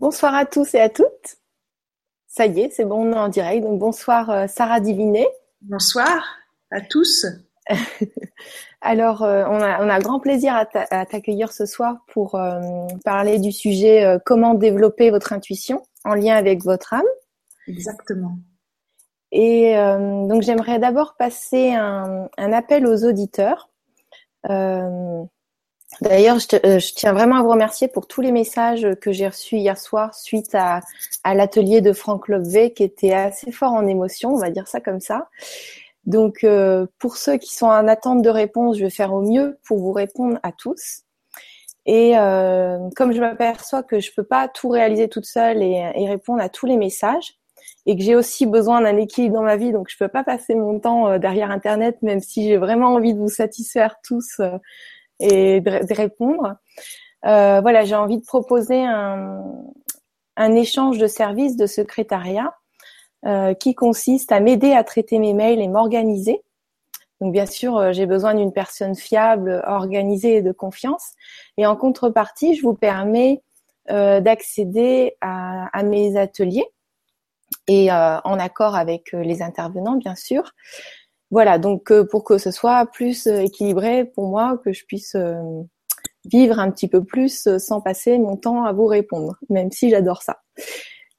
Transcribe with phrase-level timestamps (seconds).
[0.00, 1.38] Bonsoir à tous et à toutes.
[2.28, 3.64] Ça y est, c'est bon, on est en direct.
[3.64, 5.26] Donc bonsoir euh, Sarah Divinet.
[5.62, 6.24] Bonsoir
[6.70, 7.26] à tous.
[8.80, 12.60] Alors, euh, on, a, on a grand plaisir à t'accueillir ce soir pour euh,
[13.04, 17.02] parler du sujet comment développer votre intuition en lien avec votre âme.
[17.66, 18.38] Exactement.
[19.32, 23.68] Et donc j'aimerais d'abord passer un, un, appel aux auditeurs.
[26.02, 29.56] D'ailleurs, euh, je, tiens vraiment à vous remercier pour tous les messages que j'ai reçus
[29.56, 30.80] hier soir suite à,
[31.24, 35.00] l'atelier de Franck Lobvé qui était assez fort en émotion, on va dire ça comme
[35.00, 35.28] ça.
[36.04, 39.58] Donc, euh, pour ceux qui sont en attente de réponse, je vais faire au mieux
[39.64, 41.02] pour vous répondre à tous.
[41.86, 46.08] Et euh, comme je m'aperçois que je peux pas tout réaliser toute seule et, et
[46.08, 47.34] répondre à tous les messages,
[47.86, 50.54] et que j'ai aussi besoin d'un équilibre dans ma vie, donc je peux pas passer
[50.54, 54.40] mon temps derrière Internet, même si j'ai vraiment envie de vous satisfaire tous
[55.20, 56.56] et de, répondre.
[57.26, 59.42] Euh, voilà, j'ai envie de proposer un,
[60.36, 62.54] un, échange de services de secrétariat
[63.26, 66.42] euh, qui consiste à m'aider à traiter mes mails et m'organiser.
[67.20, 71.14] Donc bien sûr, euh, j'ai besoin d'une personne fiable, organisée et de confiance.
[71.56, 73.42] Et en contrepartie, je vous permets
[73.90, 76.66] euh, d'accéder à, à, mes ateliers
[77.66, 80.42] et euh, en accord avec euh, les intervenants, bien sûr.
[81.30, 85.14] Voilà, donc euh, pour que ce soit plus euh, équilibré pour moi, que je puisse
[85.14, 85.36] euh,
[86.24, 90.22] vivre un petit peu plus sans passer mon temps à vous répondre, même si j'adore
[90.22, 90.40] ça.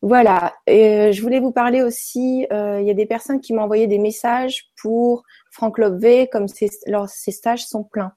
[0.02, 3.86] Voilà, et je voulais vous parler aussi, il y a des personnes qui m'ont envoyé
[3.86, 6.70] des messages pour Franck Lobvé, comme ses,
[7.08, 8.14] ses stages sont pleins.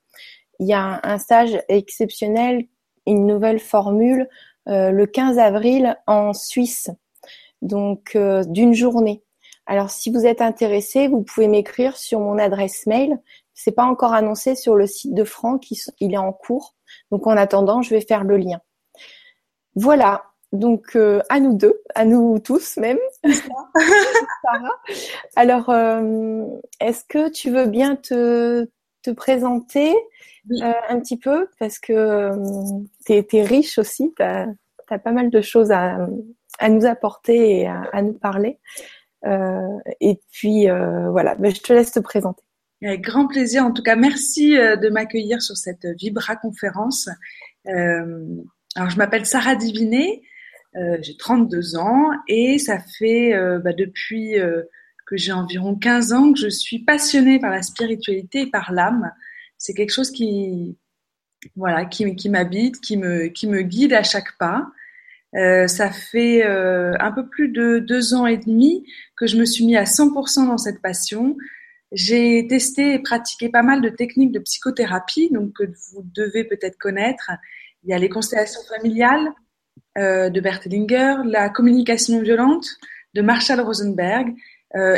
[0.61, 2.67] Il y a un stage exceptionnel,
[3.07, 4.29] une nouvelle formule,
[4.67, 6.91] le 15 avril en Suisse,
[7.63, 9.25] donc d'une journée.
[9.67, 13.19] Alors, si vous êtes intéressé, vous pouvez m'écrire sur mon adresse mail.
[13.55, 15.67] C'est pas encore annoncé sur le site de Franck,
[16.01, 16.75] il est en cours.
[17.11, 18.61] Donc, en attendant, je vais faire le lien.
[19.75, 20.25] Voilà.
[20.53, 22.99] Donc, euh, à nous deux, à nous tous même.
[25.37, 26.45] Alors, euh,
[26.81, 28.69] est-ce que tu veux bien te,
[29.03, 29.95] te présenter
[30.51, 31.49] euh, un petit peu?
[31.59, 32.31] Parce que
[33.07, 34.49] tu es, riche aussi, tu as,
[35.03, 36.07] pas mal de choses à,
[36.59, 38.59] à nous apporter et à, à nous parler.
[39.25, 42.43] Euh, et puis euh, voilà, mais je te laisse te présenter.
[42.83, 43.65] Avec grand plaisir.
[43.65, 47.09] En tout cas, merci euh, de m'accueillir sur cette Vibra conférence.
[47.65, 50.23] alors, je m'appelle Sarah Divinet.
[50.75, 54.35] Euh, j'ai 32 ans et ça fait bah, depuis
[55.07, 59.13] que j'ai environ 15 ans que je suis passionnée par la spiritualité et par l'âme.
[59.59, 60.77] C'est quelque chose qui,
[61.55, 64.67] voilà, qui, m'habite, qui me guide à chaque pas.
[65.35, 69.47] Euh, ça fait euh, un peu plus de deux ans et demi que je me
[69.47, 71.37] suis mis à 100% dans cette passion.
[71.91, 76.79] J'ai testé et pratiqué pas mal de techniques de psychothérapie, donc que vous devez peut-être
[76.79, 77.31] connaître.
[77.85, 79.33] Il y a les constellations familiales
[79.99, 82.67] euh, de Bert Hellinger, la communication violente
[83.15, 84.35] de Marshall Rosenberg,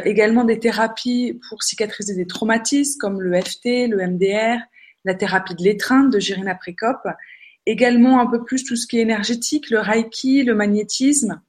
[0.04, 4.60] également des thérapies pour cicatriser des traumatismes comme le FT, le MDR,
[5.04, 6.98] la thérapie de l'étreinte de Jirina Précop
[7.66, 11.40] également un peu plus tout ce qui est énergétique, le reiki, le magnétisme,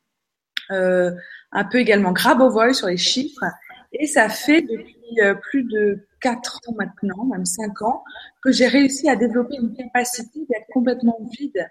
[0.72, 1.12] euh,
[1.52, 3.44] un peu également Grabovoi sur les chiffres.
[3.92, 8.04] Et ça fait depuis euh, plus de quatre ans maintenant, même cinq ans,
[8.44, 11.70] que j'ai réussi à développer une capacité d'être complètement vide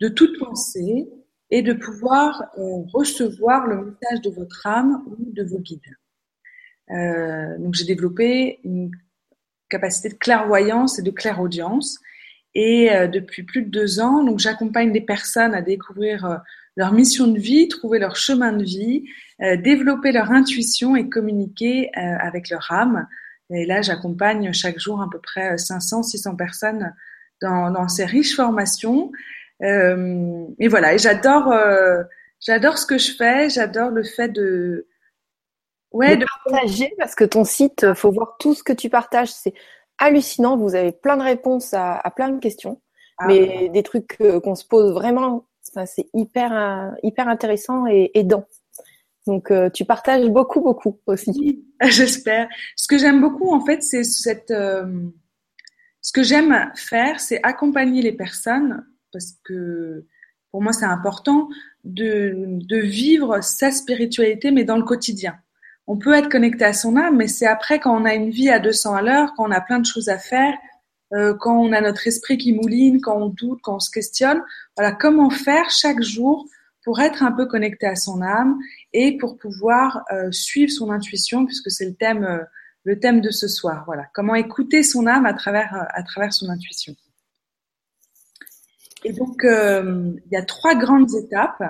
[0.00, 1.08] de toute pensée
[1.50, 5.80] et de pouvoir euh, recevoir le message de votre âme ou de vos guides.
[6.90, 8.90] Euh, donc j'ai développé une
[9.68, 11.98] capacité de clairvoyance et de clairaudience
[12.54, 16.36] et euh, depuis plus de deux ans, donc j'accompagne des personnes à découvrir euh,
[16.76, 19.04] leur mission de vie, trouver leur chemin de vie,
[19.42, 23.06] euh, développer leur intuition et communiquer avec leur âme.
[23.50, 26.94] Et là, j'accompagne chaque jour à peu près 500, 600 personnes
[27.42, 29.10] dans, dans ces riches formations.
[29.60, 31.52] et voilà, et j'adore,
[32.40, 33.50] j'adore ce que je fais.
[33.50, 34.86] J'adore le fait de,
[35.90, 39.32] ouais, de, de partager parce que ton site, faut voir tout ce que tu partages.
[39.32, 39.54] C'est
[40.00, 40.56] hallucinant.
[40.56, 42.80] Vous avez plein de réponses à, plein de questions,
[43.18, 45.46] ah mais des trucs qu'on se pose vraiment.
[45.62, 48.44] c'est hyper euh, hyper intéressant et aidant.
[49.26, 51.64] Donc euh, tu partages beaucoup beaucoup aussi.
[51.82, 52.48] J'espère.
[52.74, 54.86] Ce que j'aime beaucoup en fait, c'est cette euh,
[56.00, 60.06] ce que j'aime faire, c'est accompagner les personnes parce que
[60.50, 61.48] pour moi c'est important
[61.84, 65.38] de, de vivre sa spiritualité mais dans le quotidien
[65.90, 68.48] on peut être connecté à son âme, mais c'est après quand on a une vie
[68.48, 70.56] à 200 à l'heure, quand on a plein de choses à faire,
[71.12, 74.40] euh, quand on a notre esprit qui mouline, quand on doute, quand on se questionne.
[74.76, 76.46] Voilà, comment faire chaque jour
[76.84, 78.56] pour être un peu connecté à son âme
[78.92, 82.38] et pour pouvoir euh, suivre son intuition, puisque c'est le thème, euh,
[82.84, 83.82] le thème de ce soir.
[83.84, 86.94] Voilà, comment écouter son âme à travers, à travers son intuition.
[89.02, 91.64] Et donc, il y a trois grandes étapes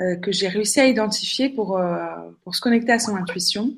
[0.00, 2.06] euh, que j'ai réussi à identifier pour, euh,
[2.42, 3.74] pour se connecter à son intuition.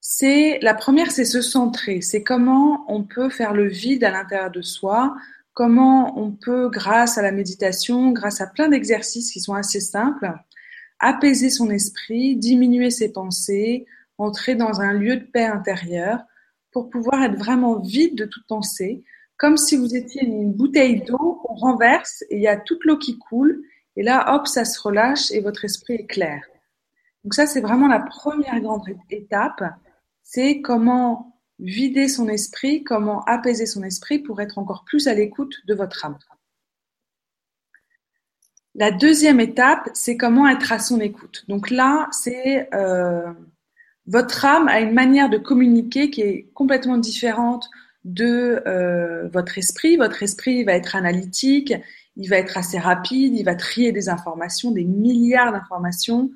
[0.00, 2.02] C'est la première, c'est se centrer.
[2.02, 5.14] C'est comment on peut faire le vide à l'intérieur de soi,
[5.54, 10.30] comment on peut, grâce à la méditation, grâce à plein d'exercices qui sont assez simples,
[10.98, 13.86] apaiser son esprit, diminuer ses pensées,
[14.18, 16.20] entrer dans un lieu de paix intérieure
[16.72, 19.02] pour pouvoir être vraiment vide de toute pensée,
[19.38, 22.98] comme si vous étiez une bouteille d'eau qu'on renverse et il y a toute l'eau
[22.98, 23.62] qui coule
[23.96, 26.42] et là, hop, ça se relâche et votre esprit est clair.
[27.24, 29.62] Donc ça, c'est vraiment la première grande étape.
[30.22, 35.54] C'est comment vider son esprit, comment apaiser son esprit pour être encore plus à l'écoute
[35.66, 36.18] de votre âme.
[38.74, 41.44] La deuxième étape, c'est comment être à son écoute.
[41.48, 43.32] Donc là, c'est euh,
[44.06, 47.68] votre âme a une manière de communiquer qui est complètement différente
[48.04, 49.96] de euh, votre esprit.
[49.96, 51.74] Votre esprit va être analytique,
[52.16, 56.30] il va être assez rapide, il va trier des informations, des milliards d'informations,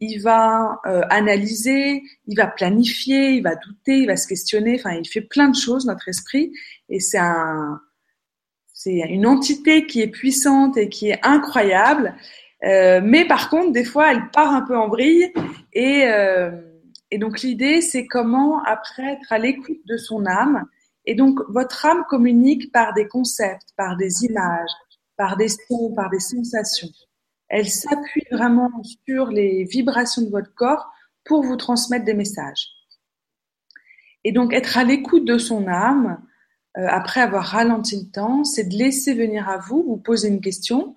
[0.00, 4.92] il va euh, analyser, il va planifier, il va douter, il va se questionner, enfin
[4.92, 6.52] il fait plein de choses notre esprit.
[6.88, 7.80] Et c'est un
[8.72, 12.14] c'est une entité qui est puissante et qui est incroyable,
[12.64, 15.32] euh, mais par contre des fois elle part un peu en vrille.
[15.72, 16.50] Et euh,
[17.10, 20.64] et donc l'idée c'est comment après être à l'écoute de son âme.
[21.06, 24.70] Et donc votre âme communique par des concepts, par des images,
[25.16, 26.88] par des sons, par des sensations.
[27.48, 28.70] Elle s'appuie vraiment
[29.06, 30.90] sur les vibrations de votre corps
[31.24, 32.68] pour vous transmettre des messages.
[34.24, 36.20] Et donc être à l'écoute de son âme,
[36.76, 40.40] euh, après avoir ralenti le temps, c'est de laisser venir à vous, vous poser une
[40.40, 40.96] question.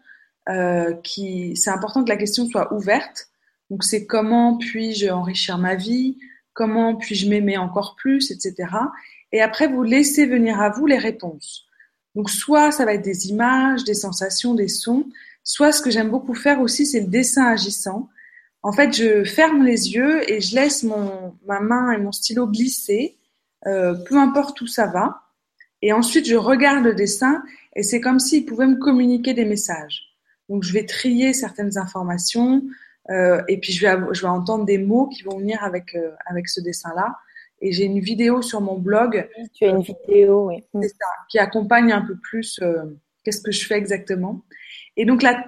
[0.50, 3.28] Euh, qui, c'est important que la question soit ouverte.
[3.70, 6.18] Donc c'est comment puis-je enrichir ma vie,
[6.54, 8.70] comment puis-je m'aimer encore plus, etc.
[9.34, 11.67] Et après vous laissez venir à vous les réponses.
[12.18, 15.06] Donc soit ça va être des images, des sensations, des sons,
[15.44, 18.10] soit ce que j'aime beaucoup faire aussi, c'est le dessin agissant.
[18.64, 22.48] En fait, je ferme les yeux et je laisse mon, ma main et mon stylo
[22.48, 23.20] glisser,
[23.68, 25.22] euh, peu importe où ça va.
[25.84, 27.44] Et ensuite, je regarde le dessin
[27.76, 30.02] et c'est comme s'il pouvait me communiquer des messages.
[30.50, 32.64] Donc, je vais trier certaines informations
[33.12, 36.10] euh, et puis je vais, je vais entendre des mots qui vont venir avec, euh,
[36.26, 37.16] avec ce dessin-là.
[37.62, 39.28] Et j'ai une vidéo sur mon blog.
[39.54, 40.64] tu as une vidéo, oui.
[40.82, 42.84] C'est ça, qui accompagne un peu plus euh,
[43.24, 44.44] qu'est-ce que je fais exactement.
[44.96, 45.44] Et donc la,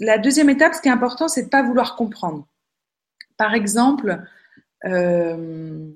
[0.00, 2.46] la deuxième étape, ce qui est important, c'est de pas vouloir comprendre.
[3.36, 4.22] Par exemple,
[4.84, 5.90] euh,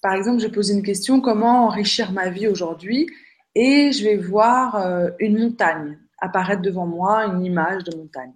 [0.00, 3.08] par exemple, je pose une question comment enrichir ma vie aujourd'hui?
[3.54, 8.32] Et je vais voir euh, une montagne apparaître devant moi, une image de montagne.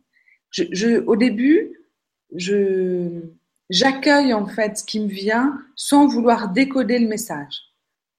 [0.50, 1.72] Je, je, au début,
[2.34, 3.22] je
[3.70, 7.62] j'accueille en fait ce qui me vient sans vouloir décoder le message.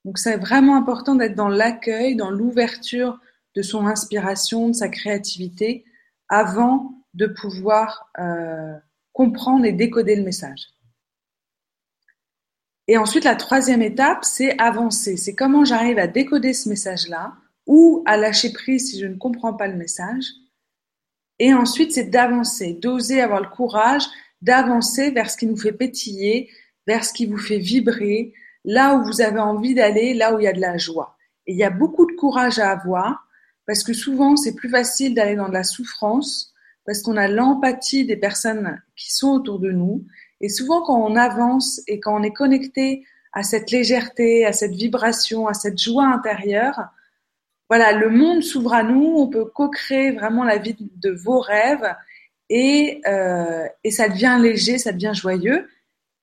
[0.06, 3.20] Donc c'est vraiment important d'être dans l'accueil, dans l'ouverture
[3.56, 5.84] de son inspiration, de sa créativité,
[6.30, 8.76] avant de pouvoir euh,
[9.14, 10.68] comprendre et décoder le message.
[12.88, 15.18] Et ensuite, la troisième étape, c'est avancer.
[15.18, 17.34] C'est comment j'arrive à décoder ce message-là
[17.66, 20.26] ou à lâcher prise si je ne comprends pas le message.
[21.40, 24.06] Et ensuite, c'est d'avancer, d'oser avoir le courage
[24.42, 26.50] d'avancer vers ce qui nous fait pétiller,
[26.86, 30.44] vers ce qui vous fait vibrer, là où vous avez envie d'aller, là où il
[30.44, 31.18] y a de la joie.
[31.46, 33.28] Et il y a beaucoup de courage à avoir,
[33.66, 36.54] parce que souvent c'est plus facile d'aller dans de la souffrance,
[36.86, 40.06] parce qu'on a l'empathie des personnes qui sont autour de nous.
[40.40, 44.74] Et souvent quand on avance et quand on est connecté à cette légèreté, à cette
[44.74, 46.90] vibration, à cette joie intérieure,
[47.70, 51.94] voilà, le monde s'ouvre à nous, on peut co-créer vraiment la vie de vos rêves
[52.50, 55.68] et, euh, et ça devient léger, ça devient joyeux.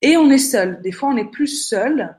[0.01, 0.81] Et on est seul.
[0.81, 2.17] Des fois, on est plus seul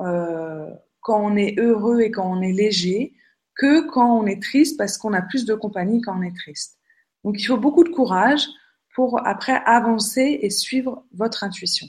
[0.00, 0.70] euh,
[1.00, 3.14] quand on est heureux et quand on est léger
[3.54, 6.78] que quand on est triste parce qu'on a plus de compagnie quand on est triste.
[7.24, 8.46] Donc, il faut beaucoup de courage
[8.94, 11.86] pour après avancer et suivre votre intuition.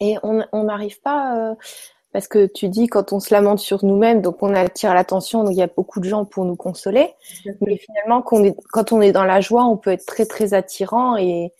[0.00, 1.54] Et on n'arrive pas euh,
[2.12, 5.52] parce que tu dis quand on se lamente sur nous-mêmes, donc on attire l'attention, donc
[5.52, 7.08] il y a beaucoup de gens pour nous consoler.
[7.60, 10.26] Mais finalement, quand on, est, quand on est dans la joie, on peut être très
[10.26, 11.52] très attirant et,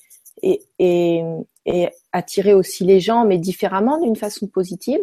[0.43, 1.23] et, et,
[1.67, 5.01] et attirer aussi les gens, mais différemment, d'une façon positive.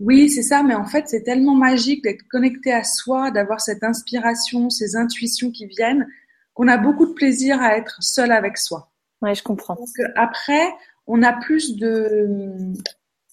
[0.00, 3.84] Oui, c'est ça, mais en fait, c'est tellement magique d'être connecté à soi, d'avoir cette
[3.84, 6.06] inspiration, ces intuitions qui viennent,
[6.54, 8.90] qu'on a beaucoup de plaisir à être seul avec soi.
[9.20, 9.74] Ouais, je comprends.
[9.74, 10.72] Donc après,
[11.06, 12.72] on a plus de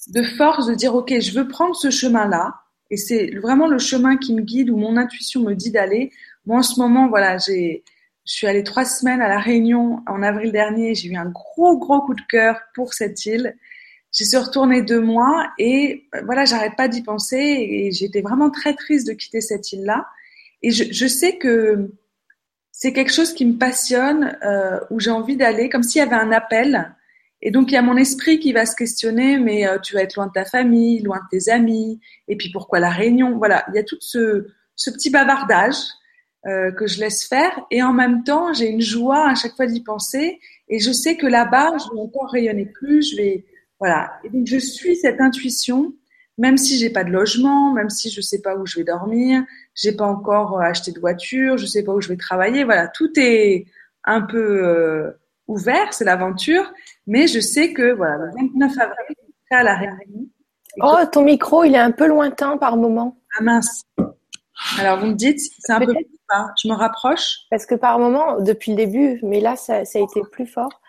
[0.07, 2.55] de force de dire ok, je veux prendre ce chemin-là,
[2.89, 6.11] et c'est vraiment le chemin qui me guide ou mon intuition me dit d'aller.
[6.45, 7.83] Moi, en ce moment, voilà, j'ai,
[8.25, 10.95] je suis allée trois semaines à la Réunion en avril dernier.
[10.95, 13.55] J'ai eu un gros gros coup de cœur pour cette île.
[14.13, 18.49] J'y suis retournée deux mois et euh, voilà, j'arrête pas d'y penser et j'étais vraiment
[18.49, 20.07] très triste de quitter cette île-là.
[20.61, 21.91] Et je, je sais que
[22.71, 26.15] c'est quelque chose qui me passionne, euh, où j'ai envie d'aller, comme s'il y avait
[26.15, 26.95] un appel.
[27.41, 30.01] Et donc il y a mon esprit qui va se questionner, mais euh, tu vas
[30.01, 33.37] être loin de ta famille, loin de tes amis, et puis pourquoi la réunion?
[33.37, 35.77] Voilà, il y a tout ce, ce petit bavardage
[36.47, 39.67] euh, que je laisse faire, et en même temps j'ai une joie à chaque fois
[39.67, 40.39] d'y penser,
[40.69, 43.45] et je sais que là-bas je vais encore rayonner plus, je vais
[43.79, 44.11] voilà.
[44.23, 45.93] Et donc je suis cette intuition
[46.37, 49.43] même si j'ai pas de logement, même si je sais pas où je vais dormir,
[49.75, 52.87] j'ai pas encore euh, acheté de voiture, je sais pas où je vais travailler, voilà,
[52.87, 53.65] tout est
[54.03, 55.11] un peu euh,
[55.47, 56.71] ouvert, c'est l'aventure,
[57.07, 59.15] mais je sais que voilà, le 29 avril,
[59.49, 60.27] à la réunion.
[60.81, 63.17] Oh, ton micro, il est un peu lointain par moment.
[63.39, 63.83] Ah mince.
[64.79, 66.49] Alors vous me dites, c'est un peu plus fort.
[66.61, 67.39] Je me rapproche.
[67.49, 70.81] Parce que par moment, depuis le début, mais là, ça, ça a été plus fort.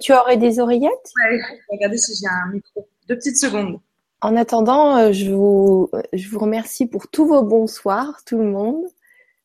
[0.00, 1.12] Tu aurais des oreillettes?
[1.28, 1.38] Ouais,
[1.70, 2.88] regardez si j'ai un micro.
[3.08, 3.80] Deux petites secondes.
[4.22, 8.82] En attendant, euh, je vous, je vous remercie pour tous vos bonsoirs, tout le monde.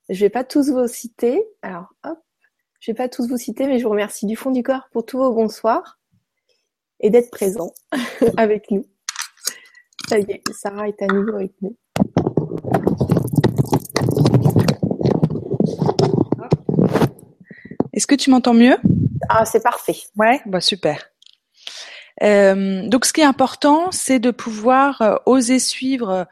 [0.09, 1.43] Je vais pas tous vous citer.
[1.61, 2.17] Alors, hop,
[2.81, 5.05] je vais pas tous vous citer, mais je vous remercie du fond du corps pour
[5.05, 5.99] tous vos bonsoirs
[6.99, 7.73] et d'être présent
[8.37, 8.83] avec nous.
[10.09, 11.77] Ça y est, Sarah est à nouveau avec nous.
[17.93, 18.77] Est-ce que tu m'entends mieux?
[19.29, 19.97] Ah, c'est parfait.
[20.17, 21.11] Ouais, bah super.
[22.23, 26.27] Euh, donc, ce qui est important, c'est de pouvoir euh, oser suivre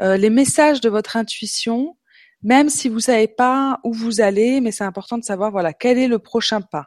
[0.00, 1.96] euh, les messages de votre intuition,
[2.42, 5.98] même si vous savez pas où vous allez, mais c'est important de savoir voilà quel
[5.98, 6.86] est le prochain pas.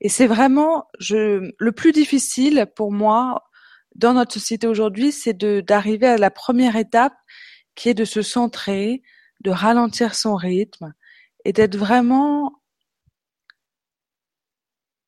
[0.00, 3.44] Et c'est vraiment je, le plus difficile pour moi
[3.94, 7.14] dans notre société aujourd'hui, c'est d'arriver à la première étape
[7.74, 9.02] qui est de se centrer,
[9.40, 10.94] de ralentir son rythme
[11.44, 12.52] et d'être vraiment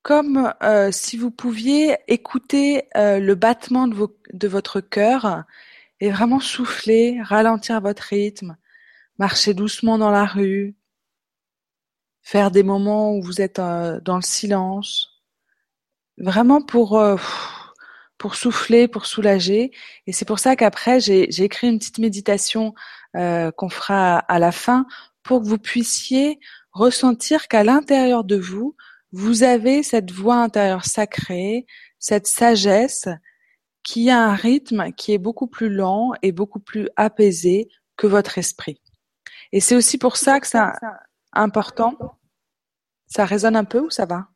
[0.03, 5.45] comme euh, si vous pouviez écouter euh, le battement de, vos, de votre cœur
[6.01, 8.57] et vraiment souffler, ralentir votre rythme,
[9.21, 10.75] marcher doucement dans la rue,
[12.23, 15.23] faire des moments où vous êtes euh, dans le silence,
[16.19, 17.01] vraiment pour
[18.19, 19.71] pour souffler, pour soulager.
[20.07, 22.75] Et c'est pour ça qu'après j'ai écrit une petite méditation
[23.15, 24.87] qu'on fera à la fin
[25.23, 26.39] pour que vous puissiez
[26.73, 28.77] ressentir qu'à l'intérieur de vous
[29.13, 31.67] vous avez cette voix intérieure sacrée,
[31.99, 33.09] cette sagesse
[33.83, 38.39] qui a un rythme qui est beaucoup plus lent et beaucoup plus apaisé que votre
[38.39, 38.81] esprit.
[39.53, 40.59] Et c'est aussi pour ça que c'est
[41.33, 41.95] important.
[43.07, 44.29] Ça résonne un peu ou ça va?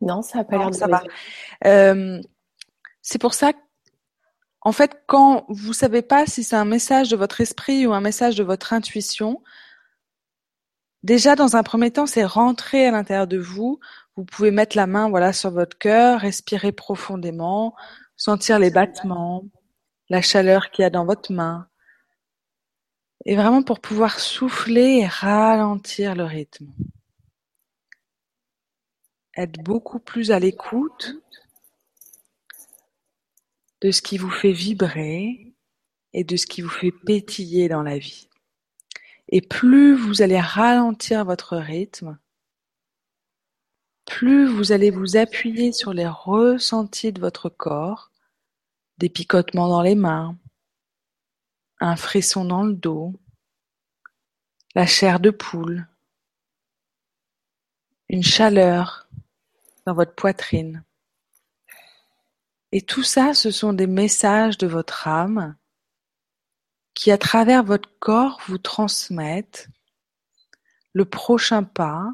[0.00, 1.02] Non, ça n'a pas l'air de ça va.
[1.64, 2.20] Euh,
[3.02, 3.52] c'est pour ça
[4.66, 8.00] en fait, quand vous savez pas si c'est un message de votre esprit ou un
[8.00, 9.42] message de votre intuition,
[11.04, 13.78] Déjà, dans un premier temps, c'est rentrer à l'intérieur de vous.
[14.16, 17.74] Vous pouvez mettre la main, voilà, sur votre cœur, respirer profondément,
[18.16, 19.44] sentir les battements,
[20.08, 21.68] la chaleur qu'il y a dans votre main.
[23.26, 26.72] Et vraiment pour pouvoir souffler et ralentir le rythme.
[29.36, 31.14] Être beaucoup plus à l'écoute
[33.80, 35.54] de ce qui vous fait vibrer
[36.12, 38.28] et de ce qui vous fait pétiller dans la vie.
[39.28, 42.18] Et plus vous allez ralentir votre rythme,
[44.04, 48.10] plus vous allez vous appuyer sur les ressentis de votre corps,
[48.98, 50.36] des picotements dans les mains,
[51.80, 53.14] un frisson dans le dos,
[54.74, 55.86] la chair de poule,
[58.08, 59.08] une chaleur
[59.86, 60.84] dans votre poitrine.
[62.72, 65.56] Et tout ça, ce sont des messages de votre âme
[66.94, 69.68] qui à travers votre corps vous transmettent
[70.92, 72.08] le prochain pas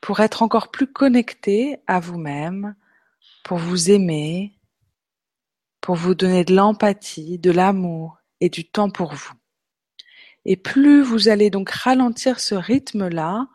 [0.00, 2.74] pour être encore plus connecté à vous-même,
[3.44, 4.52] pour vous aimer,
[5.82, 9.32] pour vous donner de l'empathie, de l'amour et du temps pour vous.
[10.46, 13.48] Et plus vous allez donc ralentir ce rythme-là,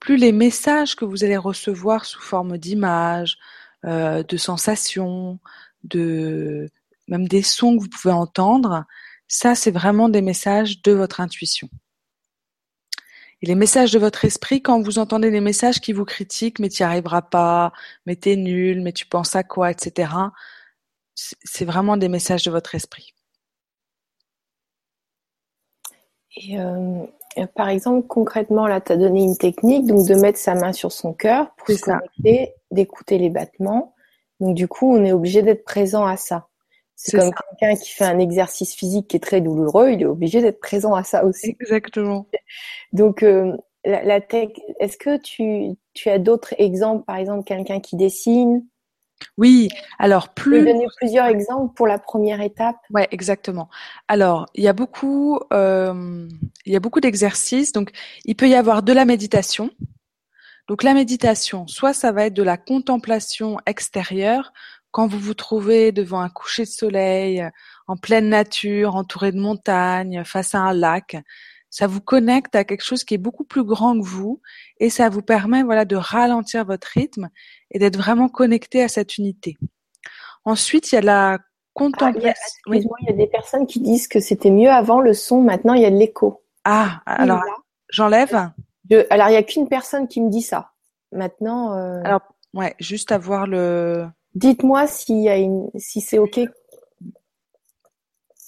[0.00, 3.38] plus les messages que vous allez recevoir sous forme d'images,
[3.84, 5.38] euh, de sensations,
[5.84, 6.68] de,
[7.08, 8.84] même des sons que vous pouvez entendre,
[9.28, 11.68] ça c'est vraiment des messages de votre intuition.
[13.42, 16.68] Et les messages de votre esprit, quand vous entendez des messages qui vous critiquent, mais
[16.68, 17.72] tu n'y arriveras pas,
[18.06, 20.08] mais t'es nul, mais tu penses à quoi, etc.,
[21.14, 23.14] c'est vraiment des messages de votre esprit.
[26.36, 27.06] Et euh,
[27.54, 30.90] par exemple, concrètement, là, tu as donné une technique, donc de mettre sa main sur
[30.90, 33.94] son cœur pour se connecter, d'écouter les battements.
[34.40, 36.48] Donc du coup, on est obligé d'être présent à ça.
[36.96, 40.40] C'est comme quelqu'un qui fait un exercice physique qui est très douloureux, il est obligé
[40.40, 41.56] d'être présent à ça aussi.
[41.60, 42.26] Exactement.
[42.92, 47.80] Donc, euh, la, la tech, est-ce que tu, tu as d'autres exemples, par exemple quelqu'un
[47.80, 48.64] qui dessine
[49.36, 50.60] Oui, alors plus.
[50.60, 52.76] Je vais donner plusieurs exemples pour la première étape.
[52.90, 53.68] Ouais, exactement.
[54.08, 56.28] Alors, il y a beaucoup, euh,
[56.66, 57.72] il y a beaucoup d'exercices.
[57.72, 57.90] Donc,
[58.24, 59.70] il peut y avoir de la méditation.
[60.68, 64.52] Donc, la méditation, soit ça va être de la contemplation extérieure,
[64.94, 67.44] quand vous vous trouvez devant un coucher de soleil,
[67.88, 71.16] en pleine nature, entouré de montagnes, face à un lac.
[71.74, 74.40] Ça vous connecte à quelque chose qui est beaucoup plus grand que vous
[74.78, 77.30] et ça vous permet voilà de ralentir votre rythme
[77.72, 79.56] et d'être vraiment connecté à cette unité.
[80.44, 81.40] Ensuite, il y a la
[81.72, 82.30] contemplation.
[82.70, 85.74] Ah, il, y a, des personnes qui disent que c'était mieux avant le son, maintenant
[85.74, 86.44] il y a de l'écho.
[86.62, 87.42] Ah, alors
[87.88, 88.32] j'enlève.
[88.32, 90.70] alors il n'y a qu'une personne qui me dit ça.
[91.10, 91.76] Maintenant.
[91.76, 92.00] Euh...
[92.04, 94.06] Alors ouais, juste avoir le.
[94.36, 96.38] Dites-moi s'il y a une, si c'est ok.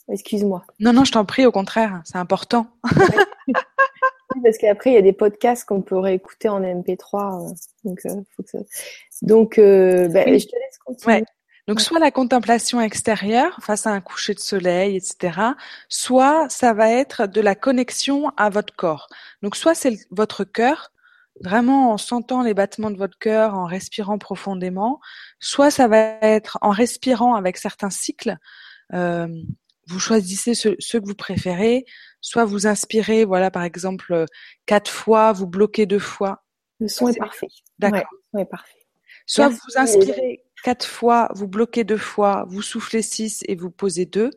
[0.09, 0.65] Excuse-moi.
[0.79, 2.67] Non, non, je t'en prie, au contraire, c'est important.
[4.43, 7.51] parce qu'après, il y a des podcasts qu'on peut réécouter en MP3.
[7.51, 8.59] Euh, donc, euh, faut que
[9.23, 11.25] donc euh, bah, je te laisse continuer.
[11.67, 15.41] Donc, soit la contemplation extérieure face à un coucher de soleil, etc.
[15.89, 19.09] Soit ça va être de la connexion à votre corps.
[19.43, 20.93] Donc, soit c'est votre cœur
[21.43, 25.01] vraiment en sentant les battements de votre cœur, en respirant profondément,
[25.39, 28.37] soit ça va être en respirant avec certains cycles.
[28.95, 29.29] Euh,
[29.87, 31.85] vous choisissez ceux, que vous préférez,
[32.21, 34.27] soit vous inspirez, voilà, par exemple, euh,
[34.67, 36.45] quatre fois, vous bloquez deux fois.
[36.81, 37.49] Le son est parfait.
[37.79, 38.11] D'accord.
[38.33, 38.87] Ouais, parfait.
[39.27, 44.07] Soit vous inspirez quatre fois, vous bloquez deux fois, vous soufflez six et vous posez
[44.07, 44.31] deux.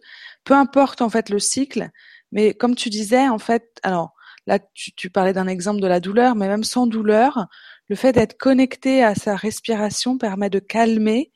[0.43, 1.89] Peu importe en fait le cycle,
[2.31, 4.15] mais comme tu disais, en fait, alors
[4.49, 7.45] Là, tu, parlais d'un exemple de la douleur, mais même sans douleur,
[7.87, 11.31] le fait d'être connecté à sa respiration permet de calmer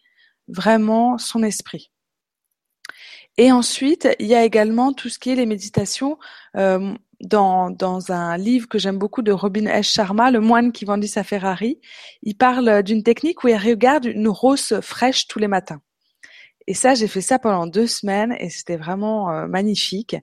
[0.47, 1.91] vraiment son esprit.
[3.37, 6.17] Et ensuite, il y a également tout ce qui est les méditations.
[6.55, 9.87] Euh, dans, dans un livre que j'aime beaucoup de Robin S.
[9.87, 11.79] Sharma, Le moine qui vendit sa Ferrari,
[12.21, 15.81] il parle d'une technique où il regarde une rose fraîche tous les matins.
[16.67, 20.15] Et ça, j'ai fait ça pendant deux semaines et c'était vraiment euh, magnifique.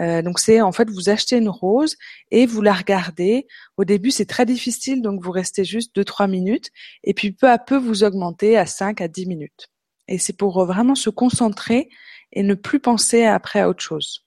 [0.00, 1.96] Euh, donc c'est en fait vous achetez une rose
[2.30, 3.46] et vous la regardez.
[3.76, 6.70] Au début c'est très difficile donc vous restez juste 2-3 minutes
[7.04, 9.68] et puis peu à peu vous augmentez à 5 à 10 minutes.
[10.08, 11.90] Et c'est pour vraiment se concentrer
[12.32, 14.24] et ne plus penser après à autre chose.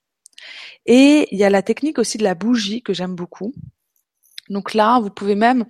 [0.85, 3.53] Et il y a la technique aussi de la bougie que j'aime beaucoup.
[4.49, 5.65] Donc là vous pouvez même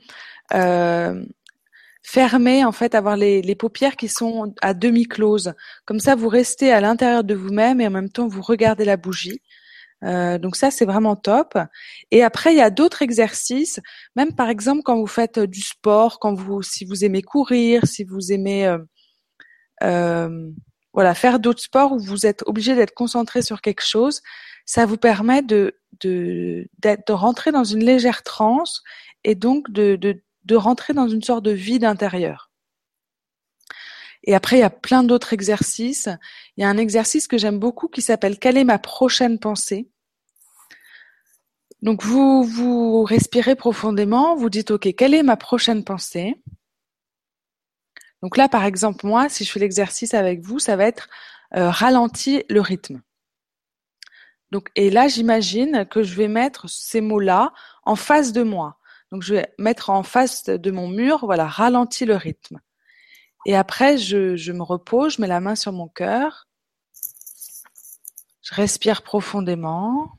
[0.54, 1.24] euh,
[2.04, 5.54] fermer en fait avoir les, les, paupières qui sont à demi closes
[5.86, 8.98] comme ça vous restez à l'intérieur de vous-même et en même temps vous regardez la
[8.98, 9.42] bougie
[10.04, 11.58] euh, donc ça, c'est vraiment top.
[12.12, 13.80] Et après, il y a d'autres exercices,
[14.16, 18.04] même par exemple quand vous faites du sport, quand vous, si vous aimez courir, si
[18.04, 18.78] vous aimez, euh,
[19.84, 20.52] euh,
[20.96, 24.22] voilà, faire d'autres sports où vous êtes obligé d'être concentré sur quelque chose,
[24.66, 28.84] ça vous permet de de, de rentrer dans une légère transe
[29.24, 32.52] et donc de, de, de rentrer dans une sorte de vide intérieur.
[34.24, 36.10] Et après, il y a plein d'autres exercices.
[36.58, 39.88] Il y a un exercice que j'aime beaucoup qui s'appelle Quelle est ma prochaine pensée?
[41.82, 46.42] Donc, vous, vous respirez profondément, vous dites, OK, quelle est ma prochaine pensée?
[48.26, 51.10] Donc là, par exemple, moi, si je fais l'exercice avec vous, ça va être
[51.56, 53.04] euh, ralentir le rythme.
[54.50, 58.80] Donc, et là, j'imagine que je vais mettre ces mots-là en face de moi.
[59.12, 62.60] Donc, je vais mettre en face de mon mur, voilà, ralentir le rythme.
[63.46, 66.48] Et après, je me repose, je mets la main sur mon cœur.
[68.42, 70.18] Je respire profondément.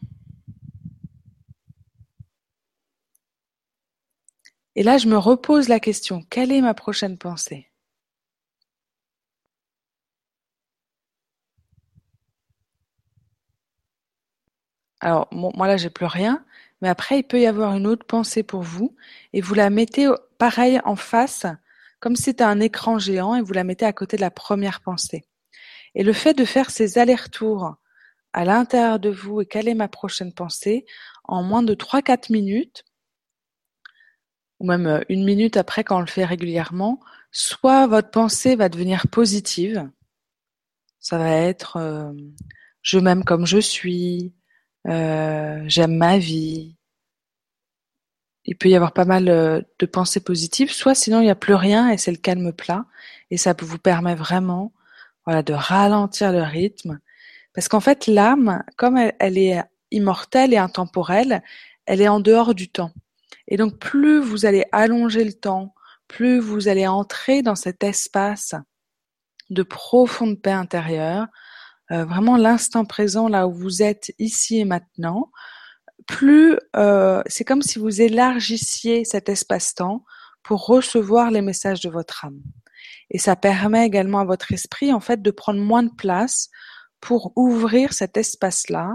[4.76, 7.68] Et là, je me repose la question, quelle est ma prochaine pensée?
[15.06, 16.44] Alors, moi là, j'ai plus rien,
[16.82, 18.96] mais après, il peut y avoir une autre pensée pour vous,
[19.32, 21.46] et vous la mettez pareil en face
[22.00, 24.80] comme si c'était un écran géant et vous la mettez à côté de la première
[24.80, 25.24] pensée.
[25.94, 27.76] Et le fait de faire ces allers-retours
[28.32, 30.84] à l'intérieur de vous et quelle est ma prochaine pensée
[31.22, 32.84] en moins de 3-4 minutes,
[34.58, 36.98] ou même euh, une minute après quand on le fait régulièrement,
[37.30, 39.88] soit votre pensée va devenir positive,
[40.98, 42.12] ça va être euh,
[42.82, 44.34] je m'aime comme je suis,
[44.88, 46.76] euh, j'aime ma vie,
[48.46, 51.36] il peut y avoir pas mal euh, de pensées positives, soit sinon il n'y a
[51.36, 52.86] plus rien et c'est le calme plat.
[53.30, 54.72] Et ça vous permet vraiment
[55.26, 57.00] voilà, de ralentir le rythme.
[57.52, 61.42] Parce qu'en fait, l'âme, comme elle, est immortelle et intemporelle,
[61.86, 62.92] elle est en dehors du temps.
[63.48, 65.74] Et donc, plus vous allez allonger le temps,
[66.06, 68.54] plus vous allez entrer dans cet espace
[69.50, 71.26] de profonde paix intérieure,
[71.92, 75.30] euh, vraiment l'instant présent là où vous êtes ici et maintenant,
[76.06, 80.04] plus euh, c'est comme si vous élargissiez cet espace-temps
[80.42, 82.40] pour recevoir les messages de votre âme.
[83.10, 86.50] et ça permet également à votre esprit en fait de prendre moins de place
[87.00, 88.94] pour ouvrir cet espace-là,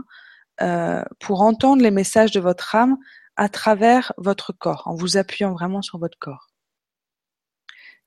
[0.62, 2.98] euh, pour entendre les messages de votre âme
[3.36, 6.51] à travers votre corps, en vous appuyant vraiment sur votre corps.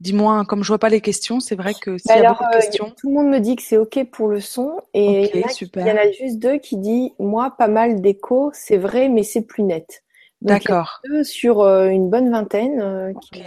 [0.00, 2.57] Dis-moi, comme je vois pas les questions, c'est vrai que s'il y a beaucoup de
[2.57, 2.92] euh, questions.
[2.96, 5.96] tout le monde me dit que c'est ok pour le son et il, y en
[5.96, 10.02] a, juste deux qui disent moi pas mal d'écho, c'est vrai, mais c'est plus net.
[10.42, 11.00] D'accord.
[11.22, 13.42] Sur euh, une bonne vingtaine euh, qui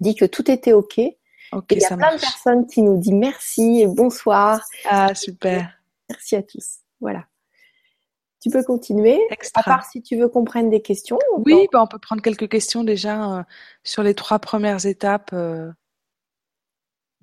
[0.00, 1.00] dit que tout était ok.
[1.52, 4.60] Ok, il y a plein de personnes qui nous disent merci et bonsoir.
[4.84, 5.70] Ah super.
[6.10, 6.80] Merci à tous.
[7.00, 7.24] Voilà.
[8.44, 9.18] Tu peux continuer.
[9.54, 11.18] À part si tu veux qu'on prenne des questions.
[11.46, 13.42] Oui, bah, on peut prendre quelques questions déjà euh,
[13.84, 15.30] sur les trois premières étapes.
[15.32, 15.72] Euh.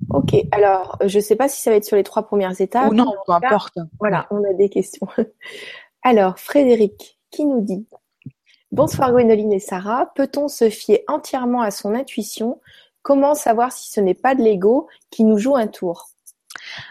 [0.09, 2.89] Ok, alors je ne sais pas si ça va être sur les trois premières étapes.
[2.89, 3.77] Ou non, peu importe.
[3.99, 5.07] Voilà, on a des questions.
[6.01, 7.85] Alors, Frédéric, qui nous dit
[8.71, 12.59] Bonsoir Gwénoline et Sarah, peut-on se fier entièrement à son intuition?
[13.03, 16.10] Comment savoir si ce n'est pas de l'ego qui nous joue un tour?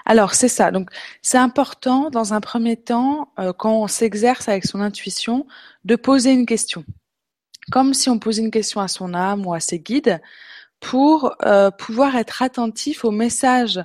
[0.05, 0.71] Alors c'est ça.
[0.71, 0.91] Donc
[1.23, 5.47] c'est important dans un premier temps, euh, quand on s'exerce avec son intuition,
[5.85, 6.85] de poser une question,
[7.71, 10.21] comme si on posait une question à son âme ou à ses guides,
[10.81, 13.81] pour euh, pouvoir être attentif aux messages,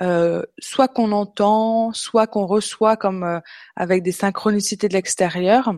[0.00, 3.40] euh, soit qu'on entend, soit qu'on reçoit comme
[3.74, 5.72] avec des synchronicités de l'extérieur.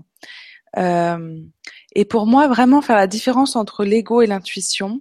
[0.76, 5.00] et pour moi, vraiment faire la différence entre l'ego et l'intuition,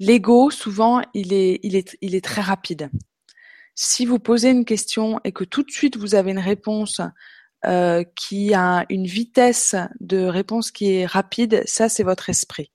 [0.00, 2.90] L'ego, souvent, il est, très rapide.
[3.74, 7.00] Si vous posez une question et que tout de suite vous avez une réponse
[7.64, 12.70] euh, qui a une vitesse de réponse qui est rapide, ça c'est votre esprit.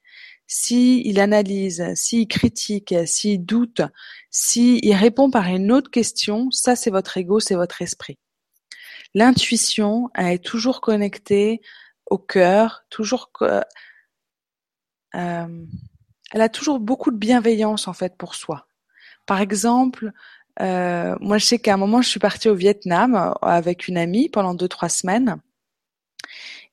[0.47, 3.81] S'il il analyse, s'il critique, s'il doute,
[4.29, 8.17] s'il répond par une autre question, ça c'est votre ego, c'est votre esprit.
[9.13, 11.61] L'intuition est toujours connectée
[12.05, 13.31] au cœur, toujours
[15.15, 15.47] euh,
[16.33, 18.67] elle a toujours beaucoup de bienveillance en fait pour soi.
[19.25, 20.11] Par exemple,
[20.59, 23.97] euh, moi je sais qu'à un moment je suis partie au Vietnam euh, avec une
[23.97, 25.37] amie pendant deux trois semaines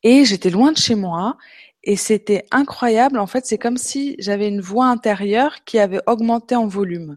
[0.03, 1.37] et j'étais loin de chez moi
[1.83, 3.19] et c'était incroyable.
[3.19, 7.17] En fait, c'est comme si j'avais une voix intérieure qui avait augmenté en volume.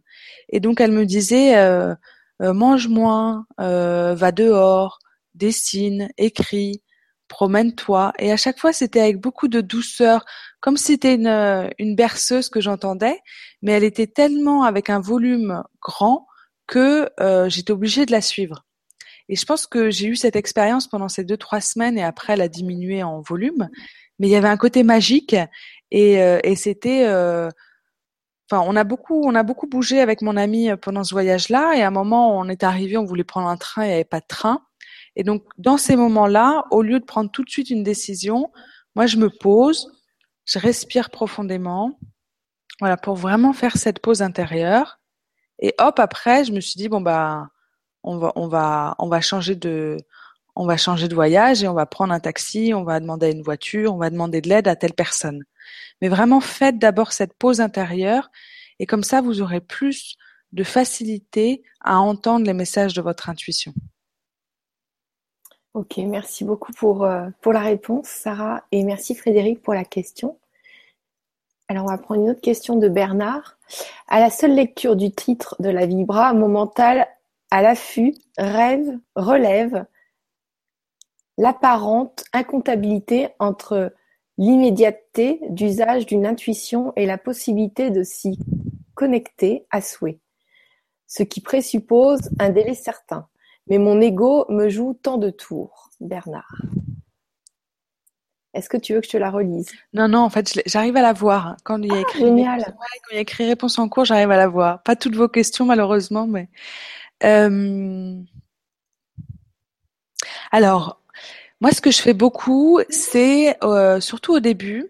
[0.49, 1.95] Et donc elle me disait euh,
[2.39, 4.99] mange moins, va dehors,
[5.33, 6.81] dessine, écris
[7.27, 8.13] promène-toi.
[8.19, 10.25] Et à chaque fois, c'était avec beaucoup de douceur,
[10.59, 13.19] comme si c'était une, euh, une berceuse que j'entendais,
[13.61, 16.27] mais elle était tellement avec un volume grand
[16.67, 18.65] que euh, j'étais obligée de la suivre.
[19.29, 22.33] Et je pense que j'ai eu cette expérience pendant ces deux trois semaines et après
[22.33, 23.69] elle a diminué en volume,
[24.19, 25.35] mais il y avait un côté magique
[25.91, 27.05] et, euh, et c'était
[28.51, 31.81] Enfin, on a beaucoup, on a beaucoup bougé avec mon ami pendant ce voyage-là, et
[31.81, 34.19] à un moment, on est arrivé, on voulait prendre un train, il n'y avait pas
[34.19, 34.61] de train,
[35.15, 38.51] et donc, dans ces moments-là, au lieu de prendre tout de suite une décision,
[38.95, 39.91] moi, je me pose,
[40.45, 41.99] je respire profondément,
[42.79, 44.99] voilà, pour vraiment faire cette pause intérieure.
[45.59, 47.49] Et hop, après, je me suis dit bon bah,
[48.03, 49.97] on va, on va, on va changer de,
[50.55, 53.43] on va changer de voyage et on va prendre un taxi, on va demander une
[53.43, 55.43] voiture, on va demander de l'aide à telle personne.
[56.01, 58.29] Mais vraiment, faites d'abord cette pause intérieure
[58.79, 60.15] et comme ça, vous aurez plus
[60.51, 63.73] de facilité à entendre les messages de votre intuition.
[65.73, 70.37] Ok, merci beaucoup pour, euh, pour la réponse, Sarah, et merci Frédéric pour la question.
[71.67, 73.57] Alors, on va prendre une autre question de Bernard.
[74.07, 77.07] À la seule lecture du titre de la Vibra, mon mental
[77.49, 79.87] à l'affût rêve, relève
[81.39, 83.91] l'apparente incomptabilité entre
[84.37, 88.37] l'immédiateté d'usage d'une intuition et la possibilité de s'y
[88.93, 90.19] connecter à souhait,
[91.07, 93.27] ce qui présuppose un délai certain.
[93.67, 96.61] Mais mon ego me joue tant de tours, Bernard.
[98.53, 99.71] Est-ce que tu veux que je te la relise?
[99.93, 101.57] Non, non, en fait, j'arrive à la voir.
[101.63, 102.63] Quand il y a ah, écrit, génial.
[102.65, 104.83] quand il y a écrit réponse en cours, j'arrive à la voir.
[104.83, 106.49] Pas toutes vos questions, malheureusement, mais.
[107.23, 108.21] Euh...
[110.51, 111.01] Alors,
[111.61, 114.89] moi, ce que je fais beaucoup, c'est euh, surtout au début,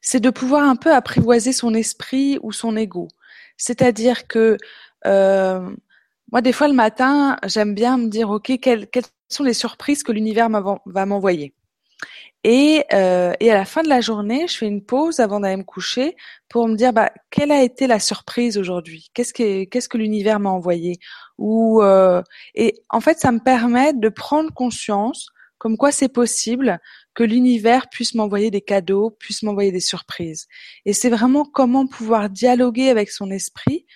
[0.00, 3.08] c'est de pouvoir un peu apprivoiser son esprit ou son ego.
[3.56, 4.58] C'est-à-dire que
[5.06, 5.74] euh,
[6.34, 10.02] moi, des fois, le matin, j'aime bien me dire, OK, quelles, quelles sont les surprises
[10.02, 10.48] que l'univers
[10.84, 11.54] va m'envoyer.
[12.42, 15.56] Et, euh, et à la fin de la journée, je fais une pause avant d'aller
[15.56, 16.16] me coucher
[16.48, 19.10] pour me dire bah, quelle a été la surprise aujourd'hui?
[19.14, 20.98] Qu'est-ce que qu'est-ce que l'univers m'a envoyé?
[21.38, 22.20] Ou euh,
[22.56, 26.80] et en fait, ça me permet de prendre conscience comme quoi c'est possible
[27.14, 30.48] que l'univers puisse m'envoyer des cadeaux, puisse m'envoyer des surprises.
[30.84, 33.86] Et c'est vraiment comment pouvoir dialoguer avec son esprit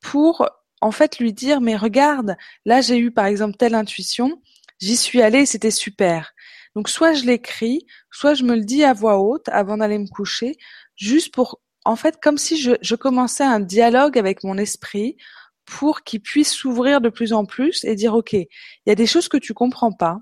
[0.00, 0.46] pour
[0.86, 4.40] en fait lui dire mais regarde, là j'ai eu par exemple telle intuition,
[4.78, 6.32] j'y suis allée, c'était super.
[6.76, 10.06] Donc soit je l'écris, soit je me le dis à voix haute avant d'aller me
[10.06, 10.56] coucher,
[10.94, 15.16] juste pour en fait comme si je, je commençais un dialogue avec mon esprit
[15.64, 18.46] pour qu'il puisse s'ouvrir de plus en plus et dire ok, il
[18.86, 20.20] y a des choses que tu comprends pas,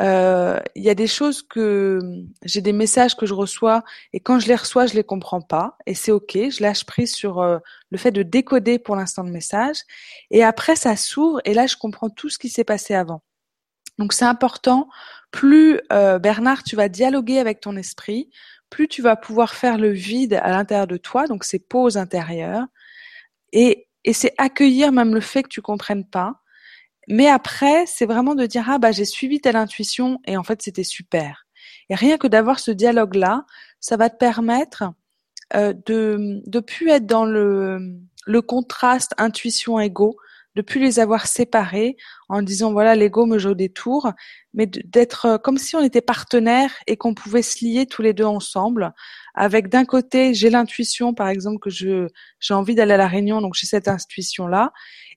[0.00, 1.98] euh, il y a des choses que
[2.44, 5.76] j'ai des messages que je reçois et quand je les reçois, je les comprends pas
[5.86, 6.32] et c'est ok.
[6.34, 7.58] Je lâche prise sur euh,
[7.90, 9.78] le fait de décoder pour l'instant le message
[10.30, 13.22] et après ça s'ouvre et là je comprends tout ce qui s'est passé avant.
[13.98, 14.88] Donc c'est important.
[15.30, 18.30] Plus euh, Bernard, tu vas dialoguer avec ton esprit,
[18.70, 22.66] plus tu vas pouvoir faire le vide à l'intérieur de toi, donc ces pauses intérieures
[23.52, 26.41] et et c'est accueillir même le fait que tu comprennes pas
[27.08, 30.62] mais après, c'est vraiment de dire ah bah j'ai suivi telle intuition et en fait
[30.62, 31.46] c'était super.
[31.88, 33.44] Et rien que d'avoir ce dialogue là,
[33.80, 34.84] ça va te permettre
[35.54, 40.16] euh, de de plus être dans le le contraste intuition ego,
[40.54, 41.96] de plus les avoir séparés
[42.28, 44.12] en disant voilà l'ego me joue des tours,
[44.54, 48.12] mais d'être euh, comme si on était partenaires et qu'on pouvait se lier tous les
[48.12, 48.92] deux ensemble.
[49.34, 52.08] Avec d'un côté j'ai l'intuition par exemple que je
[52.40, 54.72] j'ai envie d'aller à la réunion donc j'ai cette intuition là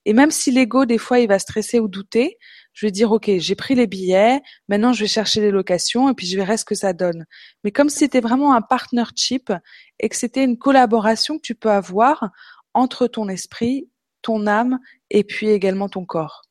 [0.06, 2.38] et même si l'ego, des fois, il va stresser ou douter,
[2.74, 6.14] je vais dire, OK, j'ai pris les billets, maintenant je vais chercher les locations et
[6.14, 7.26] puis je verrai ce que ça donne.
[7.64, 9.52] Mais comme si c'était vraiment un partnership
[10.00, 12.30] et que c'était une collaboration que tu peux avoir
[12.74, 13.90] entre ton esprit,
[14.26, 14.80] ton âme
[15.12, 16.42] et puis également ton corps.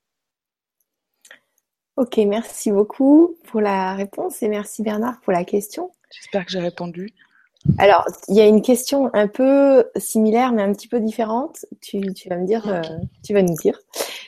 [1.96, 5.90] Ok, merci beaucoup pour la réponse et merci Bernard pour la question.
[6.10, 7.12] J'espère que j'ai répondu.
[7.78, 11.64] Alors, il y a une question un peu similaire, mais un petit peu différente.
[11.80, 12.82] Tu, vas me dire, euh,
[13.24, 13.78] tu vas nous dire.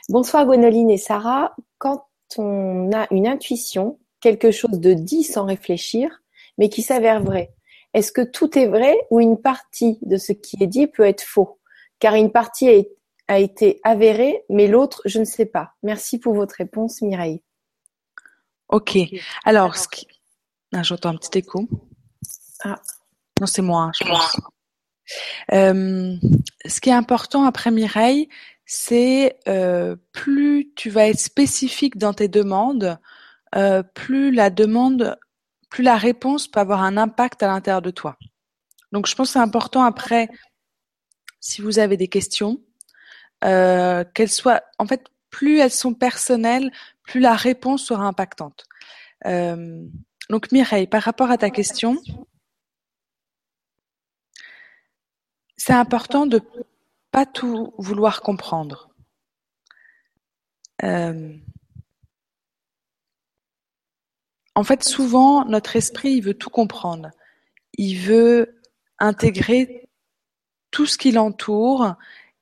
[0.08, 1.54] Bonsoir Gwenoline et Sarah.
[1.78, 2.06] Quand
[2.38, 6.22] on a une intuition, quelque chose de dit sans réfléchir,
[6.58, 7.52] mais qui s'avère vrai,
[7.94, 11.22] est-ce que tout est vrai ou une partie de ce qui est dit peut être
[11.22, 11.58] faux?
[11.98, 12.86] Car une partie
[13.28, 15.74] a, été avérée, mais l'autre, je ne sais pas.
[15.82, 17.42] Merci pour votre réponse, Mireille.
[18.68, 18.98] Ok.
[19.44, 20.06] Alors, ce qui...
[20.74, 21.68] ah, j'entends un petit écho.
[22.64, 22.80] Ah.
[23.40, 24.36] Non, c'est moi, je pense.
[25.52, 26.16] Euh,
[26.64, 28.28] ce qui est important après Mireille,
[28.64, 32.98] c'est euh, plus tu vas être spécifique dans tes demandes,
[33.54, 35.16] euh, plus la demande,
[35.70, 38.16] plus la réponse peut avoir un impact à l'intérieur de toi.
[38.92, 40.28] Donc, je pense que c'est important après,
[41.40, 42.60] si vous avez des questions,
[43.40, 46.70] qu'elles soient, en fait, plus elles sont personnelles,
[47.02, 48.64] plus la réponse sera impactante.
[49.24, 51.98] donc, Mireille, par rapport à ta question,
[55.56, 56.40] c'est important de
[57.10, 58.90] pas tout vouloir comprendre.
[60.84, 61.34] Euh,
[64.54, 67.10] en fait, souvent, notre esprit, veut tout comprendre.
[67.74, 68.60] Il veut
[68.98, 69.88] intégrer
[70.70, 71.94] tout ce qui l'entoure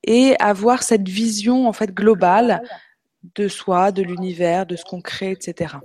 [0.07, 2.63] et avoir cette vision en fait globale
[3.35, 5.77] de soi, de l'univers, de ce qu'on crée, etc.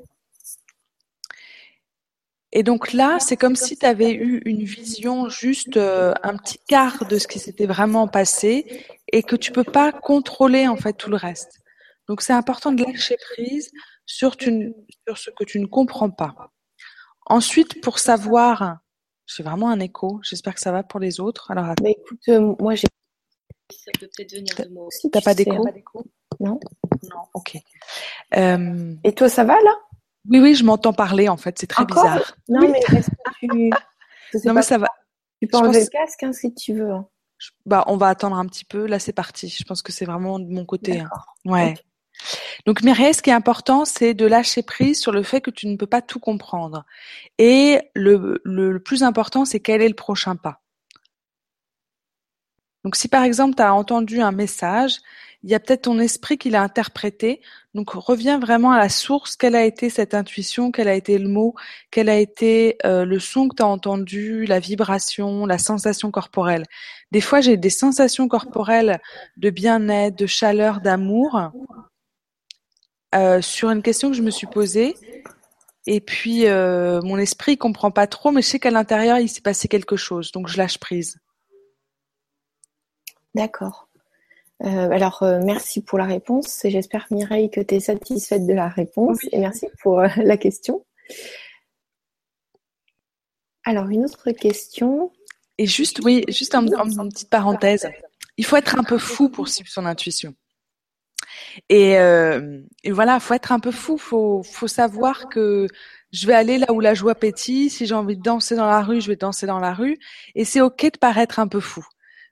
[2.51, 6.59] Et donc là, c'est comme si tu avais eu une vision juste euh, un petit
[6.67, 10.93] quart de ce qui s'était vraiment passé et que tu peux pas contrôler en fait
[10.93, 11.59] tout le reste.
[12.07, 13.71] Donc c'est important de lâcher prise
[14.05, 16.51] sur, sur ce que tu ne comprends pas.
[17.27, 18.79] Ensuite, pour savoir,
[19.27, 20.19] j'ai vraiment un écho.
[20.23, 21.51] J'espère que ça va pour les autres.
[21.51, 22.87] Alors, écoute, euh, moi j'ai.
[23.71, 25.09] Ça peut peut-être venir de moi aussi.
[25.11, 25.63] T'as pas d'écho
[26.39, 26.59] Non.
[27.03, 27.21] Non.
[27.33, 27.57] Ok.
[28.35, 28.95] Euh...
[29.03, 29.75] Et toi, ça va là?
[30.29, 32.35] Oui, oui, je m'entends parler en fait, c'est très bizarre.
[32.47, 33.69] Non, mais est-ce que tu.
[34.45, 34.87] non, mais ça va.
[35.41, 36.91] Tu peux enlever le casque hein, si tu veux.
[36.91, 37.07] Hein.
[37.65, 38.85] Bah, on va attendre un petit peu.
[38.85, 39.47] Là, c'est parti.
[39.47, 40.99] Je pense que c'est vraiment de mon côté.
[40.99, 41.09] Hein.
[41.45, 41.75] Ouais.
[42.65, 45.67] Donc Mireille, ce qui est important, c'est de lâcher prise sur le fait que tu
[45.67, 46.85] ne peux pas tout comprendre.
[47.37, 50.61] Et le, le plus important, c'est quel est le prochain pas.
[52.83, 54.99] Donc si par exemple tu as entendu un message
[55.43, 57.41] il y a peut-être ton esprit qui l'a interprété.
[57.73, 61.29] Donc reviens vraiment à la source, quelle a été cette intuition, quel a été le
[61.29, 61.55] mot,
[61.91, 66.65] quel a été euh, le son que tu as entendu, la vibration, la sensation corporelle?
[67.11, 68.99] Des fois, j'ai des sensations corporelles
[69.37, 71.51] de bien-être, de chaleur, d'amour
[73.15, 74.95] euh, sur une question que je me suis posée.
[75.87, 79.41] Et puis euh, mon esprit comprend pas trop, mais je sais qu'à l'intérieur il s'est
[79.41, 81.17] passé quelque chose, donc je lâche prise.
[83.35, 83.89] D'accord.
[84.63, 88.53] Euh, alors, euh, merci pour la réponse et j'espère, Mireille, que tu es satisfaite de
[88.53, 90.85] la réponse et merci pour euh, la question.
[93.63, 95.11] Alors, une autre question.
[95.57, 96.69] Et juste, oui, juste une
[97.09, 97.89] petite parenthèse.
[98.37, 100.33] Il faut être un peu fou pour suivre son intuition.
[101.67, 103.97] Et, et voilà, faut être un peu fou.
[103.97, 105.67] Faut, faut savoir que
[106.11, 107.69] je vais aller là où la joie pétille.
[107.69, 109.97] Si j'ai envie de danser dans la rue, je vais danser dans la rue.
[110.35, 111.85] Et c'est ok de paraître un peu fou.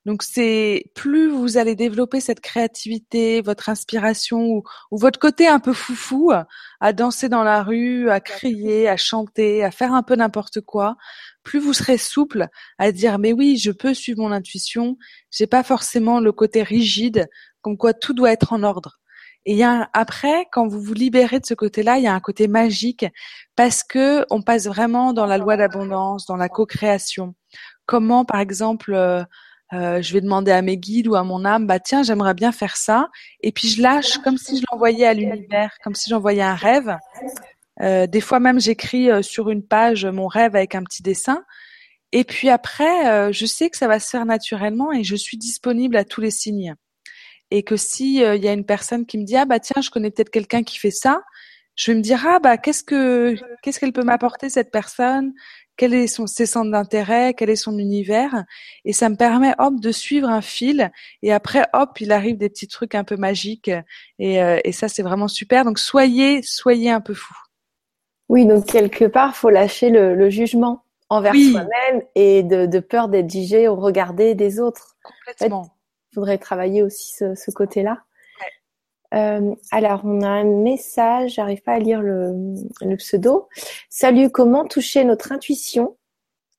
[0.08, 5.74] Donc c'est plus vous allez développer cette créativité, votre inspiration ou, votre côté un peu
[5.74, 6.32] foufou
[6.80, 10.96] à danser dans la rue, à crier, à chanter, à faire un peu n'importe quoi,
[11.43, 14.98] plus vous serez souple à dire mais oui, je peux suivre mon intuition,
[15.30, 17.28] j'ai pas forcément le côté rigide
[17.60, 19.00] comme quoi tout doit être en ordre.
[19.46, 22.13] Et il y a après, quand vous vous libérez de ce côté-là, il y a
[22.13, 23.06] un côté magique
[23.58, 27.36] parce que on passe vraiment dans la loi d'abondance, dans la co-création.
[27.86, 28.93] Comment, par exemple,
[29.74, 32.52] euh, je vais demander à mes guides ou à mon âme, bah tiens, j'aimerais bien
[32.52, 33.10] faire ça,
[33.42, 36.96] et puis je lâche comme si je l'envoyais à l'univers, comme si j'envoyais un rêve.
[37.82, 41.44] Euh, des fois même, j'écris euh, sur une page mon rêve avec un petit dessin,
[42.14, 45.38] et puis après, euh, je sais que ça va se faire naturellement et je suis
[45.38, 46.76] disponible à tous les signes.
[47.52, 49.90] Et que si il y a une personne qui me dit ah bah tiens, je
[49.90, 51.22] connais peut-être quelqu'un qui fait ça,
[51.76, 55.34] je vais me dire ah bah qu'est-ce que qu'est-ce qu'elle peut m'apporter cette personne?
[55.78, 58.44] Quel est son, ses centres d'intérêt, quel est son univers,
[58.84, 62.50] et ça me permet hop de suivre un fil, et après hop il arrive des
[62.50, 63.72] petits trucs un peu magiques,
[64.20, 65.63] et, euh, et ça c'est vraiment super.
[65.63, 67.34] Donc soyez soyez un peu fou.
[68.30, 73.08] Oui, donc quelque part faut lâcher le, le jugement envers soi-même et de, de peur
[73.08, 74.98] d'être jugé au regard des autres.
[75.04, 75.70] Complètement.
[76.12, 78.04] il faudrait travailler aussi ce, ce côté-là.
[79.13, 83.48] Euh, alors, on a un message, j'arrive pas à lire le, pseudo.
[83.89, 85.98] Salut, comment toucher notre intuition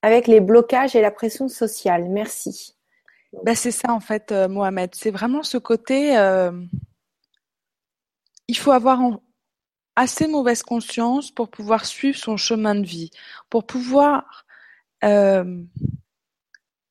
[0.03, 2.09] avec les blocages et la pression sociale?
[2.09, 2.75] Merci.
[3.45, 4.95] Ben, c'est ça en fait, euh, Mohamed.
[4.95, 6.17] C'est vraiment ce côté.
[6.17, 6.53] Euh,
[8.49, 9.01] il faut avoir
[9.97, 13.11] assez mauvaise conscience pour pouvoir suivre son chemin de vie,
[13.51, 14.47] pour pouvoir.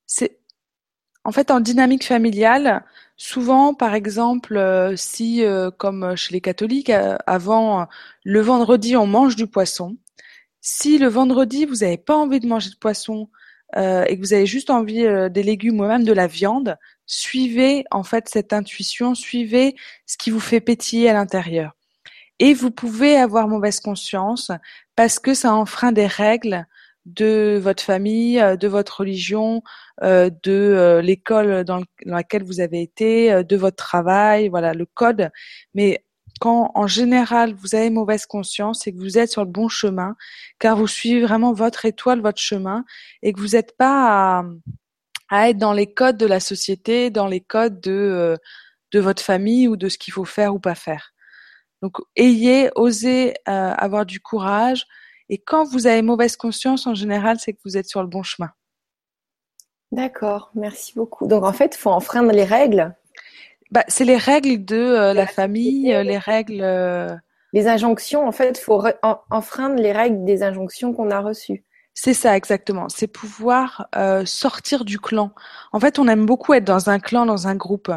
[0.05, 0.39] c'est
[1.27, 2.83] en fait en dynamique familiale
[3.17, 7.87] Souvent, par exemple, euh, si, euh, comme chez les catholiques, euh, avant
[8.23, 9.97] le vendredi, on mange du poisson.
[10.61, 13.29] Si le vendredi, vous n'avez pas envie de manger de poisson
[13.75, 18.03] et que vous avez juste envie des légumes ou même de la viande, suivez en
[18.03, 21.75] fait cette intuition, suivez ce qui vous fait pétiller à l'intérieur.
[22.39, 24.51] Et vous pouvez avoir mauvaise conscience
[24.95, 26.65] parce que ça enfreint des règles
[27.07, 29.63] de votre famille, euh, de votre religion,
[30.03, 35.31] euh, de euh, l'école dans, laquelle vous avez été, de votre travail, voilà, le code.
[35.73, 36.03] Mais
[36.39, 40.15] quand en général vous avez mauvaise conscience et que vous êtes sur le bon chemin,
[40.59, 42.85] car vous suivez vraiment votre étoile, votre chemin,
[43.23, 44.43] et que vous n'êtes pas
[45.29, 48.37] à, être dans les codes de la société, dans les codes de,
[48.91, 51.13] de votre famille ou de ce qu'il faut faire ou pas faire.
[51.81, 54.85] Donc ayez, osez avoir du courage,
[55.29, 58.23] et quand vous avez mauvaise conscience, en général, c'est que vous êtes sur le bon
[58.23, 58.49] chemin.
[59.91, 61.27] D'accord, merci beaucoup.
[61.27, 62.95] Donc en fait, il faut enfreindre les règles.
[63.71, 66.61] Bah, c'est les règles de euh, la famille, euh, les règles.
[66.61, 67.09] Euh,
[67.53, 68.83] les injonctions, en fait, il faut
[69.29, 71.63] enfreindre les règles des injonctions qu'on a reçues.
[71.93, 72.89] C'est ça exactement.
[72.89, 73.87] C'est pouvoir
[74.25, 75.31] sortir du clan.
[75.71, 77.91] En fait, on aime beaucoup être dans un clan, dans un groupe.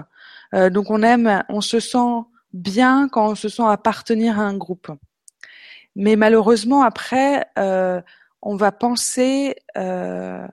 [0.55, 2.23] donc on aime, on se sent
[2.55, 4.91] bien quand on se sent appartenir à un groupe.
[5.97, 8.01] Mais malheureusement, après, euh,
[8.43, 10.47] on va penser, euh,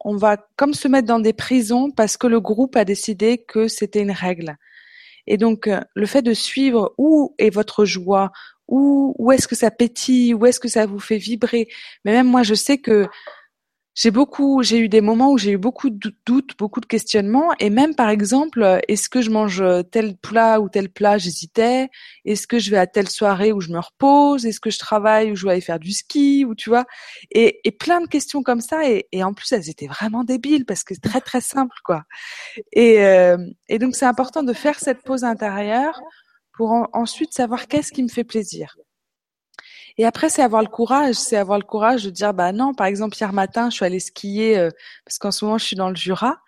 [0.00, 3.68] on va comme se mettre dans des prisons parce que le groupe a décidé que
[3.68, 4.56] c'était une règle.
[5.26, 8.30] Et donc, euh, le fait de suivre où est votre joie,
[8.68, 11.68] où, où est-ce que ça pétille, où est-ce que ça vous fait vibrer.
[12.04, 13.08] Mais même moi, je sais que
[13.96, 17.54] j'ai beaucoup, j'ai eu des moments où j'ai eu beaucoup de doutes, beaucoup de questionnements,
[17.58, 21.16] et même par exemple, euh, est-ce que je mange euh, tel plat ou tel plat,
[21.16, 21.88] j'hésitais.
[22.26, 24.44] Est-ce que je vais à telle soirée où je me repose?
[24.44, 26.84] Est-ce que je travaille ou je vais aller faire du ski ou tu vois?
[27.30, 30.92] Et, plein de questions comme ça, et, en plus elles étaient vraiment débiles parce que
[30.92, 32.04] c'est très très simple quoi.
[32.72, 35.98] Et, euh, et donc c'est important de faire cette pause intérieure
[36.54, 38.76] pour ensuite savoir qu'est-ce qui me fait plaisir.
[39.98, 42.86] Et après, c'est avoir le courage, c'est avoir le courage de dire, bah non, par
[42.86, 44.70] exemple, hier matin, je suis allée skier euh,
[45.04, 46.38] parce qu'en ce moment, je suis dans le Jura.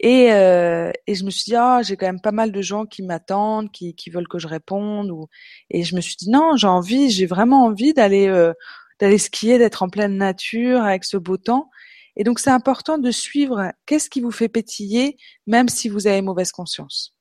[0.00, 2.86] Et, euh, et je me suis dit, ah, j'ai quand même pas mal de gens
[2.86, 5.10] qui m'attendent, qui, qui veulent que je réponde.
[5.10, 5.28] Ou...
[5.70, 8.52] Et je me suis dit, non, j'ai envie, j'ai vraiment envie d'aller euh,
[9.00, 11.70] d'aller skier, d'être en pleine nature avec ce beau temps.
[12.16, 16.22] Et donc, c'est important de suivre qu'est-ce qui vous fait pétiller, même si vous avez
[16.22, 17.14] mauvaise conscience.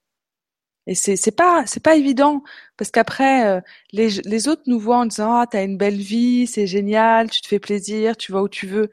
[0.90, 2.42] Et c'est c'est pas c'est pas évident
[2.76, 6.48] parce qu'après euh, les les autres nous voient en disant ah t'as une belle vie
[6.48, 8.90] c'est génial tu te fais plaisir tu vas où tu veux.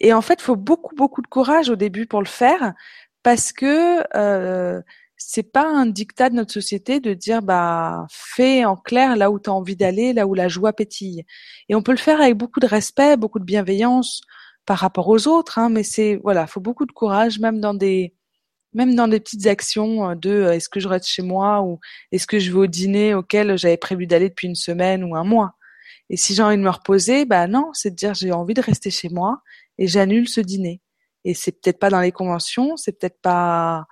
[0.00, 2.74] Et en fait faut beaucoup beaucoup de courage au début pour le faire
[3.22, 4.82] parce que euh,
[5.16, 9.40] c'est pas un dictat de notre société de dire bah fais en clair là où
[9.40, 11.24] tu as envie d'aller là où la joie pétille.
[11.70, 14.20] Et on peut le faire avec beaucoup de respect beaucoup de bienveillance
[14.66, 18.14] par rapport aux autres hein, mais c'est voilà faut beaucoup de courage même dans des
[18.72, 21.80] même dans des petites actions euh, de euh, est-ce que je reste chez moi ou
[22.12, 25.24] est-ce que je vais au dîner auquel j'avais prévu d'aller depuis une semaine ou un
[25.24, 25.54] mois?
[26.08, 28.60] Et si j'ai envie de me reposer, bah non, c'est de dire j'ai envie de
[28.60, 29.42] rester chez moi
[29.78, 30.80] et j'annule ce dîner.
[31.24, 33.86] Et c'est peut-être pas dans les conventions, c'est peut-être pas,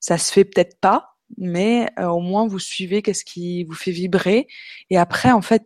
[0.00, 3.92] ça se fait peut-être pas, mais euh, au moins vous suivez qu'est-ce qui vous fait
[3.92, 4.46] vibrer.
[4.90, 5.62] Et après, en fait,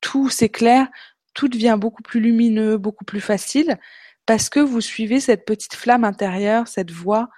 [0.00, 0.88] tout s'éclaire,
[1.34, 3.78] tout devient beaucoup plus lumineux, beaucoup plus facile,
[4.26, 7.28] parce que vous suivez cette petite flamme intérieure, cette voix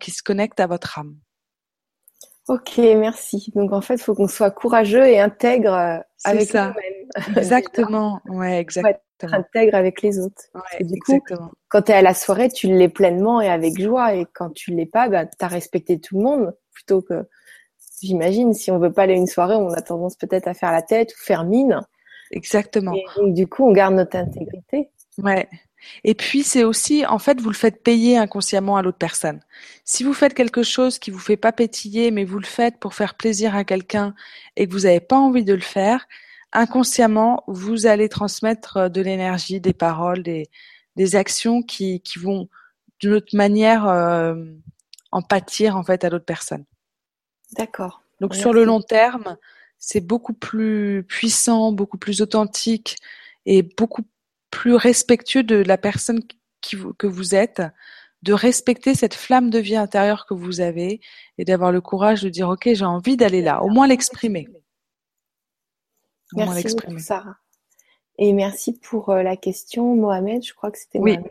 [0.00, 1.16] qui se connecte à votre âme.
[2.48, 3.52] Ok, merci.
[3.54, 6.74] Donc en fait, il faut qu'on soit courageux et intègre euh, avec nous-mêmes.
[7.36, 8.98] Exactement, ouais, exactement.
[9.22, 10.42] Être intègre avec les autres.
[10.80, 11.20] du coup,
[11.68, 14.14] quand tu es à la soirée, tu l'es pleinement et avec joie.
[14.14, 17.26] Et quand tu l'es pas, bah, tu as respecté tout le monde plutôt que,
[18.02, 20.70] j'imagine, si on veut pas aller à une soirée, on a tendance peut-être à faire
[20.70, 21.80] la tête ou faire mine.
[22.30, 22.94] Exactement.
[22.94, 24.90] Et donc, du coup, on garde notre intégrité.
[25.18, 25.48] Ouais.
[26.04, 29.40] Et puis c'est aussi, en fait, vous le faites payer inconsciemment à l'autre personne.
[29.84, 32.94] Si vous faites quelque chose qui vous fait pas pétiller, mais vous le faites pour
[32.94, 34.14] faire plaisir à quelqu'un
[34.56, 36.06] et que vous n'avez pas envie de le faire,
[36.52, 40.48] inconsciemment, vous allez transmettre euh, de l'énergie, des paroles, des,
[40.96, 42.48] des actions qui, qui vont
[43.00, 44.34] d'une autre manière euh,
[45.12, 46.64] en pâtir en fait à l'autre personne.
[47.56, 48.02] D'accord.
[48.20, 49.36] Donc sur le long terme,
[49.78, 52.96] c'est beaucoup plus puissant, beaucoup plus authentique
[53.46, 54.02] et beaucoup
[54.50, 56.20] plus respectueux de la personne
[56.60, 57.62] qui, que vous êtes,
[58.22, 61.00] de respecter cette flamme de vie intérieure que vous avez
[61.38, 64.48] et d'avoir le courage de dire ok j'ai envie d'aller là, au moins l'exprimer.
[66.34, 67.36] Merci beaucoup Sarah.
[68.18, 71.28] Et merci pour euh, la question Mohamed, je crois que c'était Mohamed.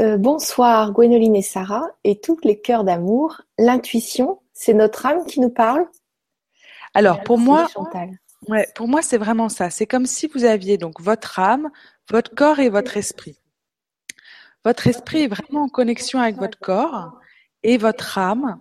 [0.00, 3.42] Euh, bonsoir Gwénoline et Sarah et tous les cœurs d'amour.
[3.58, 5.86] L'intuition, c'est notre âme qui nous parle
[6.94, 7.68] Alors pour moi,
[8.46, 9.70] Ouais, pour moi, c'est vraiment ça.
[9.70, 11.70] C'est comme si vous aviez donc votre âme,
[12.10, 13.40] votre corps et votre esprit.
[14.64, 17.18] Votre esprit est vraiment en connexion avec votre corps
[17.62, 18.58] et votre âme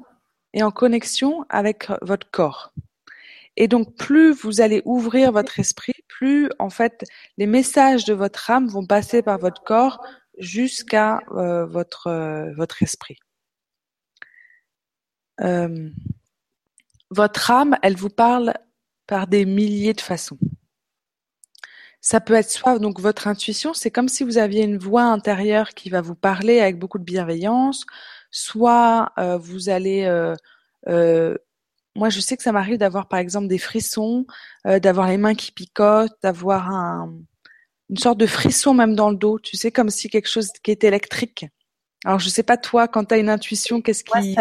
[0.54, 2.74] est en connexion avec votre corps.
[3.56, 7.04] Et donc, plus vous allez ouvrir votre esprit, plus en fait
[7.38, 10.04] les messages de votre âme vont passer par votre corps
[10.38, 13.18] jusqu'à euh, votre euh, votre esprit.
[15.42, 15.90] Euh,
[17.10, 18.54] votre âme, elle vous parle
[19.08, 20.38] par des milliers de façons.
[22.02, 25.70] Ça peut être soit donc votre intuition, c'est comme si vous aviez une voix intérieure
[25.70, 27.86] qui va vous parler avec beaucoup de bienveillance,
[28.30, 30.36] soit euh, vous allez euh,
[30.88, 31.36] euh,
[31.96, 34.28] moi, je sais que ça m'arrive d'avoir, par exemple, des frissons,
[34.66, 37.12] d'avoir les mains qui picotent, d'avoir un,
[37.90, 39.40] une sorte de frisson même dans le dos.
[39.40, 41.48] Tu sais, comme si quelque chose qui est électrique.
[42.06, 44.38] Alors, je sais pas toi, quand tu as une intuition, qu'est-ce qui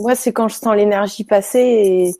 [0.00, 2.12] Moi, c'est quand je sens l'énergie passer et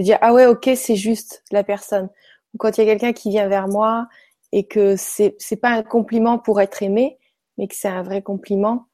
[0.00, 2.08] me dis ah ouais ok c'est juste la personne.
[2.54, 4.08] Ou quand il y a quelqu'un qui vient vers moi
[4.52, 7.18] et que c'est c'est pas un compliment pour être aimé,
[7.58, 8.86] mais que c'est un vrai compliment,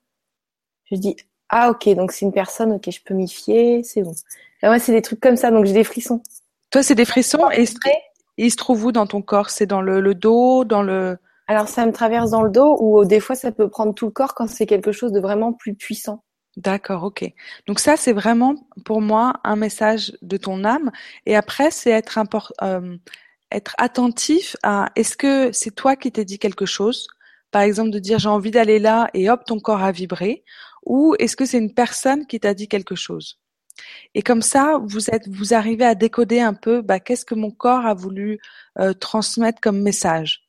[0.90, 1.16] je dis
[1.48, 4.14] ah ok donc c'est une personne ok je peux m'y fier c'est bon.
[4.62, 6.22] moi c'est des trucs comme ça donc j'ai des frissons.
[6.70, 7.64] Toi c'est des frissons et
[8.36, 9.50] il se trouve où dans ton corps?
[9.50, 11.18] C'est dans le, le dos, dans le
[11.48, 14.12] alors ça me traverse dans le dos ou des fois ça peut prendre tout le
[14.12, 16.22] corps quand c'est quelque chose de vraiment plus puissant.
[16.58, 17.24] D'accord, ok.
[17.68, 20.90] Donc ça, c'est vraiment pour moi un message de ton âme.
[21.24, 22.18] Et après, c'est être
[22.62, 22.96] euh,
[23.52, 27.06] être attentif à est-ce que c'est toi qui t'es dit quelque chose,
[27.52, 30.42] par exemple de dire j'ai envie d'aller là et hop ton corps a vibré,
[30.84, 33.38] ou est-ce que c'est une personne qui t'a dit quelque chose?
[34.16, 37.52] Et comme ça, vous êtes, vous arrivez à décoder un peu, bah, qu'est-ce que mon
[37.52, 38.40] corps a voulu
[38.80, 40.48] euh, transmettre comme message?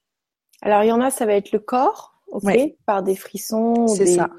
[0.63, 2.57] Alors il y en a, ça va être le corps, ok,
[2.87, 4.31] par des frissons, c'est ça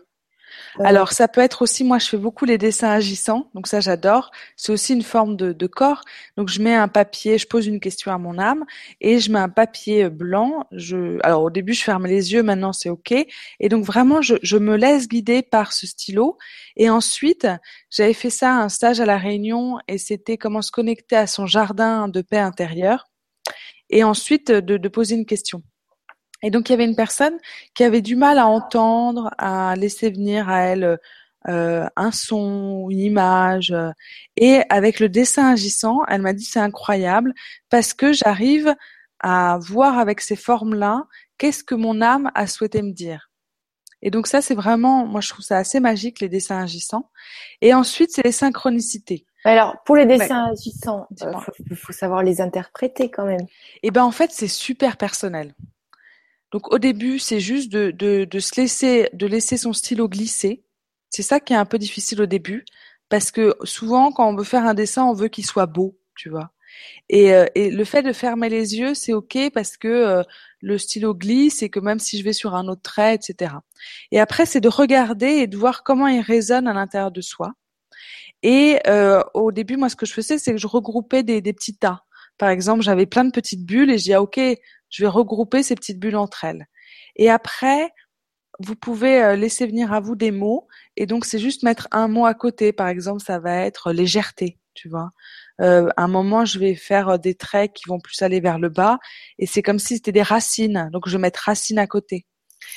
[0.79, 4.31] alors ça peut être aussi, moi je fais beaucoup les dessins agissants, donc ça j'adore.
[4.57, 6.03] C'est aussi une forme de, corps.
[6.37, 8.65] Donc je mets un papier, je pose une question à mon âme
[9.01, 10.67] et je mets un papier blanc.
[10.73, 13.13] Je, alors au début je ferme les yeux, maintenant c'est ok.
[13.13, 16.39] Et donc vraiment je, me laisse guider par ce stylo.
[16.77, 17.47] Et ensuite
[17.91, 21.47] j'avais fait ça un stage à la Réunion et c'était comment se connecter à son
[21.47, 23.09] jardin de paix intérieure.
[23.91, 25.63] Et ensuite de poser une question.
[26.43, 27.39] Et donc il y avait une personne
[27.75, 30.99] qui avait du mal à entendre, à laisser venir à elle
[31.49, 33.75] euh, un son, une image.
[34.37, 37.35] Et avec le dessin agissant, elle m'a dit c'est incroyable
[37.69, 38.75] parce que j'arrive
[39.21, 41.07] à voir avec ces formes-là
[41.39, 43.31] qu'est-ce que mon âme a souhaité me dire.
[44.03, 47.11] Et donc ça c'est vraiment, moi je trouve ça assez magique les dessins agissants.
[47.61, 49.27] Et ensuite c'est les synchronicités.
[49.45, 53.47] Alors, pour les dessins agissants, il euh, faut, faut, savoir les interpréter quand même.
[53.83, 55.55] Eh ben, en fait, c'est super personnel.
[56.53, 60.65] Donc au début, c'est juste de, de, de, se laisser, de laisser son stylo glisser.
[61.09, 62.65] C'est ça qui est un peu difficile au début,
[63.09, 66.31] parce que souvent, quand on veut faire un dessin, on veut qu'il soit beau, tu
[66.31, 66.53] vois.
[67.09, 70.23] Et, euh, et, le fait de fermer les yeux, c'est ok parce que euh,
[70.61, 73.55] le stylo glisse et que même si je vais sur un autre trait, etc.
[74.13, 77.53] Et après, c'est de regarder et de voir comment il résonne à l'intérieur de soi.
[78.43, 81.53] Et euh, au début, moi, ce que je faisais, c'est que je regroupais des, des
[81.53, 82.05] petits tas.
[82.39, 84.41] Par exemple, j'avais plein de petites bulles et je dis ah, ok,
[84.91, 86.67] je vais regrouper ces petites bulles entre elles.
[87.17, 87.91] Et après,
[88.59, 92.27] vous pouvez laisser venir à vous des mots et donc c'est juste mettre un mot
[92.27, 92.73] à côté.
[92.73, 95.13] Par exemple, ça va être légèreté, tu vois.
[95.61, 98.69] Euh, à un moment, je vais faire des traits qui vont plus aller vers le
[98.69, 98.99] bas
[99.39, 100.91] et c'est comme si c'était des racines.
[100.93, 102.27] Donc je vais mettre racines à côté.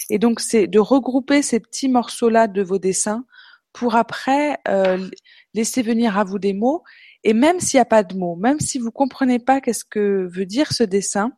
[0.10, 3.26] Et donc c'est de regrouper ces petits morceaux-là de vos dessins
[3.74, 5.10] pour après euh,
[5.54, 6.84] laisser venir à vous des mots.
[7.24, 10.28] Et même s'il n'y a pas de mots, même si vous comprenez pas qu'est-ce que
[10.32, 11.32] veut dire ce dessin,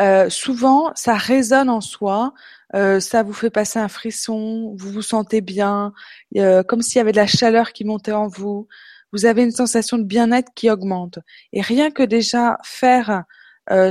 [0.00, 2.34] euh, souvent ça résonne en soi,
[2.74, 5.92] euh, ça vous fait passer un frisson, vous vous sentez bien,
[6.36, 8.68] euh, comme s'il y avait de la chaleur qui montait en vous.
[9.12, 11.18] Vous avez une sensation de bien-être qui augmente.
[11.52, 13.24] Et rien que déjà faire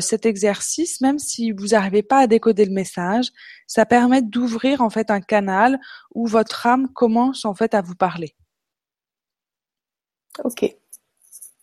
[0.01, 3.31] cet exercice, même si vous n'arrivez pas à décoder le message,
[3.67, 5.79] ça permet d'ouvrir en fait un canal
[6.13, 8.35] où votre âme commence en fait à vous parler.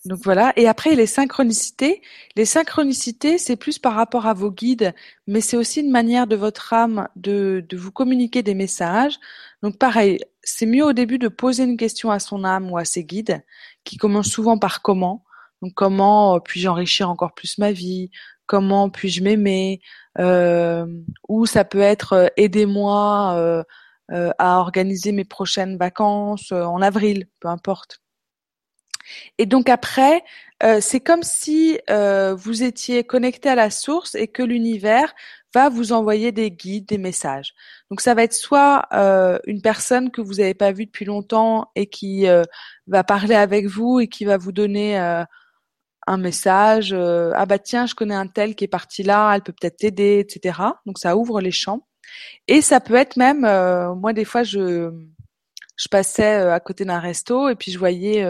[0.09, 0.55] Donc voilà.
[0.57, 2.01] Et après les synchronicités.
[2.35, 4.95] Les synchronicités, c'est plus par rapport à vos guides,
[5.27, 9.19] mais c'est aussi une manière de votre âme de, vous communiquer des messages.
[9.63, 12.87] Donc pareil, c'est mieux au début de poser une question à son âme ou à
[12.87, 13.45] ses guides,
[13.85, 15.25] qui commencent souvent par comment.
[15.61, 18.11] Donc comment euh, puis-je enrichir encore plus ma vie?
[18.47, 19.83] Comment puis-je m'aimer?
[20.19, 20.87] Euh,
[21.29, 23.65] Ou ça peut être euh, aidez-moi
[24.39, 28.01] à organiser mes prochaines vacances en avril, peu importe.
[29.39, 30.25] Et donc après,
[30.81, 35.15] c'est comme si vous étiez connecté à la source et que l'univers
[35.55, 37.55] va vous envoyer des guides, des messages.
[37.91, 38.89] Donc ça va être soit
[39.47, 42.27] une personne que vous n'avez pas vue depuis longtemps et qui
[42.87, 44.99] va parler avec vous et qui va vous donner
[46.09, 49.43] un message, euh, ah bah tiens, je connais un tel qui est parti là, elle
[49.43, 50.59] peut peut-être t'aider, etc.
[50.87, 51.87] Donc ça ouvre les champs.
[52.49, 54.91] Et ça peut être même, euh, moi des fois je
[55.77, 58.25] je passais euh, à côté d'un resto et puis je voyais,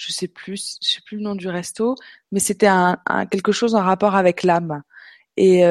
[0.00, 1.94] je sais plus, je sais plus le nom du resto,
[2.32, 2.98] mais c'était un,
[3.30, 4.82] quelque chose en rapport avec l'âme.
[5.36, 5.64] Et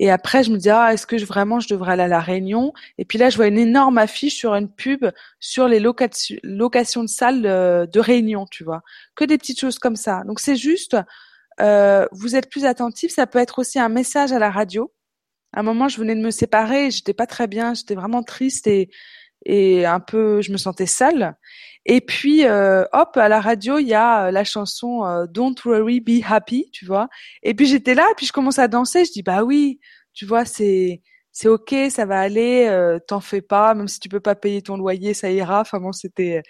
[0.00, 2.20] et après, je me disais, ah, est-ce que je, vraiment je devrais aller à la
[2.20, 2.72] Réunion?
[2.96, 5.04] Et puis là, je vois une énorme affiche sur une pub
[5.40, 8.80] sur les locations de salles euh, de Réunion, tu vois.
[9.14, 10.22] Que des petites choses comme ça.
[10.26, 10.96] Donc c'est juste,
[11.60, 13.12] euh, vous êtes plus attentif.
[13.12, 14.90] Ça peut être aussi un message à la radio.
[15.52, 18.66] À un moment, je venais de me séparer, j'étais pas très bien, j'étais vraiment triste
[18.66, 18.88] et
[19.46, 21.34] et un peu, je me sentais seule.
[21.86, 25.54] Et puis, euh, hop, à la radio, il y a euh, la chanson euh, Don't
[25.64, 27.08] Worry, Be Happy, tu vois.
[27.42, 29.04] Et puis j'étais là, et puis je commence à danser.
[29.04, 29.80] Je dis bah oui,
[30.12, 31.02] tu vois, c'est
[31.32, 34.76] c'est ok, ça va aller, t'en fais pas, même si tu peux pas payer ton
[34.76, 35.60] loyer, ça ira.
[35.60, 36.42] Enfin bon, c'était.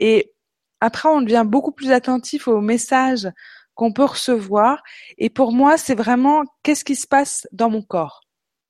[0.00, 0.32] Et
[0.80, 3.28] après, on devient beaucoup plus attentif aux messages
[3.74, 4.82] qu'on peut recevoir.
[5.18, 8.22] Et pour moi, c'est vraiment qu'est-ce qui se passe dans mon corps?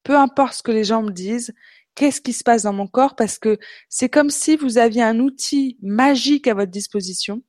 [0.04, 1.54] Peu importe ce que les gens me disent,
[1.98, 5.18] qu'est-ce qui se passe dans mon corps parce que c'est comme si vous aviez un
[5.18, 7.42] outil magique à votre disposition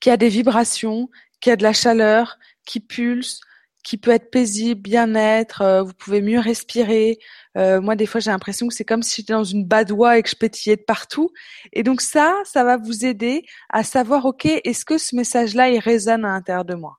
[0.00, 1.10] qui a des vibrations,
[1.42, 3.40] qui a de la chaleur, qui pulse,
[3.84, 7.18] qui peut être paisible, bien-être, euh, vous pouvez mieux respirer.
[7.58, 10.22] Euh, moi, des fois, j'ai l'impression que c'est comme si j'étais dans une badoie et
[10.22, 11.30] que je pétillais de partout.
[11.74, 15.80] Et donc ça, ça va vous aider à savoir, OK, est-ce que ce message-là, il
[15.80, 16.98] résonne à l'intérieur de moi?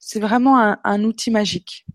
[0.00, 1.86] C'est vraiment un outil magique.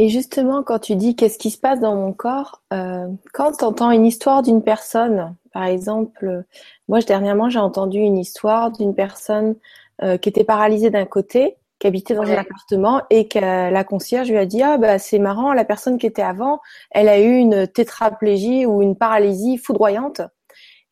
[0.00, 3.64] Et justement, quand tu dis qu'est-ce qui se passe dans mon corps, euh, quand tu
[3.64, 6.44] entends une histoire d'une personne, par exemple,
[6.86, 9.56] moi dernièrement j'ai entendu une histoire d'une personne
[10.02, 14.30] euh, qui était paralysée d'un côté, qui habitait dans un appartement et que la concierge
[14.30, 16.60] lui a dit ah bah c'est marrant, la personne qui était avant,
[16.92, 20.20] elle a eu une tétraplégie ou une paralysie foudroyante.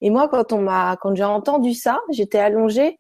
[0.00, 2.98] Et moi quand on m'a quand j'ai entendu ça, j'étais allongée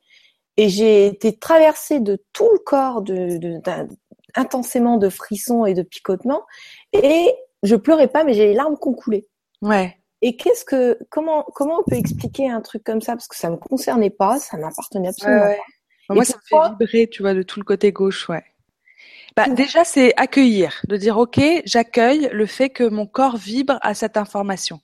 [0.56, 3.60] et j'ai été traversée de tout le corps de, de,
[4.36, 6.44] intensément de frissons et de picotements.
[6.92, 9.28] Et je pleurais pas, mais j'ai les larmes qui ont coulé.
[9.62, 9.96] Ouais.
[10.22, 13.12] Et qu'est-ce que, comment, comment on peut expliquer un truc comme ça?
[13.12, 16.14] Parce que ça me concernait pas, ça m'appartenait absolument pas.
[16.14, 18.44] Moi, ça me fait vibrer, tu vois, de tout le côté gauche, ouais.
[19.36, 23.92] Bah, déjà, c'est accueillir, de dire, OK, j'accueille le fait que mon corps vibre à
[23.92, 24.80] cette information.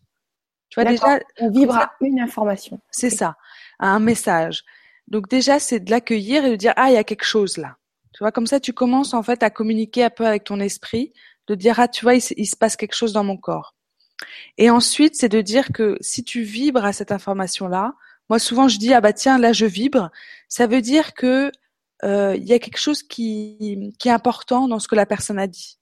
[0.68, 1.20] Tu vois, déjà.
[1.38, 2.80] On vibre à une information.
[2.90, 3.36] C'est ça,
[3.78, 4.64] à un message.
[5.08, 7.76] Donc, déjà, c'est de l'accueillir et de dire, ah, il y a quelque chose là.
[8.12, 11.12] Tu vois, comme ça, tu commences en fait à communiquer un peu avec ton esprit,
[11.48, 13.74] de dire ah tu vois, il, se passe quelque chose dans mon corps.
[14.58, 17.94] Et ensuite, c'est de dire que si tu vibres à cette information-là,
[18.28, 20.10] moi souvent je dis ah bah tiens là je vibre,
[20.48, 21.50] ça veut dire que
[22.04, 25.38] euh, il y a quelque chose qui, qui est important dans ce que la personne
[25.38, 25.78] a dit,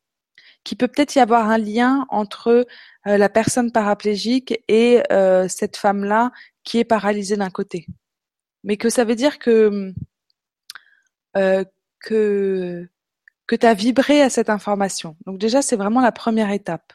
[0.64, 2.66] qui peut peut-être y avoir un lien entre
[3.06, 6.32] euh, la personne paraplégique et euh, cette femme-là
[6.64, 7.86] qui est paralysée d'un côté,
[8.64, 9.92] mais que ça veut dire que
[11.36, 11.64] euh,
[12.00, 12.88] que
[13.46, 15.16] que tu as vibré à cette information.
[15.26, 16.92] Donc déjà, c'est vraiment la première étape.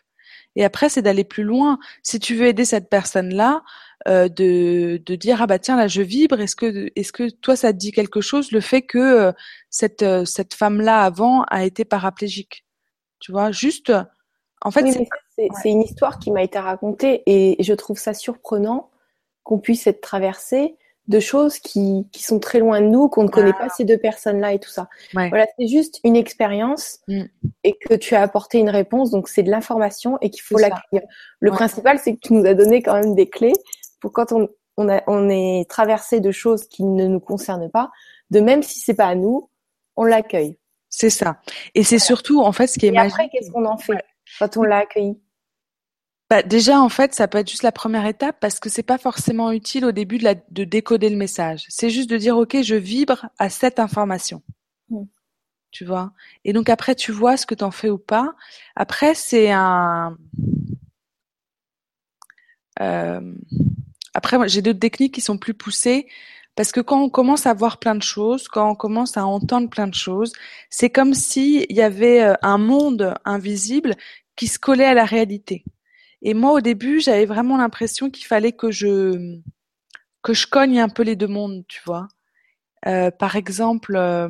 [0.56, 1.80] Et après, c'est d'aller plus loin.
[2.02, 3.62] Si tu veux aider cette personne-là,
[4.08, 6.40] euh, de, de dire ah bah tiens là je vibre.
[6.40, 9.32] Est-ce que est-ce que toi ça te dit quelque chose le fait que euh,
[9.72, 12.66] cette euh, cette femme-là avant a été paraplégique?
[13.20, 13.92] Tu vois, juste
[14.62, 14.86] en fait
[15.36, 18.92] c'est une histoire qui m'a été racontée et je trouve ça surprenant
[19.44, 20.76] qu'on puisse être traversé
[21.08, 23.98] de choses qui, qui sont très loin de nous, qu'on ne connaît pas ces deux
[23.98, 24.88] personnes-là et tout ça.
[25.14, 27.24] Voilà, c'est juste une expérience mm.
[27.64, 31.06] et que tu as apporté une réponse, donc c'est de l'information et qu'il faut l'accueillir.
[31.40, 33.54] Le principal, c'est que tu nous as donné quand même des clés
[34.00, 37.92] pour quand on, on, a, on est traversé de choses qui ne nous concernent pas,
[38.32, 39.50] de même si c'est pas à nous,
[39.96, 40.58] on l'accueille.
[40.90, 41.38] C'est ça.
[41.76, 44.04] Et c'est surtout, en fait, ce qui est et après, qu'est-ce qu'on en fait
[44.40, 45.20] quand on l'a accueilli?
[46.30, 48.98] Bah, déjà, en fait, ça peut être juste la première étape parce que c'est pas
[48.98, 51.66] forcément utile au début de, la, de décoder le message.
[51.70, 54.42] C'est juste de dire, OK, je vibre à cette information.
[54.90, 55.04] Mm.
[55.72, 56.14] Tu vois?
[56.46, 58.34] Et donc après, tu vois ce que tu en fais ou pas.
[58.76, 60.18] Après, c'est un,
[62.82, 63.34] euh...
[64.14, 66.08] après, j'ai d'autres techniques qui sont plus poussées
[66.56, 69.70] parce que quand on commence à voir plein de choses, quand on commence à entendre
[69.70, 70.32] plein de choses,
[70.70, 73.96] c'est comme s'il y avait euh, un monde invisible
[74.36, 75.66] qui se collait à la réalité.
[76.22, 79.40] Et moi, au début, j'avais vraiment l'impression qu'il fallait que je
[80.24, 82.08] que je cogne un peu les deux mondes, tu vois.
[82.88, 84.28] Euh, par exemple, euh,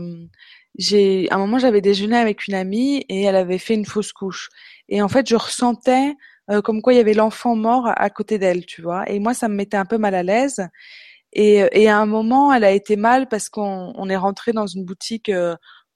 [0.78, 4.14] j'ai à un moment j'avais déjeuné avec une amie et elle avait fait une fausse
[4.14, 4.50] couche.
[4.90, 6.14] Et en fait, je ressentais
[6.52, 9.10] euh, comme quoi il y avait l'enfant mort à côté d'elle, tu vois.
[9.10, 10.68] Et moi, ça me mettait un peu mal à l'aise.
[11.34, 14.68] Et, et à un moment, elle a été mal parce qu'on on est rentré dans
[14.68, 15.32] une boutique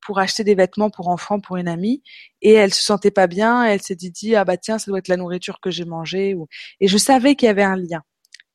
[0.01, 2.03] pour acheter des vêtements pour enfants pour une amie
[2.41, 5.07] et elle se sentait pas bien elle s'est dit ah bah tiens ça doit être
[5.07, 6.35] la nourriture que j'ai mangée
[6.79, 8.01] et je savais qu'il y avait un lien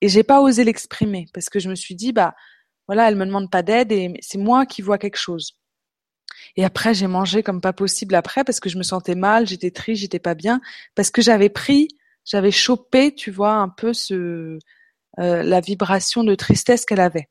[0.00, 2.34] et j'ai pas osé l'exprimer parce que je me suis dit bah
[2.86, 5.58] voilà elle me demande pas d'aide et c'est moi qui vois quelque chose
[6.56, 9.70] et après j'ai mangé comme pas possible après parce que je me sentais mal j'étais
[9.70, 10.60] triste j'étais pas bien
[10.94, 11.88] parce que j'avais pris
[12.24, 14.58] j'avais chopé tu vois un peu ce
[15.20, 17.28] euh, la vibration de tristesse qu'elle avait.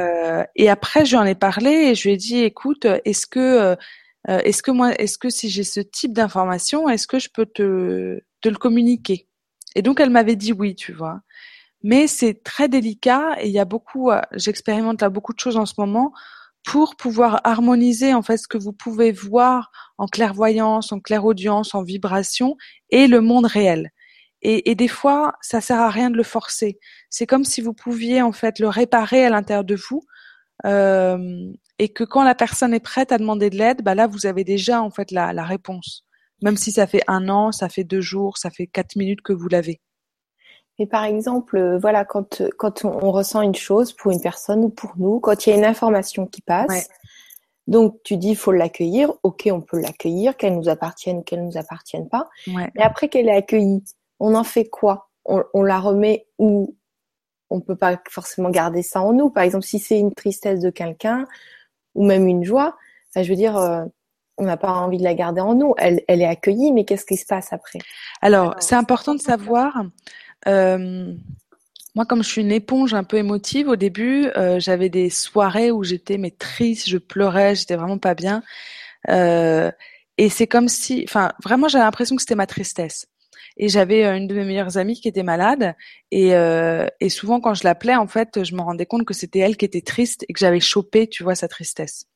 [0.00, 3.26] Euh, et après, je lui en ai parlé et je lui ai dit, écoute, est-ce
[3.26, 3.74] que,
[4.28, 7.46] euh, est-ce que moi, est-ce que si j'ai ce type d'information, est-ce que je peux
[7.46, 9.28] te, te le communiquer?
[9.74, 11.20] Et donc, elle m'avait dit oui, tu vois.
[11.82, 15.56] Mais c'est très délicat et il y a beaucoup, euh, j'expérimente là beaucoup de choses
[15.56, 16.12] en ce moment
[16.64, 21.82] pour pouvoir harmoniser en fait ce que vous pouvez voir en clairvoyance, en clairaudience, en
[21.82, 22.56] vibration
[22.90, 23.90] et le monde réel.
[24.42, 26.80] Et, et, des fois, ça sert à rien de le forcer.
[27.10, 30.04] C'est comme si vous pouviez en fait le réparer à l'intérieur de vous,
[30.64, 34.26] euh, et que quand la personne est prête à demander de l'aide, bah là vous
[34.26, 36.04] avez déjà en fait la, la, réponse.
[36.42, 39.32] Même si ça fait un an, ça fait deux jours, ça fait quatre minutes que
[39.32, 39.80] vous l'avez.
[40.78, 44.68] Et par exemple, euh, voilà, quand quand on, ressent une chose pour une personne ou
[44.68, 46.88] pour nous, quand il y a une information qui passe,
[47.66, 49.12] donc tu dis faut l'accueillir.
[49.22, 52.28] Ok, on peut l'accueillir, qu'elle nous appartienne ou qu'elle nous appartienne pas.
[52.46, 53.84] Mais après qu'elle est accueillie,
[54.22, 55.10] on en fait quoi?
[55.24, 56.76] On, la remet où?
[57.50, 59.28] On peut pas forcément garder ça en nous.
[59.28, 61.26] Par exemple, si c'est une tristesse de quelqu'un
[61.94, 62.76] ou même une joie,
[63.14, 63.84] je veux dire, euh,
[64.38, 65.74] on n'a pas envie de la garder en nous.
[65.76, 67.80] Elle, est accueillie, mais qu'est-ce qui se passe après?
[68.22, 69.84] Alors, c'est important de savoir.
[70.48, 71.12] Euh,
[71.94, 75.70] moi, comme je suis une éponge un peu émotive, au début, euh, j'avais des soirées
[75.70, 78.42] où j'étais mais triste, je pleurais, j'étais vraiment pas bien.
[79.08, 83.06] et c'est comme si, enfin, vraiment, j'avais l'impression que c'était ma tristesse.
[83.56, 85.74] Et j'avais euh, une de mes meilleures amies qui était malade.
[86.10, 89.40] Et, euh, et souvent, quand je l'appelais, en fait, je me rendais compte que c'était
[89.40, 92.06] elle qui était triste et que j'avais chopé, tu vois, sa tristesse.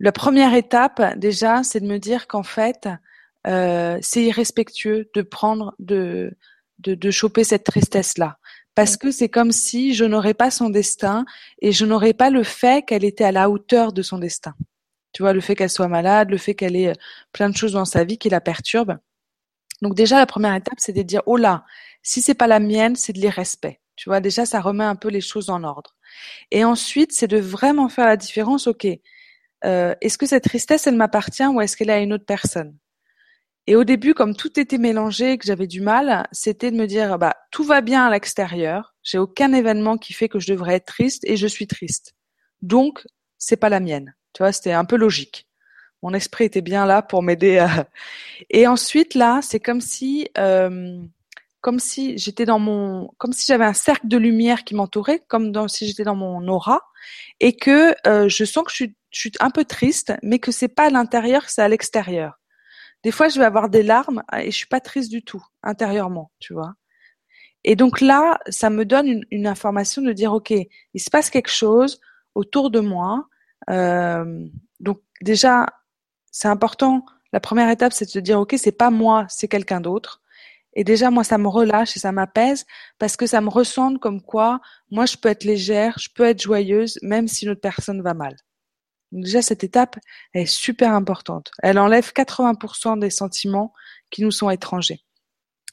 [0.00, 2.88] La première étape, déjà, c'est de me dire qu'en fait,
[3.46, 6.36] euh, c'est irrespectueux de prendre, de,
[6.78, 8.38] de, de choper cette tristesse-là.
[8.74, 11.26] Parce que c'est comme si je n'aurais pas son destin
[11.60, 14.54] et je n'aurais pas le fait qu'elle était à la hauteur de son destin.
[15.12, 16.94] Tu vois, le fait qu'elle soit malade, le fait qu'elle ait
[17.32, 18.98] plein de choses dans sa vie qui la perturbent.
[19.82, 21.64] Donc déjà, la première étape, c'est de dire, oh là,
[22.02, 23.80] si c'est pas la mienne, c'est de l'irrespect.
[23.96, 25.96] Tu vois, déjà, ça remet un peu les choses en ordre.
[26.50, 28.68] Et ensuite, c'est de vraiment faire la différence.
[28.68, 28.86] Ok,
[29.64, 32.76] euh, est-ce que cette tristesse, elle m'appartient ou est-ce qu'elle est à une autre personne?
[33.66, 37.18] Et au début, comme tout était mélangé, que j'avais du mal, c'était de me dire,
[37.18, 38.94] bah tout va bien à l'extérieur.
[39.02, 42.14] J'ai aucun événement qui fait que je devrais être triste et je suis triste.
[42.60, 43.06] Donc,
[43.38, 44.14] c'est pas la mienne.
[44.32, 45.48] Tu vois, c'était un peu logique
[46.02, 47.88] mon esprit était bien là pour m'aider à...
[48.50, 51.00] Et ensuite là, c'est comme si, euh,
[51.60, 55.68] comme si j'étais dans mon, comme si j'avais un cercle de lumière qui m'entourait, comme
[55.68, 56.82] si j'étais dans mon aura,
[57.40, 60.68] et que euh, je sens que je suis, je un peu triste, mais que c'est
[60.68, 62.38] pas à l'intérieur, c'est à l'extérieur.
[63.04, 66.30] Des fois, je vais avoir des larmes et je suis pas triste du tout intérieurement,
[66.38, 66.74] tu vois.
[67.64, 71.30] Et donc là, ça me donne une, une information de dire, ok, il se passe
[71.30, 72.00] quelque chose
[72.34, 73.26] autour de moi.
[73.70, 74.44] Euh,
[74.80, 75.66] donc déjà,
[76.32, 77.06] c'est important.
[77.32, 80.20] La première étape, c'est de se dire, OK, c'est pas moi, c'est quelqu'un d'autre.
[80.74, 82.66] Et déjà, moi, ça me relâche et ça m'apaise
[82.98, 84.60] parce que ça me ressent comme quoi,
[84.90, 88.14] moi, je peux être légère, je peux être joyeuse, même si une autre personne va
[88.14, 88.36] mal.
[89.12, 89.98] Donc déjà, cette étape
[90.32, 91.50] est super importante.
[91.62, 93.74] Elle enlève 80% des sentiments
[94.10, 95.04] qui nous sont étrangers.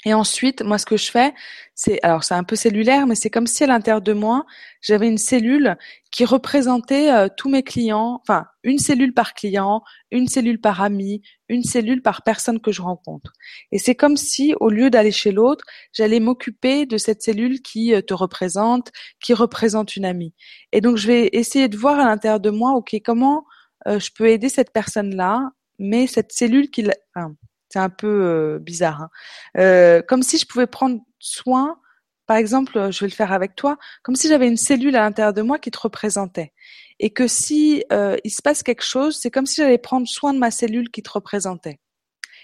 [0.05, 1.33] Et ensuite, moi, ce que je fais,
[1.75, 4.45] c'est, alors c'est un peu cellulaire, mais c'est comme si à l'intérieur de moi,
[4.81, 5.77] j'avais une cellule
[6.09, 11.21] qui représentait euh, tous mes clients, enfin, une cellule par client, une cellule par ami,
[11.49, 13.33] une cellule par personne que je rencontre.
[13.73, 17.93] Et c'est comme si, au lieu d'aller chez l'autre, j'allais m'occuper de cette cellule qui
[17.93, 20.33] euh, te représente, qui représente une amie.
[20.71, 23.43] Et donc, je vais essayer de voir à l'intérieur de moi, ok, comment
[23.87, 26.85] euh, je peux aider cette personne-là, mais cette cellule qui,
[27.15, 27.35] enfin,
[27.69, 29.03] c'est un peu euh, bizarre.
[29.03, 29.09] Hein.
[29.57, 31.79] Euh, comme si je pouvais prendre soin,
[32.25, 35.01] par exemple, euh, je vais le faire avec toi, comme si j'avais une cellule à
[35.01, 36.53] l'intérieur de moi qui te représentait.
[36.99, 37.83] Et que si
[38.25, 41.01] il se passe quelque chose, c'est comme si j'allais prendre soin de ma cellule qui
[41.01, 41.79] te représentait.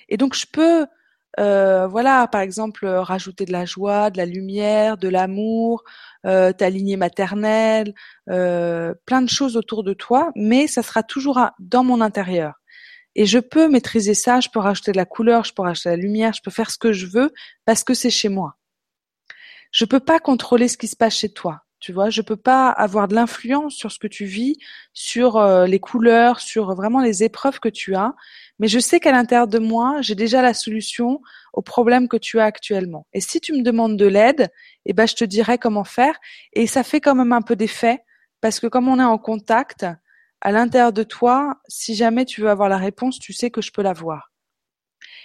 [0.08, 0.86] Et donc je peux,
[1.38, 5.84] voilà, par exemple, rajouter de la joie, de la lumière, de l'amour,
[6.24, 7.94] ta lignée maternelle,
[8.28, 12.54] plein de choses autour de toi, mais ça sera toujours dans mon intérieur.
[13.16, 15.96] Et je peux maîtriser ça, je peux rajouter de la couleur, je peux rajouter de
[15.96, 17.34] la lumière, je peux faire ce que je veux
[17.66, 18.58] parce que c'est chez moi.
[19.72, 21.62] Je peux pas contrôler ce qui se passe chez toi.
[21.80, 24.58] Tu vois, je peux pas avoir de l'influence sur ce que tu vis,
[24.94, 28.16] sur euh, les couleurs, sur vraiment les épreuves que tu as,
[28.58, 31.22] mais je sais qu'à l'intérieur de moi, j'ai déjà la solution
[31.54, 33.06] au problème que tu as actuellement.
[33.14, 34.50] Et si tu me demandes de l'aide,
[34.86, 36.18] eh ben je te dirai comment faire
[36.54, 38.04] et ça fait quand même un peu d'effet
[38.42, 39.86] parce que comme on est en contact,
[40.46, 43.72] à l'intérieur de toi, si jamais tu veux avoir la réponse, tu sais que je
[43.72, 44.32] peux l'avoir.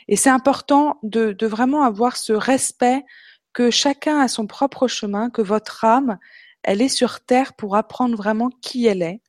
[0.09, 3.05] Et c'est important de, vraiment avoir ce respect
[3.53, 6.18] que chacun a son propre chemin, que votre âme,
[6.62, 9.21] elle est sur Terre pour apprendre vraiment qui elle est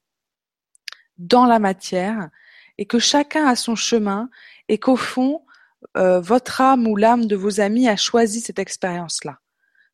[1.18, 2.30] dans la matière,
[2.78, 4.30] et que chacun a son chemin,
[4.70, 5.44] et qu'au fond,
[5.98, 9.40] euh, votre âme ou l'âme de vos amis a choisi cette expérience-là.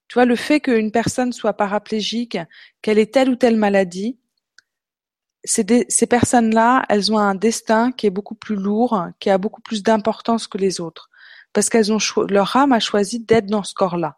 [0.07, 2.37] Tu vois, le fait qu'une personne soit paraplégique,
[2.83, 4.19] qu'elle ait telle ou telle maladie,
[5.47, 9.81] ces personnes-là, elles ont un destin qui est beaucoup plus lourd, qui a beaucoup plus
[9.81, 11.09] d'importance que les autres,
[11.53, 14.17] parce qu'elles ont leur âme a choisi d'être dans ce corps-là.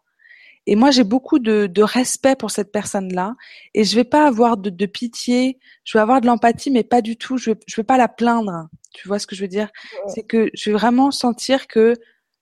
[0.66, 3.34] Et moi, j'ai beaucoup de, de, respect pour cette personne-là,
[3.74, 7.00] et je vais pas avoir de, de, pitié, je vais avoir de l'empathie, mais pas
[7.00, 7.38] du tout.
[7.38, 8.68] Je, je vais pas la plaindre.
[8.92, 9.70] Tu vois ce que je veux dire?
[10.08, 11.94] C'est que je vais vraiment sentir que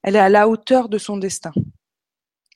[0.03, 1.53] elle est à la hauteur de son destin.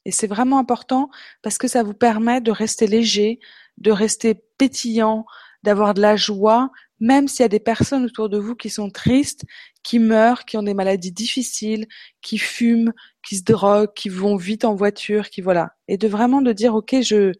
[0.04, 1.10] Et c'est vraiment important
[1.42, 3.38] parce que ça vous permet de rester léger,
[3.78, 5.26] de rester pétillant,
[5.62, 8.90] d'avoir de la joie, même s'il y a des personnes autour de vous qui sont
[8.90, 9.44] tristes,
[9.82, 11.86] qui meurent, qui ont des maladies difficiles,
[12.20, 12.92] qui fument,
[13.26, 15.74] qui se droguent, qui vont vite en voiture, qui voilà.
[15.88, 17.32] Et de vraiment de dire, OK, je,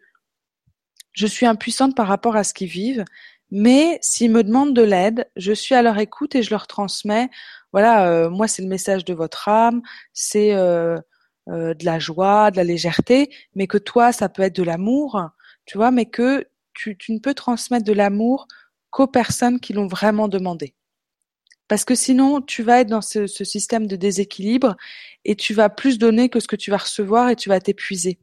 [1.13, 3.05] je suis impuissante par rapport à ce qu'ils vivent,
[3.51, 7.29] mais s'ils me demandent de l'aide, je suis à leur écoute et je leur transmets,
[7.73, 10.99] voilà, euh, moi c'est le message de votre âme, c'est euh,
[11.49, 15.23] euh, de la joie, de la légèreté, mais que toi ça peut être de l'amour,
[15.67, 18.47] tu vois, mais que tu, ne peux transmettre de l'amour
[18.91, 20.75] qu'aux personnes qui l'ont vraiment demandé.
[21.69, 24.77] Parce que sinon, tu vas être dans ce, système de déséquilibre
[25.25, 28.19] et tu vas plus donner que ce que tu vas recevoir et tu vas t'épuiser.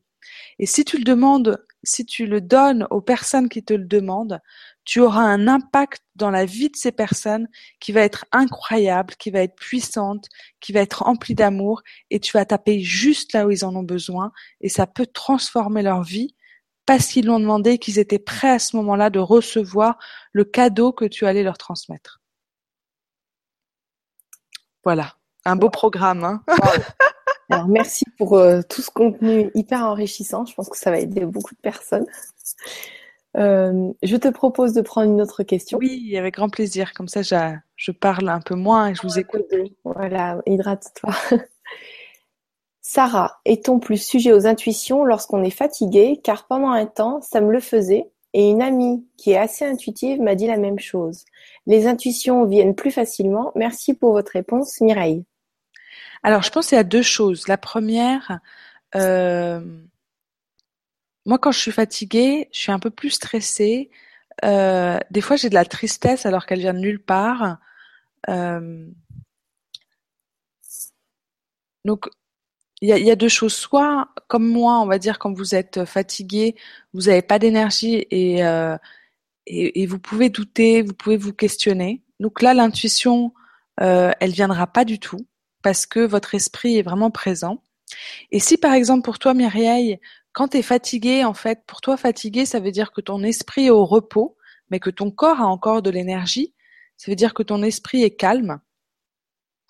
[0.60, 4.40] Et si tu le demandes, si tu le donnes aux personnes qui te le demandent,
[4.86, 7.48] tu auras un impact dans la vie de ces personnes
[7.80, 10.28] qui va être incroyable, qui va être puissante,
[10.60, 13.84] qui va être remplie d'amour et tu vas taper juste là où ils en ont
[13.84, 14.32] besoin
[14.62, 16.36] et ça peut transformer leur vie
[16.90, 20.00] parce qu'ils l'ont demandé, qu'ils étaient prêts à ce moment-là de recevoir
[20.32, 22.20] le cadeau que tu allais leur transmettre.
[24.84, 25.14] Voilà,
[25.46, 26.24] un beau programme.
[26.24, 26.44] Hein
[27.52, 30.48] Alors merci pour euh, tout ce contenu hyper enrichissant.
[30.48, 32.08] Je pense que ça va aider beaucoup de personnes.
[33.38, 35.78] Euh, je te propose de prendre une autre question.
[35.78, 36.94] Oui, avec grand plaisir.
[36.94, 39.46] Comme ça, je parle un peu moins et je vous écoute.
[39.84, 41.14] Voilà, hydrate-toi.
[42.92, 46.20] Sarah, est-on plus sujet aux intuitions lorsqu'on est fatigué?
[46.24, 50.20] Car pendant un temps, ça me le faisait, et une amie qui est assez intuitive
[50.20, 51.24] m'a dit la même chose.
[51.68, 53.52] Les intuitions viennent plus facilement.
[53.54, 55.24] Merci pour votre réponse, Mireille.
[56.24, 57.48] Alors, je pense qu'il y a deux choses.
[57.48, 58.40] La première,
[58.96, 59.62] euh,
[61.28, 63.92] moi, quand je suis fatiguée, je suis un peu plus stressée.
[64.44, 67.60] Euh, des fois, j'ai de la tristesse alors qu'elle vient de nulle part.
[68.30, 68.88] Euh,
[71.86, 72.10] donc,
[72.82, 73.54] il y a, deux choses.
[73.54, 76.56] Soit, comme moi, on va dire, quand vous êtes fatigué,
[76.94, 78.78] vous n'avez pas d'énergie euh,
[79.46, 82.04] et, vous pouvez douter, vous pouvez vous questionner.
[82.20, 83.34] Donc là, l'intuition,
[83.82, 85.26] euh, elle viendra pas du tout
[85.62, 87.62] parce que votre esprit est vraiment présent.
[88.32, 90.00] Et si, par exemple, pour toi, Myriel,
[90.32, 93.66] quand tu es fatigué, en fait, pour toi, fatigué, ça veut dire que ton esprit
[93.66, 94.38] est au repos,
[94.70, 96.54] mais que ton corps a encore de l'énergie.
[96.98, 98.60] Ça veut dire que ton esprit est calme.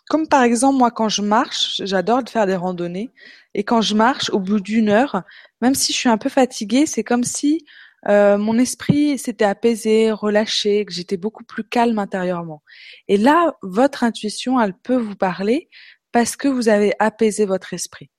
[0.09, 3.11] Comme par exemple, moi, quand je marche, j'adore faire des randonnées.
[3.53, 5.21] Et quand je marche, au bout d'une heure,
[5.61, 7.63] même si je suis un peu fatiguée, c'est comme si
[8.07, 12.63] euh, mon esprit s'était apaisé, relâché, que j'étais beaucoup plus calme intérieurement.
[13.07, 15.69] Et là, votre intuition, elle peut vous parler
[16.11, 18.09] parce que vous avez apaisé votre esprit.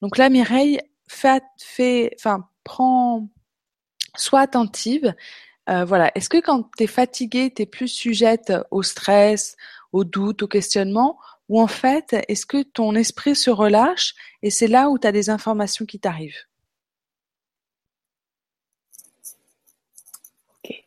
[0.00, 3.28] Donc là, Mireille, fait, fait, enfin, prends,
[4.16, 5.14] sois attentive.
[5.68, 6.10] Euh, voilà.
[6.14, 9.56] Est-ce que quand tu es fatiguée, tu es plus sujette au stress,
[9.92, 11.18] au doute, au questionnement,
[11.48, 15.12] ou en fait, est-ce que ton esprit se relâche et c'est là où tu as
[15.12, 16.46] des informations qui t'arrivent?
[20.64, 20.84] Ok.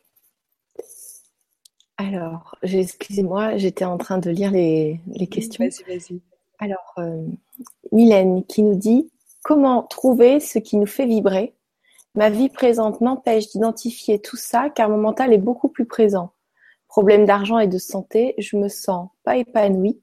[1.98, 5.00] Alors, excusez-moi, j'étais en train de lire les,
[5.30, 5.64] questions.
[5.64, 6.20] Vas-y, vas-y.
[6.58, 7.26] Alors, euh,
[7.92, 9.10] Mylène qui nous dit
[9.44, 11.54] Comment trouver ce qui nous fait vibrer?
[12.14, 16.32] Ma vie présente m'empêche d'identifier tout ça car mon mental est beaucoup plus présent.
[16.94, 20.00] Problème d'argent et de santé, je me sens pas épanouie.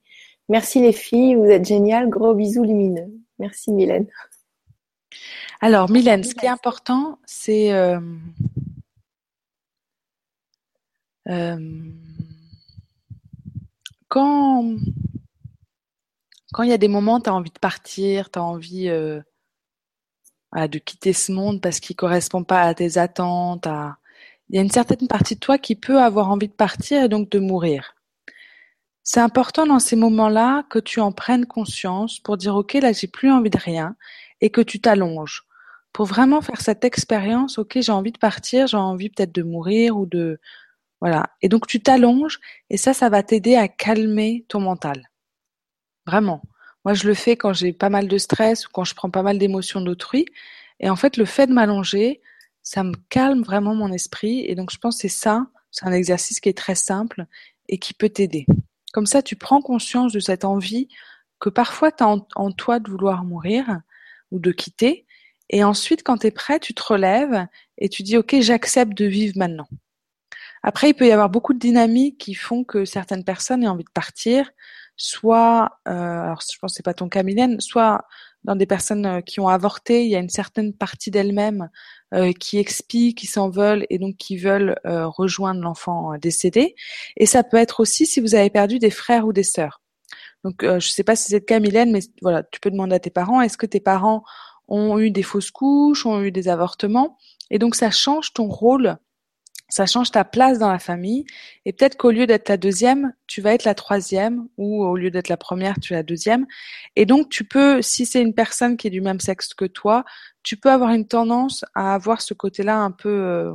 [0.50, 2.10] Merci les filles, vous êtes géniales.
[2.10, 3.10] Gros bisous lumineux.
[3.39, 4.08] Merci Mylène.
[5.62, 8.02] Alors Mylène, ce qui est important, c'est euh,
[11.30, 11.94] euh,
[14.10, 14.76] quand
[16.52, 19.22] quand il y a des moments, tu as envie de partir, tu as envie euh,
[20.54, 23.66] de quitter ce monde parce qu'il correspond pas à tes attentes,
[24.52, 27.08] il y a une certaine partie de toi qui peut avoir envie de partir et
[27.08, 27.95] donc de mourir.
[29.02, 33.08] C'est important dans ces moments-là que tu en prennes conscience pour dire ok là j'ai
[33.08, 33.95] plus envie de rien
[34.41, 35.43] et que tu t'allonges.
[35.93, 39.97] Pour vraiment faire cette expérience ok j'ai envie de partir j'ai envie peut-être de mourir
[39.97, 40.39] ou de
[40.99, 41.30] voilà.
[41.41, 42.39] Et donc tu t'allonges
[42.70, 45.10] et ça ça va t'aider à calmer ton mental.
[46.06, 46.41] Vraiment.
[46.84, 49.24] Moi je le fais quand j'ai pas mal de stress ou quand je prends pas
[49.24, 50.26] mal d'émotions d'autrui.
[50.82, 52.22] Et en fait le fait de m'allonger
[52.64, 54.45] ça me calme vraiment mon esprit.
[54.45, 57.26] Et donc, je pense que c'est ça, c'est un exercice qui est très simple
[57.70, 58.45] et qui peut t'aider.
[58.93, 60.88] Comme ça, tu prends conscience de cette envie
[61.39, 63.82] que parfois tu as en, toi de vouloir mourir
[64.32, 65.05] ou de quitter.
[65.49, 67.47] Et ensuite, quand tu es prêt, tu te relèves
[67.78, 69.68] et tu dis, OK, j'accepte de vivre maintenant.
[70.64, 73.84] Après, il peut y avoir beaucoup de dynamiques qui font que certaines personnes aient envie
[73.84, 74.51] de partir,
[74.95, 78.05] soit, euh, alors je pense que c'est pas ton cas, Mylène, soit
[78.44, 81.70] dans des personnes euh, qui ont avorté, il y a une certaine partie d'elles-mêmes
[82.14, 86.76] euh, qui expient, qui s'en veulent et donc qui veulent euh, rejoindre l'enfant décédé.
[87.18, 89.82] Et ça peut être aussi si vous avez perdu des frères ou des sœurs.
[90.44, 92.96] Donc je ne sais pas si c'est le cas, Mylène, mais voilà, tu peux demander
[92.96, 94.24] à tes parents, est-ce que tes parents
[94.68, 97.18] ont eu des fausses couches, ont eu des avortements?
[97.52, 98.98] Et donc ça change ton rôle
[99.72, 101.26] ça change ta place dans la famille.
[101.66, 105.10] Et peut-être qu'au lieu d'être la deuxième, tu vas être la troisième, ou au lieu
[105.10, 106.46] d'être la première, tu es la deuxième.
[106.96, 110.04] Et donc, tu peux, si c'est une personne qui est du même sexe que toi,
[110.44, 113.54] tu peux avoir une tendance à avoir ce côté-là un peu euh,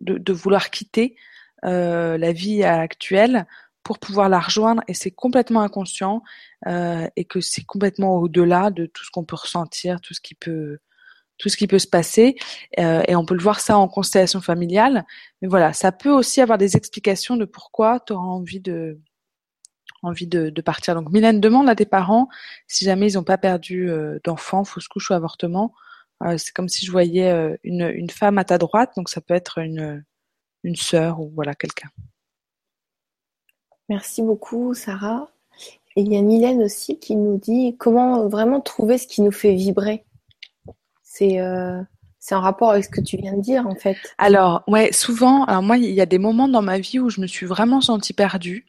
[0.00, 1.16] de, vouloir quitter
[1.64, 3.46] euh, la vie actuelle
[3.82, 4.82] pour pouvoir la rejoindre.
[4.88, 6.22] Et c'est complètement inconscient
[6.66, 10.34] euh, et que c'est complètement au-delà de tout ce qu'on peut ressentir, tout ce qui
[10.34, 10.78] peut
[11.42, 12.36] tout ce qui peut se passer.
[12.78, 15.04] Euh, et on peut le voir ça en constellation familiale.
[15.42, 19.00] Mais voilà, ça peut aussi avoir des explications de pourquoi tu auras envie de
[20.04, 20.94] envie de, partir.
[20.94, 22.28] Donc Mylène demande à tes parents
[22.66, 25.74] si jamais ils n'ont pas perdu euh, d'enfants, fausse couche ou avortement.
[26.24, 27.30] Euh, c'est comme si je voyais
[27.64, 30.04] une, une femme à ta droite, donc ça peut être une,
[30.62, 31.88] une sœur ou voilà quelqu'un.
[33.88, 35.28] Merci beaucoup Sarah.
[35.96, 39.32] Et il y a Mylène aussi qui nous dit comment vraiment trouver ce qui nous
[39.32, 40.04] fait vibrer.
[41.14, 41.82] C'est euh,
[42.18, 43.98] c'est en rapport avec ce que tu viens de dire en fait.
[44.16, 47.20] Alors ouais, souvent, alors moi il y a des moments dans ma vie où je
[47.20, 48.64] me suis vraiment sentie perdue.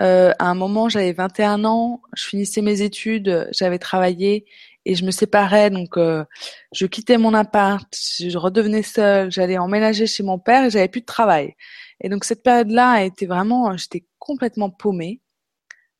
[0.00, 4.44] Euh, à un moment, j'avais 21 ans, je finissais mes études, j'avais travaillé
[4.84, 6.24] et je me séparais, donc euh,
[6.72, 11.02] je quittais mon appart, je redevenais seule, j'allais emménager chez mon père et j'avais plus
[11.02, 11.54] de travail.
[12.00, 15.20] Et donc cette période-là a été vraiment, j'étais complètement paumée.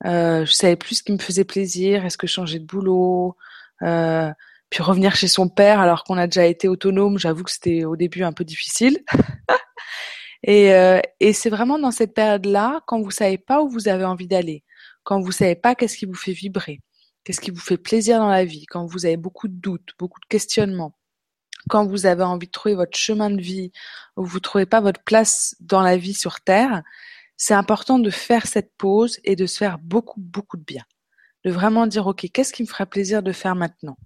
[0.06, 3.36] Euh, je savais plus ce qui me faisait plaisir, est-ce que changer de boulot,
[3.82, 4.32] euh,
[4.74, 7.94] puis revenir chez son père alors qu'on a déjà été autonome, j'avoue que c'était au
[7.94, 9.04] début un peu difficile.
[10.42, 14.04] et, euh, et c'est vraiment dans cette période-là, quand vous savez pas où vous avez
[14.04, 14.64] envie d'aller,
[15.04, 16.80] quand vous savez pas qu'est-ce qui vous fait vibrer,
[17.22, 20.18] qu'est-ce qui vous fait plaisir dans la vie, quand vous avez beaucoup de doutes, beaucoup
[20.18, 20.98] de questionnements,
[21.68, 23.70] quand vous avez envie de trouver votre chemin de vie,
[24.16, 26.82] où vous trouvez pas votre place dans la vie sur Terre,
[27.36, 30.82] c'est important de faire cette pause et de se faire beaucoup, beaucoup de bien.
[31.44, 33.96] De vraiment dire, OK, qu'est-ce qui me ferait plaisir de faire maintenant?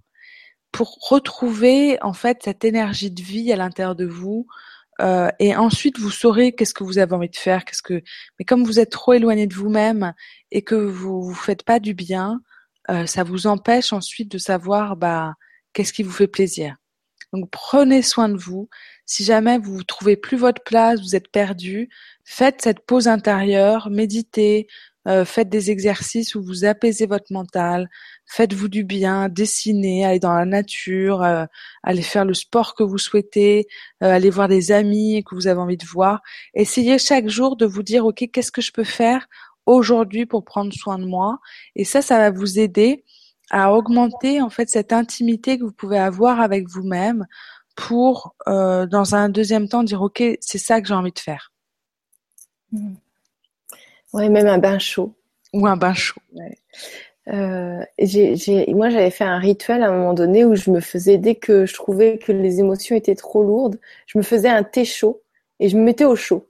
[0.71, 4.47] Pour retrouver en fait cette énergie de vie à l'intérieur de vous.
[5.01, 8.03] Euh, et ensuite, vous saurez qu'est-ce que vous avez envie de faire, qu'est-ce que.
[8.37, 10.13] Mais comme vous êtes trop éloigné de vous-même
[10.51, 12.41] et que vous vous faites pas du bien,
[12.89, 15.35] euh, ça vous empêche ensuite de savoir bah
[15.73, 16.75] qu'est-ce qui vous fait plaisir.
[17.33, 18.69] Donc prenez soin de vous.
[19.05, 21.89] Si jamais vous ne trouvez plus votre place, vous êtes perdu,
[22.25, 24.67] faites cette pause intérieure, méditez,
[25.09, 27.89] euh, faites des exercices où vous apaisez votre mental,
[28.25, 31.45] faites-vous du bien, dessinez, allez dans la nature, euh,
[31.83, 33.67] allez faire le sport que vous souhaitez,
[34.03, 36.21] euh, allez voir des amis que vous avez envie de voir.
[36.53, 39.27] Essayez chaque jour de vous dire, OK, qu'est-ce que je peux faire
[39.65, 41.39] aujourd'hui pour prendre soin de moi?
[41.75, 43.03] Et ça, ça va vous aider
[43.49, 47.25] à augmenter en fait cette intimité que vous pouvez avoir avec vous-même
[47.75, 51.51] pour, euh, dans un deuxième temps, dire ok, c'est ça que j'ai envie de faire.
[52.71, 52.93] Mmh.
[54.13, 55.13] Ouais, même un bain chaud.
[55.53, 56.21] Ou un bain chaud.
[57.27, 57.83] Euh,
[58.69, 61.65] moi, j'avais fait un rituel à un moment donné où je me faisais, dès que
[61.65, 65.21] je trouvais que les émotions étaient trop lourdes, je me faisais un thé chaud
[65.59, 66.47] et je me mettais au chaud.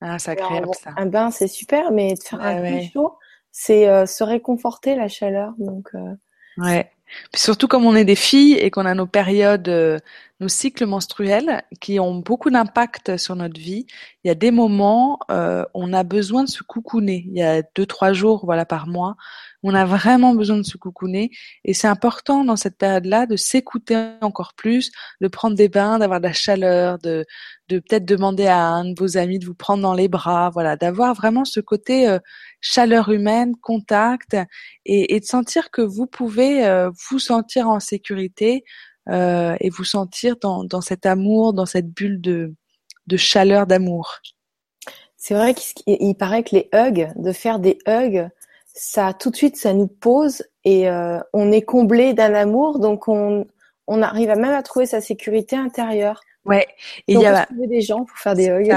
[0.00, 0.90] Ah, c'est agréable ça.
[0.96, 3.14] Un bain, c'est super, mais de faire un thé chaud,
[3.52, 5.54] c'est euh, se réconforter la chaleur.
[5.58, 6.14] Donc, euh,
[6.58, 6.90] Ouais.
[7.32, 9.98] Puis surtout comme on est des filles et qu'on a nos périodes, euh,
[10.40, 13.86] nos cycles menstruels qui ont beaucoup d'impact sur notre vie,
[14.22, 17.24] il y a des moments, euh, on a besoin de se coucouner.
[17.28, 19.16] Il y a deux trois jours, voilà, par mois,
[19.62, 21.30] on a vraiment besoin de se coucouner
[21.64, 26.20] et c'est important dans cette période-là de s'écouter encore plus, de prendre des bains, d'avoir
[26.20, 27.24] de la chaleur, de,
[27.68, 30.76] de peut-être demander à un de vos amis de vous prendre dans les bras, voilà,
[30.76, 32.18] d'avoir vraiment ce côté euh,
[32.60, 34.36] chaleur humaine, contact
[34.84, 38.64] et, et, de sentir que vous pouvez euh, vous sentir en sécurité
[39.08, 42.54] euh, et vous sentir dans, dans cet amour, dans cette bulle de,
[43.06, 44.20] de chaleur d'amour.
[45.16, 48.28] C'est vrai qu'il paraît que les hugs, de faire des hugs,
[48.66, 53.08] ça tout de suite ça nous pose et euh, on est comblé d'un amour donc
[53.08, 53.44] on
[53.88, 56.20] on arrive à même à trouver sa sécurité intérieure.
[56.44, 56.66] Ouais.
[57.08, 58.74] Et il y a trouver des gens pour faire des hugs.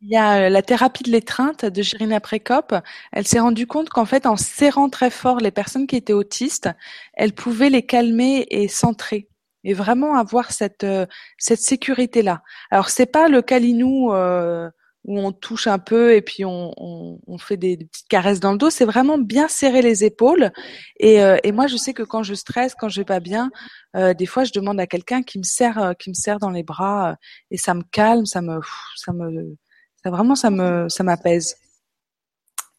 [0.00, 2.74] Il y a euh, la thérapie de l'étreinte de Jirina Précop.
[3.12, 6.70] Elle s'est rendue compte qu'en fait, en serrant très fort les personnes qui étaient autistes,
[7.14, 9.27] elle pouvait les calmer et centrer
[9.64, 11.06] et vraiment avoir cette euh,
[11.38, 12.42] cette sécurité là.
[12.70, 14.70] Alors c'est pas le calinou euh,
[15.08, 18.52] où on touche un peu et puis on, on, on fait des, petites caresses dans
[18.52, 18.68] le dos.
[18.68, 20.52] C'est vraiment bien serrer les épaules.
[21.00, 23.50] Et, euh, et, moi, je sais que quand je stresse, quand je vais pas bien,
[23.96, 26.50] euh, des fois, je demande à quelqu'un qui me serre, euh, qui me serre dans
[26.50, 27.16] les bras
[27.50, 28.60] et ça me calme, ça me,
[28.96, 29.56] ça me,
[30.02, 31.56] ça vraiment, ça me, ça m'apaise.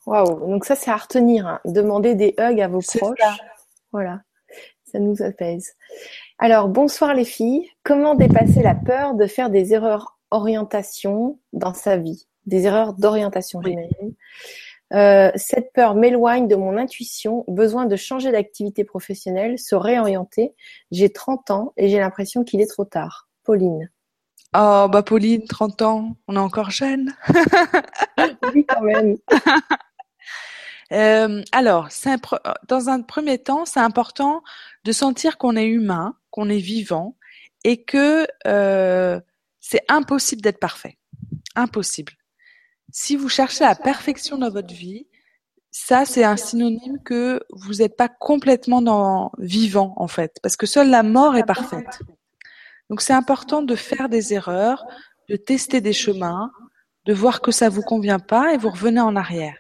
[0.06, 1.48] Waouh Donc ça, c'est à retenir.
[1.48, 1.60] Hein.
[1.66, 3.18] Demander des hugs à vos proches.
[3.92, 4.22] Voilà,
[4.86, 5.74] ça nous apaise.
[6.42, 7.70] Alors bonsoir les filles.
[7.84, 13.62] Comment dépasser la peur de faire des erreurs orientation dans sa vie, des erreurs d'orientation,
[13.62, 14.14] j'imagine.
[14.94, 20.54] Euh, cette peur m'éloigne de mon intuition, besoin de changer d'activité professionnelle, se réorienter.
[20.92, 23.28] J'ai 30 ans et j'ai l'impression qu'il est trop tard.
[23.44, 23.92] Pauline.
[24.56, 27.12] Oh, bah Pauline, 30 ans, on est encore jeune.
[28.54, 29.18] oui, quand même.
[30.92, 31.90] Euh, alors,
[32.68, 34.44] dans un premier temps, c'est important
[34.86, 37.16] de sentir qu'on est humain, qu'on est vivant
[37.64, 39.20] et que euh,
[39.60, 40.98] c'est impossible d'être parfait.
[41.56, 42.14] Impossible.
[42.92, 45.08] Si vous cherchez la perfection dans votre vie,
[45.72, 50.66] ça, c'est un synonyme que vous n'êtes pas complètement dans vivant, en fait, parce que
[50.66, 52.02] seule la mort est parfaite.
[52.90, 54.84] Donc, c'est important de faire des erreurs,
[55.30, 56.52] de tester des chemins,
[57.06, 59.58] de voir que ça vous convient pas et vous revenez en arrière.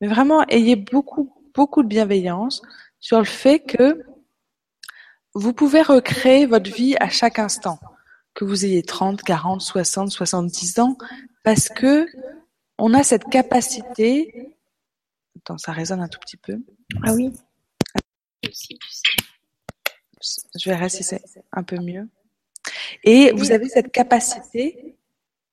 [0.00, 2.62] Mais vraiment, ayez beaucoup, beaucoup de bienveillance
[3.00, 4.04] sur le fait que
[5.34, 7.78] vous pouvez recréer votre vie à chaque instant
[8.34, 10.96] que vous ayez 30, 40, 60, 70 ans,
[11.42, 12.06] parce que
[12.78, 14.56] on a cette capacité.
[15.38, 16.62] Attends, ça résonne un tout petit peu.
[17.02, 17.32] Ah oui.
[18.44, 21.22] Je verrai si c'est
[21.52, 22.08] un peu mieux.
[23.02, 24.96] Et vous avez cette capacité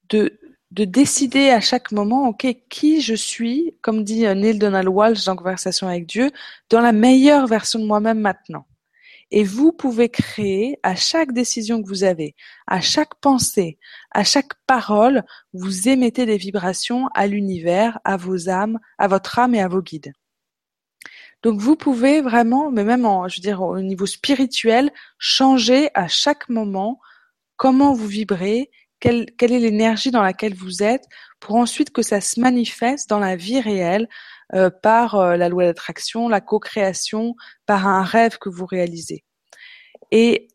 [0.09, 0.39] de,
[0.75, 5.37] de décider à chaque moment, OK, qui je suis, comme dit Neil Donald Walsh dans
[5.37, 6.31] Conversation avec Dieu,
[6.69, 8.67] dans la meilleure version de moi-même maintenant.
[9.31, 12.35] Et vous pouvez créer à chaque décision que vous avez,
[12.67, 13.79] à chaque pensée,
[14.11, 15.23] à chaque parole,
[15.53, 19.81] vous émettez des vibrations à l'univers, à vos âmes, à votre âme et à vos
[19.81, 20.11] guides.
[21.41, 26.09] Donc vous pouvez vraiment, mais même en, je veux dire, au niveau spirituel, changer à
[26.09, 26.99] chaque moment
[27.55, 28.69] comment vous vibrez,
[29.37, 31.05] quelle, est l'énergie dans laquelle vous êtes,
[31.39, 34.07] pour ensuite que ça se manifeste dans la vie réelle
[34.53, 37.35] euh, par euh, la loi d'attraction, la co-création,
[37.65, 39.23] par un rêve que vous réalisez.
[40.11, 40.47] Et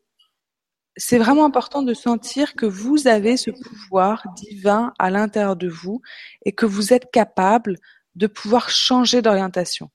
[0.97, 6.01] c'est vraiment important de sentir que vous avez ce pouvoir divin à l'intérieur de vous
[6.45, 7.77] et que vous êtes capable
[8.15, 9.89] de pouvoir changer d'orientation.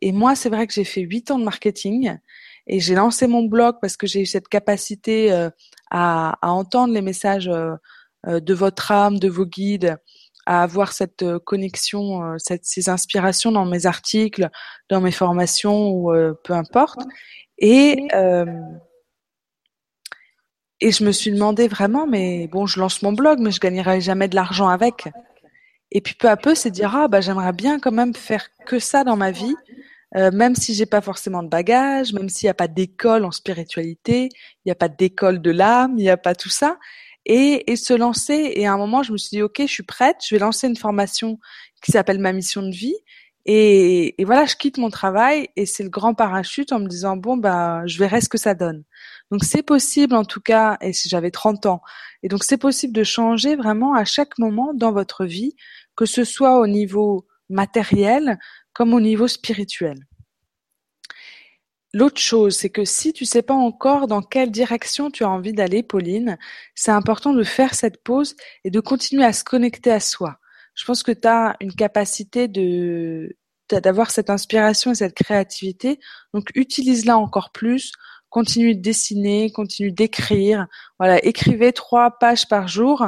[0.00, 2.16] Et moi, c'est vrai que j'ai fait huit ans de marketing
[2.66, 5.50] et j'ai lancé mon blog parce que j'ai eu cette capacité euh,
[5.90, 7.50] à, entendre les messages
[8.26, 9.96] de votre âme, de vos guides,
[10.48, 14.48] à avoir cette euh, connexion, euh, ces inspirations dans mes articles,
[14.88, 17.00] dans mes formations ou euh, peu importe.
[17.58, 18.08] Et
[20.80, 24.00] et je me suis demandé vraiment, mais bon, je lance mon blog, mais je gagnerai
[24.00, 25.08] jamais de l'argent avec.
[25.90, 28.78] Et puis peu à peu, c'est dire ah bah j'aimerais bien quand même faire que
[28.78, 29.56] ça dans ma vie,
[30.16, 33.32] euh, même si j'ai pas forcément de bagages, même s'il n'y a pas d'école en
[33.32, 36.78] spiritualité, il n'y a pas d'école de l'âme, il n'y a pas tout ça
[37.28, 38.52] et, et se lancer.
[38.56, 40.66] Et à un moment, je me suis dit, OK, je suis prête, je vais lancer
[40.66, 41.38] une formation
[41.82, 42.96] qui s'appelle Ma mission de vie.
[43.50, 47.16] Et, et, voilà, je quitte mon travail et c'est le grand parachute en me disant
[47.16, 48.84] bon bah je verrai ce que ça donne.
[49.30, 51.80] Donc c'est possible en tout cas, et si j'avais 30 ans,
[52.22, 55.54] et donc c'est possible de changer vraiment à chaque moment dans votre vie,
[55.96, 58.38] que ce soit au niveau matériel
[58.74, 60.07] comme au niveau spirituel.
[61.94, 65.54] L'autre chose, c'est que si tu sais pas encore dans quelle direction tu as envie
[65.54, 66.36] d'aller, Pauline,
[66.74, 70.38] c'est important de faire cette pause et de continuer à se connecter à soi.
[70.74, 73.36] Je pense que tu as une capacité de
[73.70, 76.00] d'avoir cette inspiration et cette créativité,
[76.32, 77.92] donc utilise-la encore plus.
[78.30, 80.66] Continue de dessiner, continue d'écrire.
[80.98, 83.06] Voilà, écrivez trois pages par jour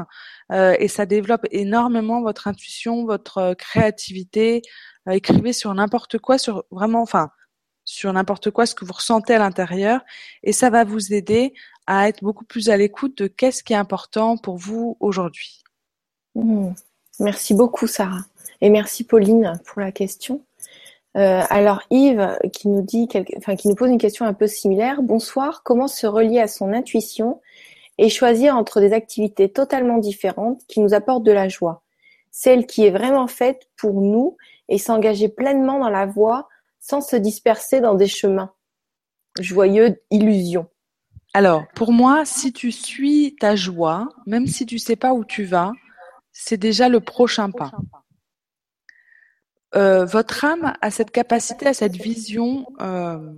[0.53, 4.61] euh, et ça développe énormément votre intuition, votre créativité.
[5.09, 7.31] Euh, écrivez sur n'importe quoi, sur vraiment, enfin,
[7.91, 10.01] sur n'importe quoi, ce que vous ressentez à l'intérieur,
[10.43, 11.55] et ça va vous aider
[11.87, 15.63] à être beaucoup plus à l'écoute de qu'est-ce qui est important pour vous aujourd'hui.
[16.37, 16.71] Mmh.
[17.19, 18.25] Merci beaucoup, Sarah.
[18.61, 20.45] Et merci, Pauline, pour la question.
[21.17, 25.03] Euh, alors Yves qui nous dit, enfin qui nous pose une question un peu similaire.
[25.03, 25.63] Bonsoir.
[25.65, 27.41] Comment se relier à son intuition
[27.99, 31.83] et choisir entre des activités totalement différentes qui nous apportent de la joie,
[32.31, 34.37] celle qui est vraiment faite pour nous
[34.69, 36.49] et s'engager pleinement dans la voie
[36.81, 38.53] sans se disperser dans des chemins
[39.39, 40.69] joyeux illusions.
[41.33, 45.45] Alors pour moi, si tu suis ta joie, même si tu sais pas où tu
[45.45, 45.73] vas,
[46.33, 47.71] c'est déjà le prochain pas.
[49.77, 53.33] Euh, votre âme a cette capacité, à cette vision euh,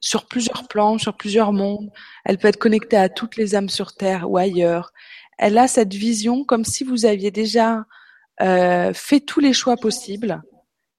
[0.00, 1.90] sur plusieurs plans, sur plusieurs mondes.
[2.24, 4.92] Elle peut être connectée à toutes les âmes sur Terre ou ailleurs.
[5.38, 7.84] Elle a cette vision comme si vous aviez déjà
[8.40, 10.42] euh, fait tous les choix possibles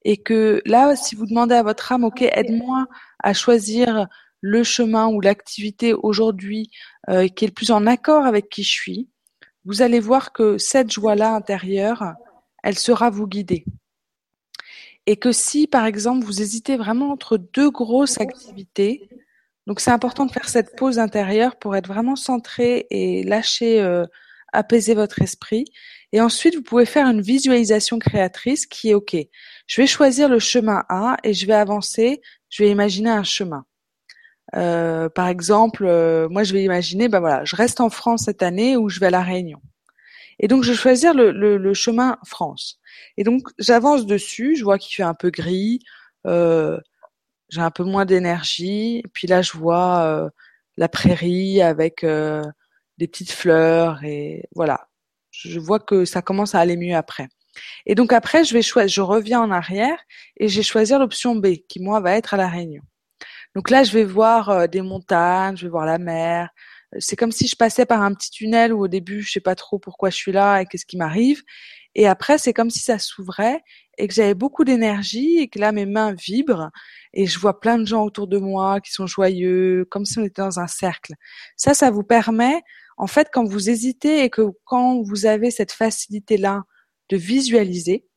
[0.05, 2.85] et que là, si vous demandez à votre âme, ok, aide-moi
[3.21, 4.07] à choisir
[4.39, 6.69] le chemin ou l'activité aujourd'hui
[7.09, 9.09] euh, qui est le plus en accord avec qui je suis,
[9.65, 12.13] vous allez voir que cette joie-là intérieure,
[12.63, 13.65] elle sera vous guider.
[15.07, 19.09] Et que si, par exemple, vous hésitez vraiment entre deux grosses activités,
[19.65, 24.05] donc c'est important de faire cette pause intérieure pour être vraiment centré et lâcher, euh,
[24.53, 25.65] apaiser votre esprit.
[26.11, 29.15] Et ensuite, vous pouvez faire une visualisation créatrice qui est OK.
[29.68, 33.66] Je vais choisir le chemin A et je vais avancer, je vais imaginer un chemin.
[34.55, 38.43] Euh, par exemple, euh, moi je vais imaginer, ben voilà, je reste en France cette
[38.43, 39.61] année ou je vais à la Réunion.
[40.39, 42.80] Et donc je vais choisir le, le, chemin France.
[43.18, 45.80] Et donc j'avance dessus, je vois qu'il fait un peu gris,
[46.28, 46.80] euh,
[47.49, 49.03] j'ai un peu moins d'énergie.
[49.13, 50.30] Puis là je vois euh,
[50.78, 52.43] la prairie avec euh,
[52.97, 54.88] des petites fleurs et voilà.
[55.32, 57.28] Je vois que ça commence à aller mieux après.
[57.85, 59.97] Et donc après je vais choisir, je reviens en arrière
[60.37, 62.83] et je vais choisir l'option B qui moi va être à la Réunion.
[63.55, 66.49] Donc là je vais voir des montagnes, je vais voir la mer,
[66.99, 69.55] c'est comme si je passais par un petit tunnel où au début je sais pas
[69.55, 71.41] trop pourquoi je suis là et qu'est-ce qui m'arrive.
[71.95, 73.61] Et après c'est comme si ça s'ouvrait
[73.97, 76.69] et que j'avais beaucoup d'énergie et que là mes mains vibrent
[77.15, 80.23] et je vois plein de gens autour de moi qui sont joyeux, comme si on
[80.25, 81.13] était dans un cercle.
[81.55, 82.61] Ça, ça vous permet,
[82.97, 86.63] en fait, quand vous hésitez et que quand vous avez cette facilité-là
[87.09, 88.07] de visualiser,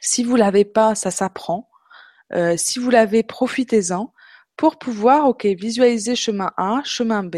[0.00, 1.68] si vous l'avez pas, ça s'apprend.
[2.32, 4.12] Euh, si vous l'avez, profitez-en
[4.56, 7.36] pour pouvoir, ok, visualiser chemin A, chemin B,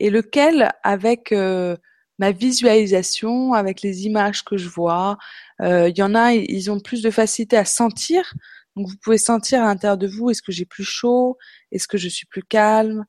[0.00, 1.76] et lequel, avec euh,
[2.18, 5.18] ma visualisation, avec les images que je vois,
[5.60, 8.32] euh, il y en a, ils ont plus de facilité à sentir.
[8.76, 11.36] Donc vous pouvez sentir à l'intérieur de vous, est-ce que j'ai plus chaud,
[11.70, 13.04] est-ce que je suis plus calme,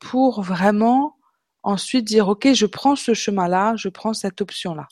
[0.00, 1.16] pour vraiment
[1.62, 4.86] ensuite dire, ok, je prends ce chemin-là, je prends cette option-là.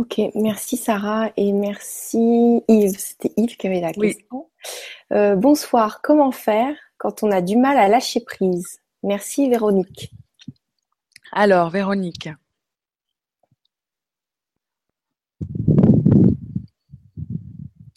[0.00, 2.98] Ok, merci Sarah et merci Yves.
[2.98, 4.48] C'était Yves qui avait la question.
[5.12, 8.78] Euh, bonsoir, comment faire quand on a du mal à lâcher prise?
[9.02, 10.10] Merci Véronique.
[11.32, 12.30] Alors, Véronique.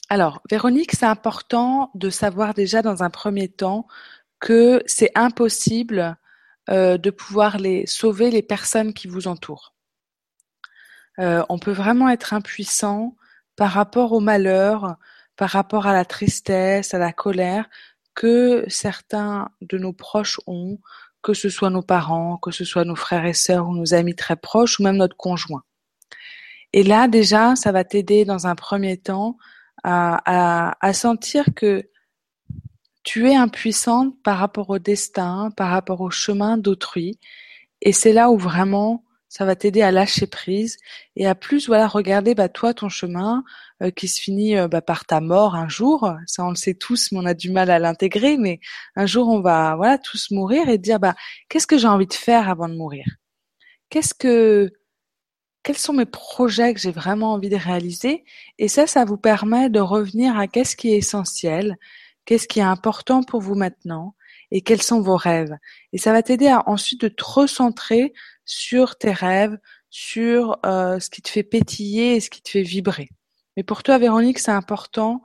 [0.09, 3.87] Alors, Véronique, c'est important de savoir déjà dans un premier temps
[4.41, 6.17] que c'est impossible
[6.69, 9.72] euh, de pouvoir les sauver les personnes qui vous entourent.
[11.19, 13.15] Euh, on peut vraiment être impuissant
[13.55, 14.95] par rapport au malheur,
[15.35, 17.69] par rapport à la tristesse, à la colère
[18.15, 20.79] que certains de nos proches ont,
[21.21, 24.15] que ce soit nos parents, que ce soit nos frères et sœurs ou nos amis
[24.15, 25.63] très proches ou même notre conjoint.
[26.73, 29.37] Et là, déjà, ça va t'aider dans un premier temps
[29.83, 31.89] à, à, sentir que
[33.03, 37.19] tu es impuissante par rapport au destin, par rapport au chemin d'autrui.
[37.81, 39.03] Et c'est là où vraiment
[39.33, 40.77] ça va t'aider à lâcher prise
[41.15, 43.43] et à plus voilà regarder bah toi ton chemin
[43.81, 46.13] euh, qui se finit euh, bah, par ta mort un jour.
[46.27, 48.37] Ça on le sait tous mais on a du mal à l'intégrer.
[48.37, 48.59] Mais
[48.95, 51.15] un jour on va voilà tous mourir et dire bah
[51.49, 53.05] qu'est-ce que j'ai envie de faire avant de mourir?
[53.89, 54.71] Qu'est-ce que
[55.63, 58.25] quels sont mes projets que j'ai vraiment envie de réaliser?
[58.59, 61.77] Et ça, ça vous permet de revenir à qu'est-ce qui est essentiel,
[62.25, 64.15] qu'est-ce qui est important pour vous maintenant
[64.51, 65.57] et quels sont vos rêves.
[65.93, 68.13] Et ça va t'aider à ensuite de te recentrer
[68.45, 69.57] sur tes rêves,
[69.89, 73.09] sur euh, ce qui te fait pétiller et ce qui te fait vibrer.
[73.55, 75.21] Mais pour toi, Véronique, c'est important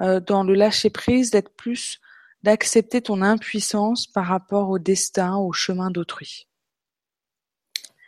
[0.00, 2.00] euh, dans le lâcher prise d'être plus,
[2.42, 6.48] d'accepter ton impuissance par rapport au destin, au chemin d'autrui.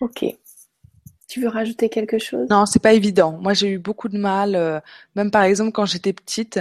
[0.01, 0.25] Ok.
[1.29, 2.49] Tu veux rajouter quelque chose?
[2.51, 3.39] Non, c'est pas évident.
[3.41, 4.81] Moi, j'ai eu beaucoup de mal, euh,
[5.15, 6.59] même par exemple quand j'étais petite.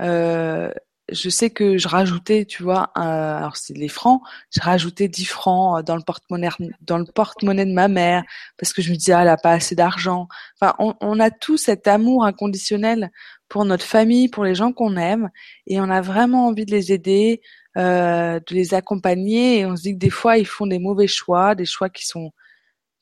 [0.00, 0.70] Euh,
[1.12, 4.22] je sais que je rajoutais, tu vois, alors c'est les francs,
[4.54, 6.48] je rajoutais 10 francs dans le porte-monnaie
[6.80, 8.24] dans le porte-monnaie de ma mère
[8.58, 10.28] parce que je me disais ah, elle a pas assez d'argent.
[10.60, 13.10] Enfin, on, on, a tout cet amour inconditionnel
[13.48, 15.30] pour notre famille, pour les gens qu'on aime
[15.66, 17.42] et on a vraiment envie de les aider,
[17.76, 21.08] euh, de les accompagner et on se dit que des fois ils font des mauvais
[21.08, 22.32] choix, des choix qui sont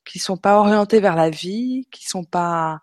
[0.05, 2.81] qui sont pas orientés vers la vie, qui sont pas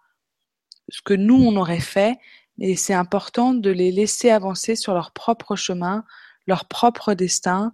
[0.89, 2.17] ce que nous on aurait fait
[2.59, 6.05] et c'est important de les laisser avancer sur leur propre chemin,
[6.47, 7.73] leur propre destin,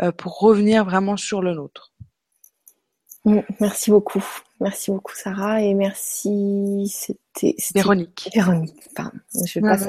[0.00, 1.92] euh, pour revenir vraiment sur le nôtre.
[3.24, 4.24] Mm, merci beaucoup.
[4.60, 8.30] Merci beaucoup Sarah et merci c'était Véronique.
[8.34, 9.18] Véronique, pardon.
[9.34, 9.86] Je passe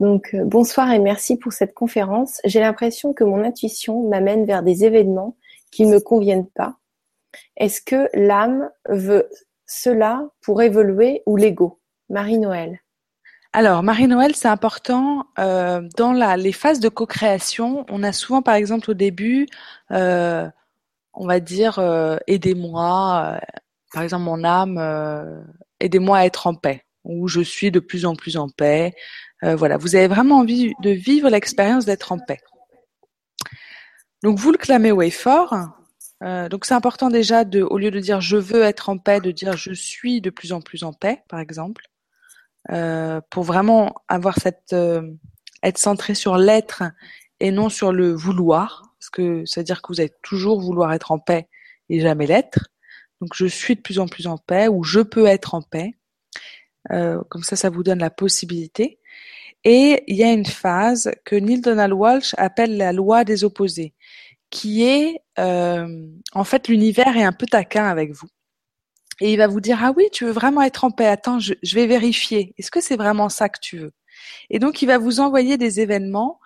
[0.00, 2.40] Donc euh, bonsoir et merci pour cette conférence.
[2.44, 5.36] J'ai l'impression que mon intuition m'amène vers des événements
[5.70, 6.76] qui ne me conviennent pas.
[7.56, 9.28] Est-ce que l'âme veut
[9.66, 11.80] cela pour évoluer ou l'ego?
[12.08, 12.80] Marie-Noël.
[13.52, 15.26] Alors, Marie-Noël, c'est important.
[15.38, 19.46] Euh, dans les phases de co-création, on a souvent, par exemple, au début,
[19.90, 20.48] euh,
[21.14, 23.58] on va dire, euh, aidez-moi, euh,
[23.92, 25.42] par exemple, mon âme, euh,
[25.80, 28.94] aidez-moi à être en paix, ou je suis de plus en plus en paix.
[29.42, 32.40] voilà, vous avez vraiment envie de vivre l'expérience d'être en paix.
[34.22, 35.54] Donc, vous le clamez way fort.
[36.50, 39.30] donc, c'est important déjà, de, au lieu de dire je veux être en paix, de
[39.30, 41.88] dire je suis de plus en plus en paix, par exemple.
[42.70, 45.14] Euh, pour vraiment avoir cette euh,
[45.62, 46.82] être centré sur l'être
[47.40, 50.92] et non sur le vouloir, parce que ça veut dire que vous allez toujours vouloir
[50.92, 51.48] être en paix
[51.88, 52.68] et jamais l'être.
[53.20, 55.92] Donc je suis de plus en plus en paix ou je peux être en paix.
[56.92, 59.00] Euh, comme ça, ça vous donne la possibilité.
[59.64, 63.94] Et il y a une phase que Neil Donald Walsh appelle la loi des opposés,
[64.50, 68.28] qui est en fait l'univers est un peu taquin avec vous
[69.20, 71.06] et il va vous dire ah oui tu veux vraiment être en paix.
[71.06, 72.54] Attends je, vais vérifier.
[72.58, 73.92] Est-ce que c'est vraiment ça que tu veux?
[74.50, 76.40] Et donc il va vous envoyer des événements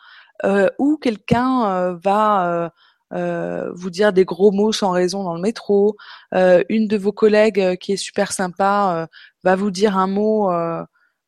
[0.45, 2.73] euh, où quelqu'un euh, va
[3.13, 5.97] euh, vous dire des gros mots sans raison dans le métro.
[6.33, 9.09] Une de vos collègues qui est super sympa
[9.45, 10.51] va vous dire un mot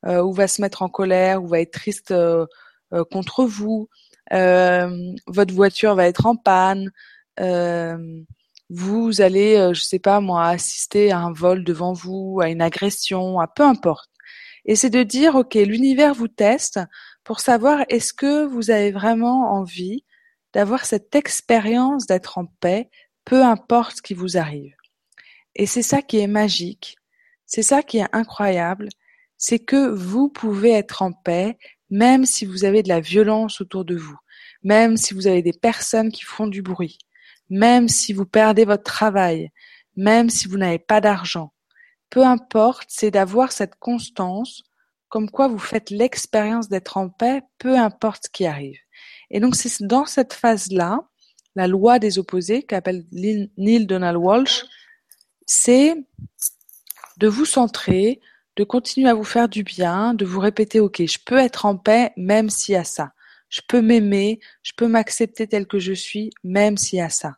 [0.04, 2.14] ou va se mettre en colère ou va être triste
[3.10, 3.88] contre vous.
[4.30, 6.90] Votre voiture va être en panne
[8.70, 12.62] vous allez, euh, je sais pas moi, assister à un vol devant vous, à une
[12.62, 14.11] agression, à peu importe.
[14.65, 16.81] Et c'est de dire, ok, l'univers vous teste
[17.23, 20.05] pour savoir est-ce que vous avez vraiment envie
[20.55, 22.89] d'avoir cette expérience d'être en paix,
[23.24, 24.74] peu importe ce qui vous arrive.
[25.57, 26.97] Et c'est ça qui est magique,
[27.47, 28.89] c'est ça qui est incroyable,
[29.36, 31.59] c'est que vous pouvez être en paix
[31.91, 34.16] même si vous avez de la violence autour de vous,
[34.62, 36.99] même si vous avez des personnes qui font du bruit,
[37.50, 39.50] même si vous perdez votre travail,
[39.96, 41.52] même si vous n'avez pas d'argent.
[42.10, 44.64] Peu importe, c'est d'avoir cette constance,
[45.08, 48.78] comme quoi vous faites l'expérience d'être en paix, peu importe ce qui arrive.
[49.30, 51.00] Et donc c'est dans cette phase-là,
[51.56, 54.64] la loi des opposés qu'appelle Neil Donald Walsh,
[55.46, 55.94] c'est
[57.18, 58.20] de vous centrer,
[58.56, 61.76] de continuer à vous faire du bien, de vous répéter, OK, je peux être en
[61.76, 63.12] paix même s'il y a ça
[63.48, 67.36] je peux m'aimer, je peux m'accepter tel que je suis, même s'il y a ça.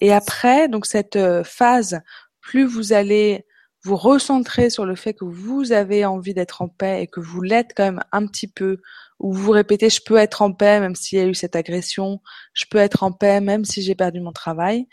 [0.00, 2.00] Et après, donc cette euh, phase,
[2.40, 3.46] plus vous allez
[3.84, 7.42] vous recentrer sur le fait que vous avez envie d'être en paix et que vous
[7.42, 8.80] l'êtes quand même un petit peu,
[9.18, 12.20] ou vous répétez je peux être en paix même s'il y a eu cette agression,
[12.54, 14.86] je peux être en paix même si j'ai perdu mon travail.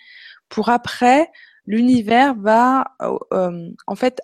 [0.49, 1.29] Pour après,
[1.65, 4.21] l'univers va euh, euh, en fait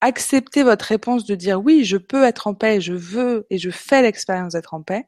[0.00, 3.70] accepter votre réponse de dire oui, je peux être en paix, je veux et je
[3.70, 5.06] fais l'expérience d'être en paix.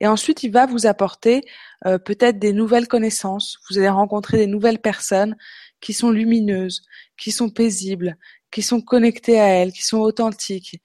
[0.00, 1.42] Et ensuite, il va vous apporter
[1.86, 3.58] euh, peut-être des nouvelles connaissances.
[3.68, 5.36] Vous allez rencontrer des nouvelles personnes
[5.80, 6.82] qui sont lumineuses,
[7.16, 8.16] qui sont paisibles,
[8.50, 10.80] qui sont connectées à elles, qui sont authentiques.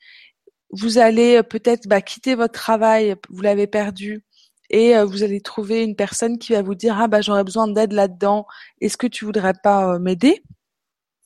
[0.71, 4.23] Vous allez euh, peut-être bah, quitter votre travail, vous l'avez perdu,
[4.69, 7.67] et euh, vous allez trouver une personne qui va vous dire ah bah j'aurais besoin
[7.67, 8.45] d'aide là-dedans.
[8.81, 10.43] Est-ce que tu voudrais pas m'aider?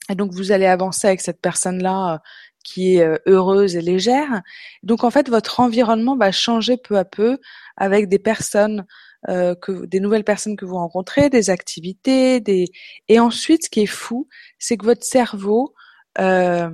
[0.10, 2.22] Et donc vous allez avancer avec cette personne-là
[2.64, 4.42] qui est euh, heureuse et légère.
[4.84, 7.40] Donc en fait, votre environnement va changer peu à peu
[7.78, 8.86] avec des personnes,
[9.30, 12.68] euh, que, des nouvelles personnes que vous rencontrez, des activités, des
[13.08, 14.28] et ensuite, ce qui est fou,
[14.60, 15.74] c'est que votre cerveau
[16.20, 16.70] euh,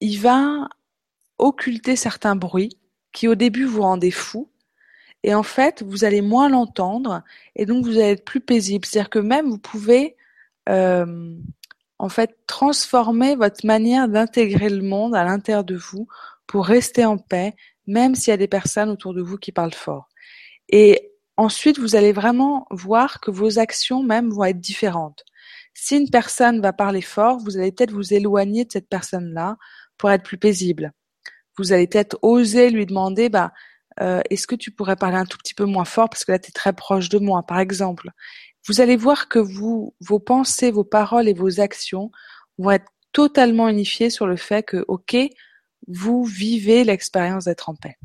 [0.00, 0.68] il va
[1.38, 2.78] occulter certains bruits
[3.12, 4.50] qui au début vous rendaient fou
[5.22, 7.22] et en fait vous allez moins l'entendre
[7.54, 8.84] et donc vous allez être plus paisible.
[8.86, 10.16] C'est-à-dire que même vous pouvez
[10.68, 11.36] euh,
[11.98, 16.06] en fait transformer votre manière d'intégrer le monde à l'intérieur de vous
[16.46, 17.54] pour rester en paix,
[17.86, 20.08] même s'il y a des personnes autour de vous qui parlent fort.
[20.68, 25.24] Et ensuite, vous allez vraiment voir que vos actions même vont être différentes.
[25.74, 29.56] Si une personne va parler fort, vous allez peut-être vous éloigner de cette personne-là
[29.98, 30.92] pour être plus paisible.
[31.58, 33.52] Vous allez peut-être oser lui demander, bah,
[34.00, 36.38] euh, est-ce que tu pourrais parler un tout petit peu moins fort parce que là
[36.38, 38.10] tu es très proche de moi, par exemple.
[38.66, 42.10] Vous allez voir que vous, vos pensées, vos paroles et vos actions
[42.58, 45.16] vont être totalement unifiées sur le fait que, ok,
[45.88, 47.96] vous vivez l'expérience d'être en paix.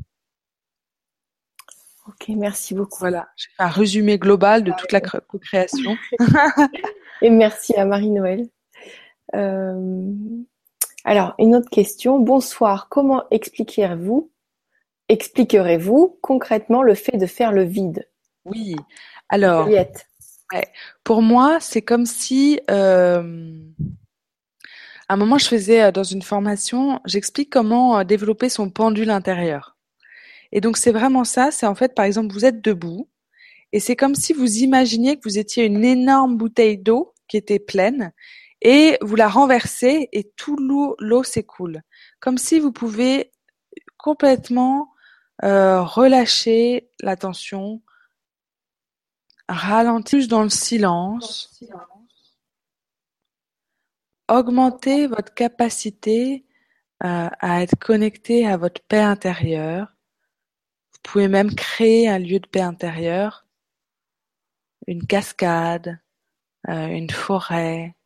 [2.06, 2.98] Ok, merci beaucoup.
[2.98, 5.96] Voilà, j'ai fait un résumé global de toute la co-création.
[7.22, 8.48] Et merci à Marie-Noël.
[9.34, 10.22] Euh,
[11.04, 12.18] alors, une autre question.
[12.18, 14.32] Bonsoir, comment expliquerez-vous
[15.08, 18.08] expliquerez-vous concrètement le fait de faire le vide?
[18.44, 18.76] Oui,
[19.28, 19.68] alors,
[21.04, 23.52] pour moi, c'est comme si, euh,
[25.08, 29.10] à un moment, je faisais euh, dans une formation, j'explique comment euh, développer son pendule
[29.10, 29.76] intérieur.
[30.52, 33.08] Et donc, c'est vraiment ça, c'est en fait, par exemple, vous êtes debout,
[33.72, 37.58] et c'est comme si vous imaginiez que vous étiez une énorme bouteille d'eau qui était
[37.58, 38.12] pleine,
[38.60, 41.82] et vous la renversez, et tout l'eau, l'eau s'écoule.
[42.20, 43.32] Comme si vous pouvez
[43.96, 44.88] complètement
[45.42, 47.82] relâcher la tension,
[49.48, 51.62] ralentir dans le silence,
[54.28, 56.46] augmenter votre capacité
[57.04, 59.96] euh, à être connecté à votre paix intérieure.
[60.92, 63.46] Vous pouvez même créer un lieu de paix intérieure,
[64.86, 66.00] une cascade,
[66.68, 67.96] euh, une forêt,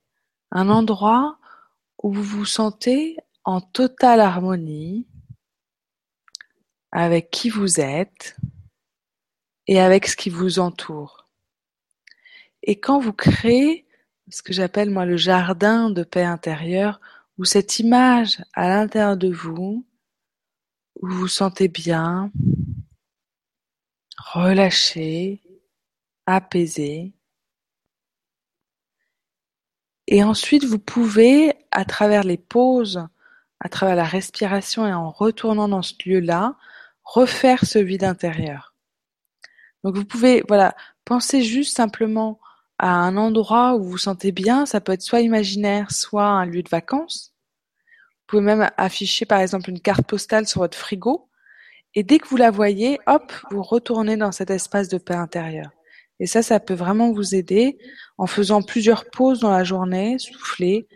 [0.50, 1.38] un endroit
[2.02, 5.06] où vous vous sentez en totale harmonie
[6.90, 8.36] avec qui vous êtes
[9.66, 11.26] et avec ce qui vous entoure.
[12.66, 13.86] Et quand vous créez
[14.28, 17.01] ce que j'appelle moi le jardin de paix intérieure,
[17.38, 19.86] où cette image à l'intérieur de vous,
[21.01, 22.32] où vous vous sentez bien,
[24.18, 25.43] relâché,
[26.26, 27.12] apaisé.
[30.09, 33.06] Et ensuite, vous pouvez, à travers les pauses,
[33.60, 36.56] à travers la respiration et en retournant dans ce lieu-là,
[37.05, 38.74] refaire ce vide intérieur.
[39.84, 40.74] Donc vous pouvez, voilà,
[41.05, 42.40] penser juste simplement
[42.78, 46.44] à un endroit où vous vous sentez bien, ça peut être soit imaginaire, soit un
[46.44, 47.35] lieu de vacances.
[48.20, 51.27] Vous pouvez même afficher par exemple une carte postale sur votre frigo
[51.97, 55.70] et dès que vous la voyez, hop, vous retournez dans cet espace de paix intérieure.
[56.20, 57.78] Et ça, ça peut vraiment vous aider
[58.19, 60.89] en faisant plusieurs pauses dans la journée, souffler.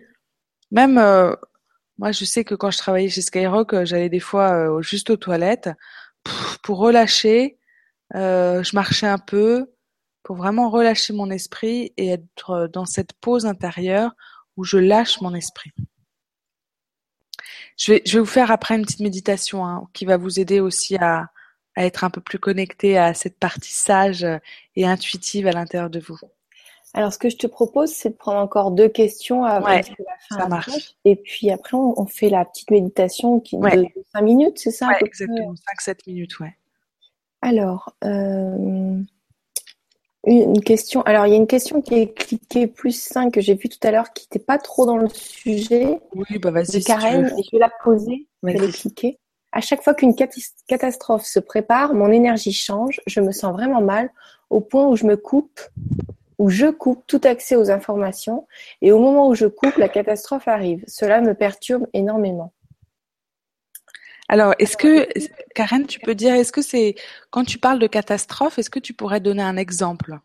[0.71, 1.35] Même, euh,
[1.99, 5.09] moi, je sais que quand je travaillais chez Skyrock, euh, j'allais des fois euh, juste
[5.09, 5.71] aux toilettes
[6.63, 7.59] pour relâcher.
[8.13, 9.73] je marchais un peu,
[10.23, 14.13] pour vraiment relâcher mon esprit et être dans cette pause intérieure
[14.57, 15.73] où je lâche mon esprit.
[17.77, 20.61] Je vais, je vais vous faire après une petite méditation hein, qui va vous aider
[20.61, 21.31] aussi à,
[21.77, 24.27] à être un peu plus connecté à cette partie sage
[24.77, 26.19] et intuitive à l'intérieur de vous.
[26.93, 30.17] Alors, ce que je te propose, c'est de prendre encore deux questions avant ouais, la
[30.29, 30.39] fin.
[30.39, 30.97] Ça marche.
[31.05, 33.77] Et puis après, on, on, fait la petite méditation qui ouais.
[33.77, 35.55] de 5 minutes, c'est ça Ouais, exactement.
[35.79, 36.57] 5-7 minutes, ouais.
[37.43, 39.01] Alors, euh,
[40.25, 41.03] une question.
[41.03, 43.79] Alors, il y a une question qui est cliquée plus 5 que j'ai vue tout
[43.83, 45.99] à l'heure qui n'était pas trop dans le sujet.
[46.15, 46.81] Oui, bah vas-y.
[46.81, 48.27] De Karen, si je vais la poser.
[48.43, 49.19] Je vais cliquer.
[49.53, 50.15] À chaque fois qu'une
[50.69, 53.01] catastrophe se prépare, mon énergie change.
[53.07, 54.11] Je me sens vraiment mal
[54.51, 55.61] au point où je me coupe,
[56.39, 58.47] où je coupe tout accès aux informations.
[58.83, 60.85] Et au moment où je coupe, la catastrophe arrive.
[60.87, 62.53] Cela me perturbe énormément.
[64.33, 65.09] Alors, est-ce que,
[65.57, 66.95] Karen, tu peux dire, est-ce que c'est,
[67.33, 70.21] quand tu parles de catastrophe, est-ce que tu pourrais donner un exemple?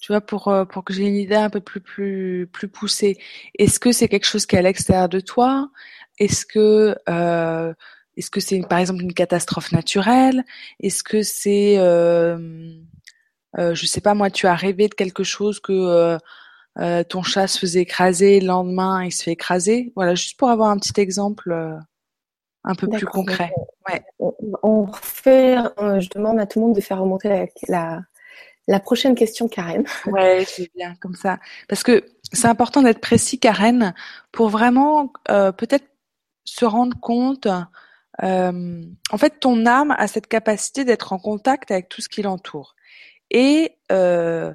[0.00, 3.16] Tu vois, pour, euh, pour que j'ai une idée un peu plus, plus, plus poussée.
[3.60, 5.70] Est-ce que c'est quelque chose qui est à l'extérieur de toi?
[6.18, 7.72] Est-ce que, euh,
[8.16, 10.42] est-ce que c'est par exemple une catastrophe naturelle?
[10.80, 12.36] Est-ce que c'est, euh,
[13.56, 16.18] euh, je sais pas moi, tu as rêvé de quelque chose que
[16.80, 19.92] euh, ton chat se faisait écraser, le lendemain il se fait écraser?
[19.94, 21.78] Voilà, juste pour avoir un petit exemple
[22.64, 23.52] un peu plus concret.
[23.88, 24.02] Ouais.
[24.62, 28.02] On, refait, euh, je demande à tout le monde de faire remonter la, la,
[28.66, 29.84] la prochaine question, Karen.
[30.06, 31.38] Ouais, c'est bien comme ça.
[31.68, 33.94] Parce que c'est important d'être précis, Karen,
[34.32, 35.86] pour vraiment euh, peut-être
[36.44, 37.46] se rendre compte.
[38.22, 42.22] Euh, en fait, ton âme a cette capacité d'être en contact avec tout ce qui
[42.22, 42.74] l'entoure.
[43.30, 44.52] Et euh,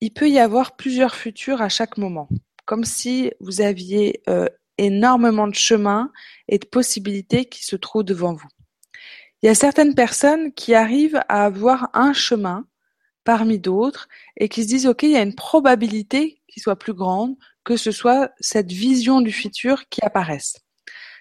[0.00, 2.28] il peut y avoir plusieurs futurs à chaque moment.
[2.64, 4.46] comme si vous aviez euh,
[4.78, 6.10] énormément de chemins
[6.48, 8.48] et de possibilités qui se trouvent devant vous.
[9.42, 12.66] Il y a certaines personnes qui arrivent à avoir un chemin
[13.24, 16.94] parmi d'autres et qui se disent OK, il y a une probabilité qui soit plus
[16.94, 17.36] grande
[17.68, 20.56] que ce soit cette vision du futur qui apparaisse,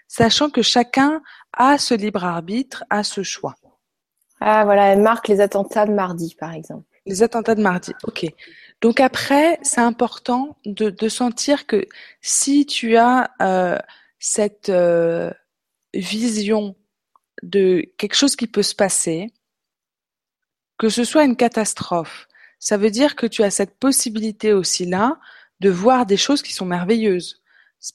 [0.07, 1.21] sachant que chacun
[1.51, 3.55] a ce libre arbitre, a ce choix.
[4.39, 6.85] Ah voilà, elle marque les attentats de mardi, par exemple.
[7.05, 8.27] Les attentats de mardi, ok.
[8.81, 11.87] Donc après, c'est important de, sentir que
[12.21, 13.77] si tu as euh,
[14.19, 15.31] cette euh,
[15.93, 16.75] vision
[17.41, 19.33] de quelque chose qui peut se passer,
[20.77, 22.27] que ce soit une catastrophe,
[22.59, 25.19] ça veut dire que tu as cette possibilité aussi là
[25.59, 27.41] de voir des choses qui sont merveilleuses,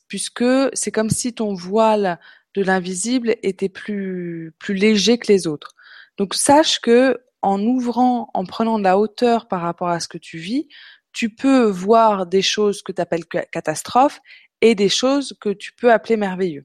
[0.08, 2.18] puisque c'est comme si ton voile
[2.54, 5.74] de l'invisible était plus plus léger que les autres.
[6.18, 10.18] Donc sache que en ouvrant, en prenant de la hauteur par rapport à ce que
[10.18, 10.68] tu vis,
[11.12, 14.20] tu peux voir des choses que tu appelles catastrophes
[14.60, 16.64] et des choses que tu peux appeler merveilleux.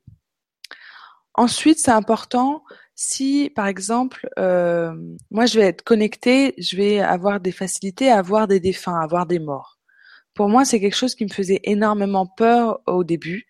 [1.34, 2.64] Ensuite, c'est important
[2.95, 4.91] si, par exemple, euh,
[5.30, 9.04] moi je vais être connecté, je vais avoir des facilités à avoir des défunts, à
[9.04, 9.78] avoir des morts.
[10.34, 13.45] Pour moi, c'est quelque chose qui me faisait énormément peur au début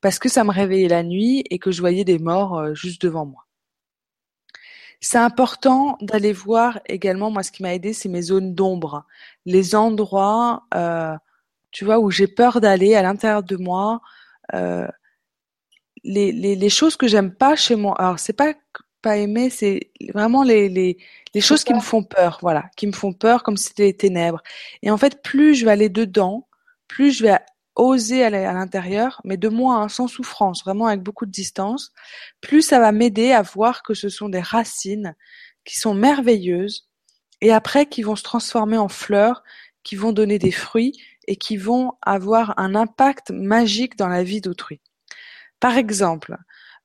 [0.00, 3.02] parce que ça me réveillait la nuit et que je voyais des morts euh, juste
[3.02, 3.46] devant moi.
[5.02, 9.04] C'est important d'aller voir également, moi ce qui m'a aidé, c'est mes zones d'ombre,
[9.46, 11.16] les endroits, euh,
[11.72, 14.00] tu vois, où j'ai peur d'aller à l'intérieur de moi,
[14.54, 14.86] euh,
[16.04, 17.96] les, les, les, choses que j'aime pas chez moi.
[17.98, 18.54] Alors c'est pas
[19.02, 20.96] pas aimer, c'est vraiment les, les,
[21.34, 23.96] les choses qui me font peur, voilà, qui me font peur comme si c'était les
[23.96, 24.42] ténèbres.
[24.82, 26.46] Et en fait, plus je vais aller dedans,
[26.86, 27.38] plus je vais
[27.74, 31.92] oser aller à l'intérieur, mais de moi, hein, sans souffrance, vraiment avec beaucoup de distance,
[32.40, 35.14] plus ça va m'aider à voir que ce sont des racines
[35.64, 36.88] qui sont merveilleuses
[37.40, 39.42] et après qui vont se transformer en fleurs,
[39.82, 44.40] qui vont donner des fruits et qui vont avoir un impact magique dans la vie
[44.40, 44.80] d'autrui.
[45.60, 46.36] Par exemple,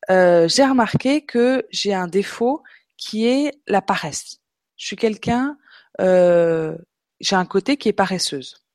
[0.09, 2.64] euh, j'ai remarqué que j'ai un défaut
[2.97, 4.38] qui est la paresse.
[4.77, 5.57] Je suis quelqu'un,
[6.01, 6.77] euh,
[7.19, 8.66] j'ai un côté qui est paresseuse.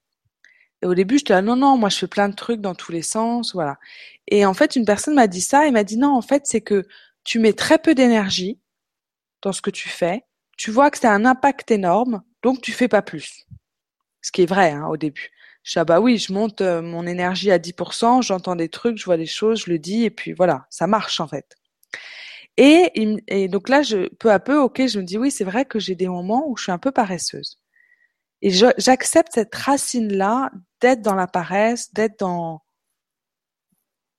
[0.82, 2.92] Et au début, j'étais là, non, non, moi je fais plein de trucs dans tous
[2.92, 3.78] les sens, voilà.
[4.28, 6.60] Et en fait, une personne m'a dit ça et m'a dit non, en fait, c'est
[6.60, 6.84] que
[7.24, 8.58] tu mets très peu d'énergie
[9.42, 10.24] dans ce que tu fais.
[10.56, 13.46] Tu vois que ça a un impact énorme, donc tu fais pas plus.
[14.22, 15.30] Ce qui est vrai hein, au début.
[15.64, 18.98] Je dis, ah bah oui, je monte euh, mon énergie à 10%, j'entends des trucs,
[18.98, 21.56] je vois des choses, je le dis, et puis voilà, ça marche en fait.
[22.56, 22.90] Et,
[23.28, 23.82] et donc là,
[24.18, 26.56] peu à peu, ok, je me dis oui, c'est vrai que j'ai des moments où
[26.56, 27.61] je suis un peu paresseuse.
[28.42, 30.50] Et j'accepte cette racine-là
[30.80, 32.62] d'être dans la paresse, d'être dans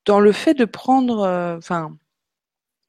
[0.06, 1.98] dans le fait de prendre, euh, enfin,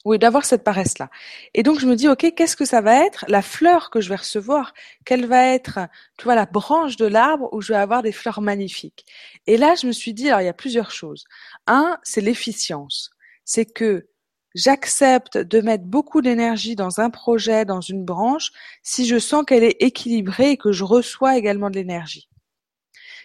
[0.05, 1.09] oui, d'avoir cette paresse-là.
[1.55, 3.25] Et donc je me dis, ok, qu'est-ce que ça va être?
[3.29, 4.75] La fleur que je vais recevoir,
[5.07, 5.79] quelle va être,
[6.19, 9.07] tu vois, la branche de l'arbre où je vais avoir des fleurs magnifiques?
[9.47, 11.25] Et là, je me suis dit, alors il y a plusieurs choses.
[11.67, 13.11] Un, c'est l'efficience.
[13.45, 14.09] C'est que
[14.55, 18.53] J'accepte de mettre beaucoup d'énergie dans un projet, dans une branche,
[18.83, 22.29] si je sens qu'elle est équilibrée et que je reçois également de l'énergie.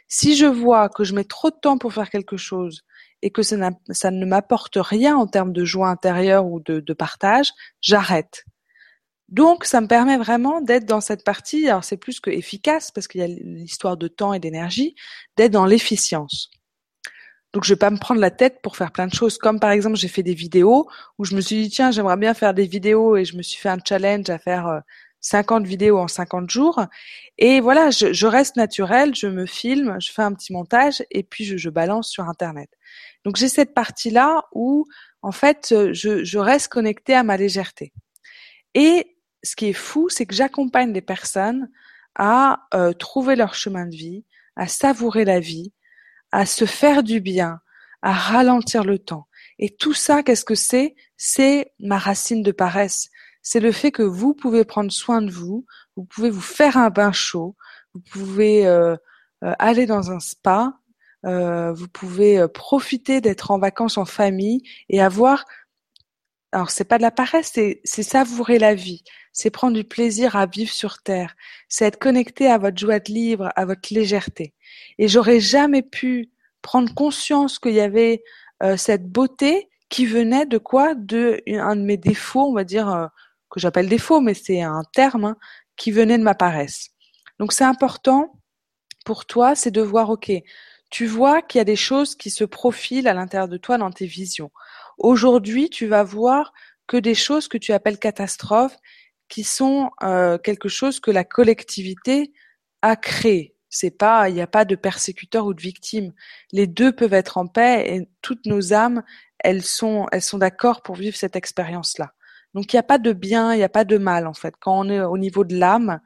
[0.08, 2.82] Si je vois que je mets trop de temps pour faire quelque chose
[3.22, 7.54] et que ça, ne m'apporte rien en termes de joie intérieure ou de, de partage,
[7.80, 8.46] j'arrête.
[9.28, 13.08] Donc, ça me permet vraiment d'être dans cette partie, alors c'est plus que efficace parce
[13.08, 14.96] qu'il y a l'histoire de temps et d'énergie,
[15.38, 16.50] d'être dans l'efficience.
[17.54, 19.38] Donc je vais pas me prendre la tête pour faire plein de choses.
[19.38, 22.34] Comme par exemple, j'ai fait des vidéos où je me suis dit tiens, j'aimerais bien
[22.34, 24.82] faire des vidéos et je me suis fait un challenge à faire
[25.22, 26.86] 50 euh, vidéos en 50 jours.
[27.38, 31.58] Et voilà, je, reste naturelle, je me filme, je fais un petit montage et puis
[31.58, 32.70] je, balance sur Internet.
[33.26, 34.86] Donc j'ai cette partie-là où
[35.22, 37.94] en fait je, je reste connectée à ma légèreté.
[38.76, 41.70] Et ce qui est fou, c'est que j'accompagne des personnes
[42.16, 45.72] à euh, trouver leur chemin de vie, à savourer la vie,
[46.32, 47.60] à se faire du bien,
[48.02, 49.28] à ralentir le temps.
[49.58, 50.96] Et tout ça, qu'est-ce que c'est?
[51.18, 53.10] C'est ma racine de paresse.
[53.42, 55.66] C'est le fait que vous pouvez prendre soin de vous,
[55.96, 57.56] vous pouvez vous faire un bain chaud,
[57.94, 58.96] vous pouvez euh,
[59.44, 60.80] euh, aller dans un spa,
[61.26, 65.46] euh, vous pouvez profiter d'être en vacances en famille et avoir
[66.52, 69.04] alors c'est pas de la paresse, c'est, c'est savourer la vie,
[69.34, 71.36] c'est prendre du plaisir à vivre sur terre,
[71.68, 74.54] c'est être connecté à votre joie de vivre, à votre légèreté.
[74.98, 76.30] Et j'aurais jamais pu
[76.62, 78.24] prendre conscience qu'il y avait
[78.64, 80.94] euh, cette beauté qui venait de quoi?
[80.96, 83.08] De un de mes défauts, on va dire euh,
[83.50, 85.38] que j'appelle défaut, mais c'est un terme hein,
[85.76, 86.90] qui venait de ma paresse.
[87.40, 88.40] Donc c'est important
[89.06, 90.32] pour toi, c'est de voir, ok,
[90.90, 93.92] tu vois qu'il y a des choses qui se profilent à l'intérieur de toi dans
[93.92, 94.52] tes visions.
[94.98, 96.54] Aujourd'hui, tu vas voir
[96.88, 98.76] que des choses que tu appelles catastrophes,
[99.30, 102.34] qui sont euh, quelque chose que la collectivité
[102.82, 103.56] a créé.
[103.70, 106.12] C'est pas, il n'y a pas de persécuteur ou de victime.
[106.52, 109.04] Les deux peuvent être en paix et toutes nos âmes,
[109.40, 112.14] elles sont, elles sont d'accord pour vivre cette expérience-là.
[112.56, 114.56] Donc il n'y a pas de bien, il n'y a pas de mal en fait.
[114.60, 116.00] Quand on est au niveau de l'âme,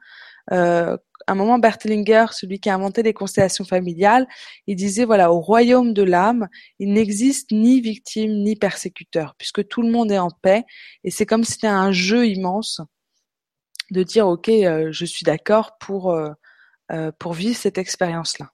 [0.52, 0.96] euh,
[1.26, 4.26] à un moment, Bertelinger, celui qui a inventé les constellations familiales,
[4.66, 6.48] il disait voilà, au royaume de l'âme,
[6.78, 10.64] il n'existe ni victime ni persécuteur, puisque tout le monde est en paix,
[11.02, 12.80] et c'est comme si c'était un jeu immense
[13.94, 16.30] de dire ok, euh, je suis d'accord pour euh,
[16.92, 18.50] euh, pour vivre cette expérience-là.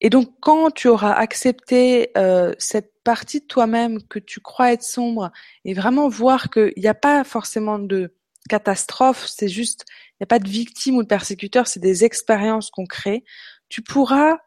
[0.00, 2.10] Et donc, quand tu auras accepté
[2.58, 5.30] cette partie de toi-même que tu crois être sombre,
[5.64, 8.12] et vraiment voir qu'il n'y a pas forcément de
[8.48, 12.68] catastrophe, c'est juste, il n'y a pas de victime ou de persécuteur, c'est des expériences
[12.70, 13.22] qu'on crée,
[13.68, 14.38] tu pourras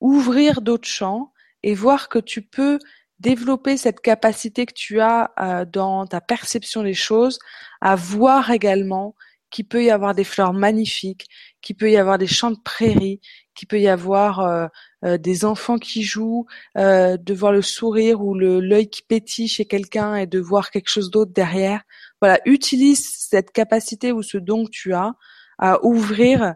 [0.00, 1.32] ouvrir d'autres champs
[1.62, 2.80] et voir que tu peux
[3.24, 7.38] développer cette capacité que tu as euh, dans ta perception des choses
[7.80, 9.16] à voir également
[9.50, 11.26] qu'il peut y avoir des fleurs magnifiques,
[11.62, 13.20] qu'il peut y avoir des champs de prairies,
[13.54, 14.66] qu'il peut y avoir euh,
[15.06, 16.46] euh, des enfants qui jouent,
[16.76, 21.10] de voir le sourire ou l'œil qui pétille chez quelqu'un et de voir quelque chose
[21.10, 21.82] d'autre derrière.
[22.20, 25.12] Voilà, utilise cette capacité ou ce don que tu as
[25.58, 26.54] à ouvrir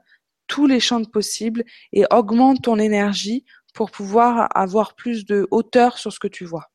[0.49, 1.63] tous les champs possibles
[1.93, 3.45] et augmente ton énergie
[3.79, 6.73] pour pouvoir avoir plus de hauteur sur ce que tu vois.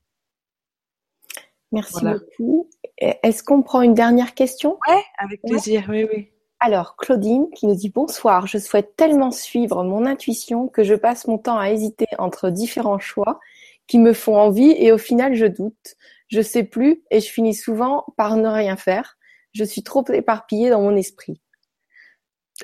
[1.73, 2.69] Merci beaucoup.
[2.97, 4.79] Est-ce qu'on prend une dernière question?
[4.87, 6.29] Oui, avec plaisir, oui, oui.
[6.61, 11.27] Alors, Claudine qui nous dit bonsoir, je souhaite tellement suivre mon intuition que je passe
[11.27, 13.41] mon temps à hésiter entre différents choix
[13.85, 15.95] qui me font envie et au final je doute.
[16.29, 19.17] Je sais plus et je finis souvent par ne rien faire.
[19.51, 21.41] Je suis trop éparpillée dans mon esprit.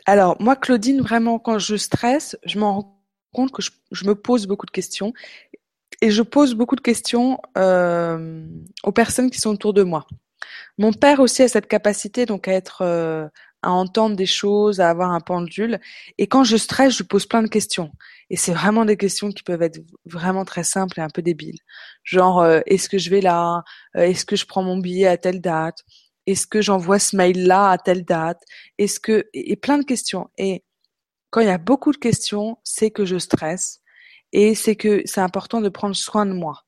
[0.05, 2.98] Alors, moi, Claudine, vraiment, quand je stresse, je m'en rends
[3.33, 5.13] compte que je, me pose beaucoup de questions
[6.01, 8.45] et je pose beaucoup de questions euh,
[8.83, 10.07] aux personnes qui sont autour de moi.
[10.77, 13.27] Mon père aussi a cette capacité donc à être euh,
[13.61, 15.79] à entendre des choses, à avoir un pendule.
[16.17, 17.91] Et quand je stresse, je pose plein de questions.
[18.29, 21.59] Et c'est vraiment des questions qui peuvent être vraiment très simples et un peu débiles.
[22.03, 23.63] Genre, euh, est-ce que je vais là?
[23.95, 25.83] Est-ce que je prends mon billet à telle date?
[26.25, 28.41] Est-ce que j'envoie ce mail-là à telle date?
[28.77, 30.29] Est-ce que et plein de questions.
[31.29, 33.81] Quand il y a beaucoup de questions, c'est que je stresse
[34.31, 36.65] et c'est que c'est important de prendre soin de moi.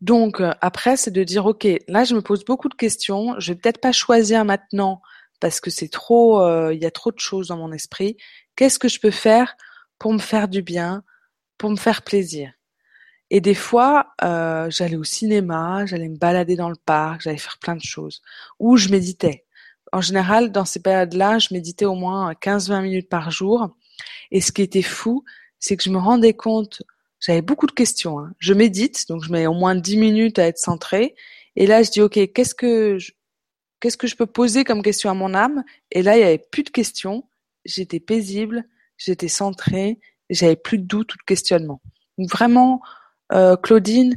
[0.00, 3.52] Donc euh, après, c'est de dire ok, là je me pose beaucoup de questions, je
[3.52, 5.00] vais peut-être pas choisir maintenant
[5.40, 8.16] parce que c'est trop, euh, il y a trop de choses dans mon esprit.
[8.56, 9.56] Qu'est-ce que je peux faire
[9.98, 11.04] pour me faire du bien,
[11.58, 12.52] pour me faire plaisir?
[13.30, 17.58] Et des fois, euh, j'allais au cinéma, j'allais me balader dans le parc, j'allais faire
[17.58, 18.22] plein de choses,
[18.58, 19.43] ou je méditais
[19.94, 23.68] en général, dans ces périodes-là, je méditais au moins 15-20 minutes par jour.
[24.32, 25.24] Et ce qui était fou,
[25.60, 26.82] c'est que je me rendais compte,
[27.20, 28.18] j'avais beaucoup de questions.
[28.18, 28.32] Hein.
[28.40, 31.14] Je médite, donc je mets au moins 10 minutes à être centrée.
[31.54, 33.12] Et là, je dis, OK, qu'est-ce que je,
[33.78, 35.62] qu'est-ce que je peux poser comme question à mon âme?
[35.92, 37.28] Et là, il n'y avait plus de questions.
[37.64, 38.64] J'étais paisible,
[38.96, 41.80] j'étais centrée, j'avais plus de doute ou de questionnement.
[42.18, 42.82] Donc vraiment,
[43.32, 44.16] euh, Claudine,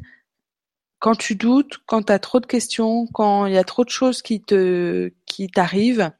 [0.99, 3.89] quand tu doutes, quand tu as trop de questions, quand il y a trop de
[3.89, 6.11] choses qui te qui t'arrivent,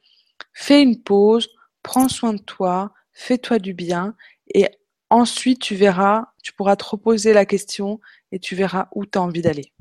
[0.54, 1.50] fais une pause,
[1.84, 4.16] prends soin de toi, fais-toi du bien
[4.54, 4.68] et
[5.10, 8.00] ensuite tu verras, tu pourras te reposer la question
[8.32, 9.74] et tu verras où tu as envie d'aller.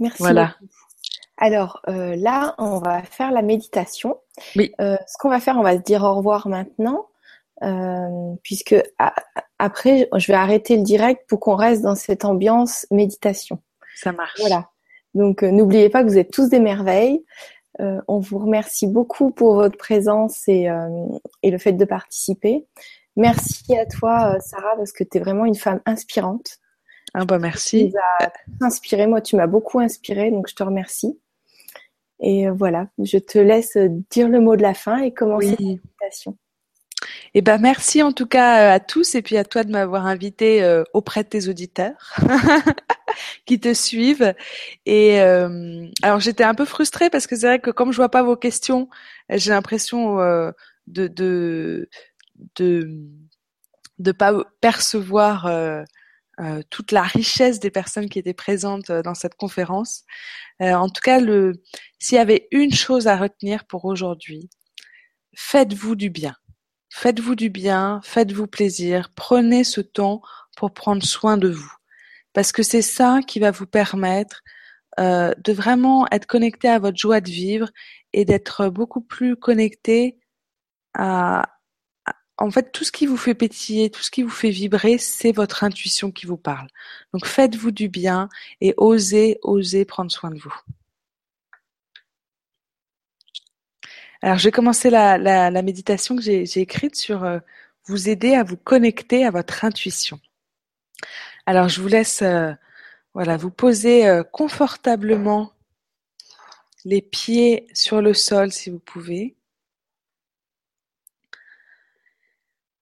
[0.00, 0.18] Merci.
[0.18, 0.56] Voilà.
[1.38, 4.18] Alors euh, là, on va faire la méditation.
[4.56, 4.72] Oui.
[4.80, 7.08] Euh, ce qu'on va faire, on va se dire au revoir maintenant.
[7.62, 8.76] Euh, puisque
[9.58, 13.58] après, je vais arrêter le direct pour qu'on reste dans cette ambiance méditation.
[13.94, 14.38] Ça marche.
[14.40, 14.68] Voilà.
[15.14, 17.24] Donc, euh, n'oubliez pas que vous êtes tous des merveilles.
[17.80, 20.68] Euh, on vous remercie beaucoup pour votre présence et,
[21.42, 22.66] et le fait de participer.
[23.16, 26.58] Merci à toi, Sarah, parce que tu es vraiment une femme inspirante.
[27.14, 27.90] Ah bah merci.
[27.90, 29.06] Tu as inspiré.
[29.06, 31.18] Moi, tu m'as beaucoup inspiré, donc je te remercie.
[32.20, 33.76] Et voilà, je te laisse
[34.10, 36.36] dire le mot de la fin et commencer la méditation.
[37.34, 40.06] Eh ben merci en tout cas euh, à tous et puis à toi de m'avoir
[40.06, 42.16] invité euh, auprès de tes auditeurs
[43.46, 44.34] qui te suivent.
[44.86, 48.10] Et euh, alors j'étais un peu frustrée parce que c'est vrai que comme je vois
[48.10, 48.88] pas vos questions,
[49.30, 50.16] j'ai l'impression
[50.86, 51.88] de de
[53.98, 55.50] de pas percevoir
[56.70, 60.04] toute la richesse des personnes qui étaient présentes dans cette conférence.
[60.60, 61.54] en tout cas, le
[61.98, 64.48] s'il y avait une chose à retenir pour aujourd'hui,
[65.34, 66.34] faites-vous du bien
[66.98, 70.22] Faites-vous du bien, faites-vous plaisir, prenez ce temps
[70.56, 71.70] pour prendre soin de vous.
[72.32, 74.42] Parce que c'est ça qui va vous permettre
[74.98, 77.68] euh, de vraiment être connecté à votre joie de vivre
[78.14, 80.18] et d'être beaucoup plus connecté
[80.94, 81.58] à,
[82.38, 85.32] en fait, tout ce qui vous fait pétiller, tout ce qui vous fait vibrer, c'est
[85.32, 86.68] votre intuition qui vous parle.
[87.12, 88.30] Donc faites-vous du bien
[88.62, 90.54] et osez, osez prendre soin de vous.
[94.22, 97.38] Alors, je vais commencer la, la, la méditation que j'ai écrite sur euh,
[97.86, 100.20] vous aider à vous connecter à votre intuition.
[101.46, 102.52] Alors, je vous laisse euh,
[103.14, 105.52] voilà, vous poser euh, confortablement
[106.84, 109.36] les pieds sur le sol si vous pouvez.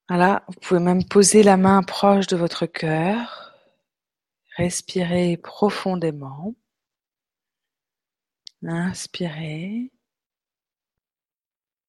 [0.09, 3.55] Voilà, vous pouvez même poser la main proche de votre cœur.
[4.57, 6.55] Respirez profondément.
[8.63, 9.94] Inspirez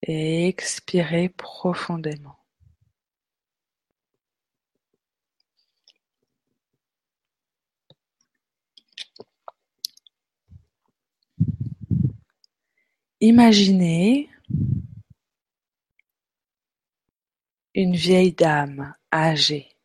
[0.08, 2.38] et expirez profondément.
[13.20, 14.30] Imaginez
[17.74, 19.76] une vieille dame âgée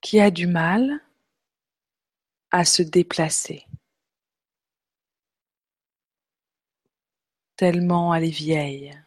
[0.00, 1.02] qui a du mal
[2.50, 3.66] à se déplacer.
[7.56, 8.98] Tellement elle est vieille,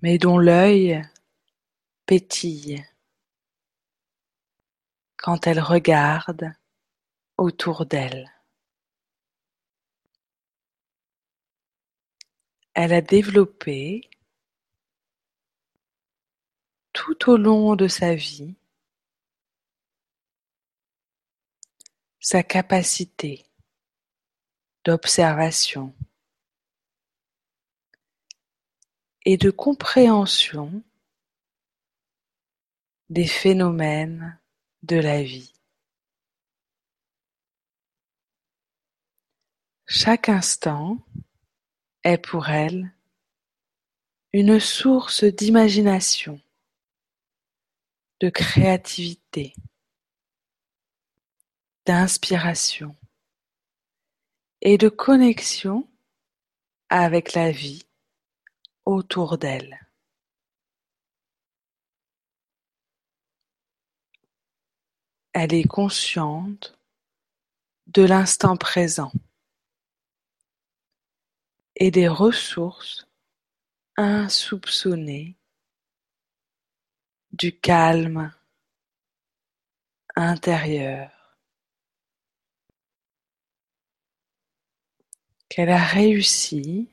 [0.00, 1.02] mais dont l'œil
[2.06, 2.84] pétille
[5.16, 6.52] quand elle regarde
[7.36, 8.32] autour d'elle.
[12.74, 14.08] Elle a développé
[16.92, 18.56] tout au long de sa vie
[22.18, 23.51] sa capacité
[24.84, 25.94] d'observation
[29.24, 30.82] et de compréhension
[33.08, 34.40] des phénomènes
[34.82, 35.52] de la vie.
[39.86, 40.98] Chaque instant
[42.02, 42.92] est pour elle
[44.32, 46.40] une source d'imagination,
[48.20, 49.52] de créativité,
[51.84, 52.96] d'inspiration
[54.64, 55.88] et de connexion
[56.88, 57.82] avec la vie
[58.84, 59.88] autour d'elle.
[65.32, 66.78] Elle est consciente
[67.88, 69.12] de l'instant présent
[71.74, 73.08] et des ressources
[73.96, 75.36] insoupçonnées
[77.32, 78.32] du calme
[80.14, 81.21] intérieur.
[85.52, 86.88] Qu'elle a réussi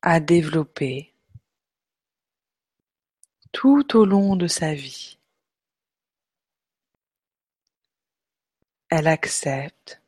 [0.00, 1.14] à développer
[3.52, 5.18] tout au long de sa vie.
[8.88, 10.00] Elle accepte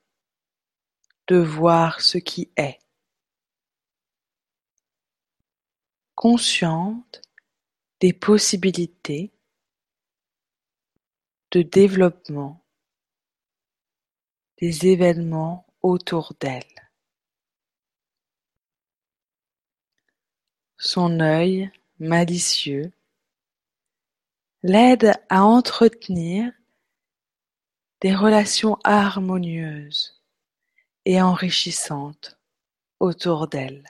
[1.26, 2.78] de voir ce qui est,
[6.14, 7.20] consciente
[8.00, 9.34] des possibilités
[11.50, 12.61] de développement
[14.62, 16.62] des événements autour d'elle.
[20.76, 21.68] Son œil
[21.98, 22.92] malicieux
[24.62, 26.52] l'aide à entretenir
[28.02, 30.22] des relations harmonieuses
[31.06, 32.38] et enrichissantes
[33.00, 33.84] autour d'elle.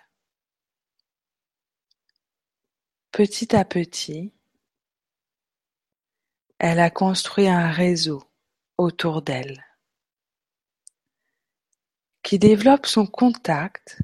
[3.10, 4.32] Petit à petit,
[6.58, 8.22] elle a construit un réseau
[8.78, 9.62] autour d'elle
[12.22, 14.02] qui développe son contact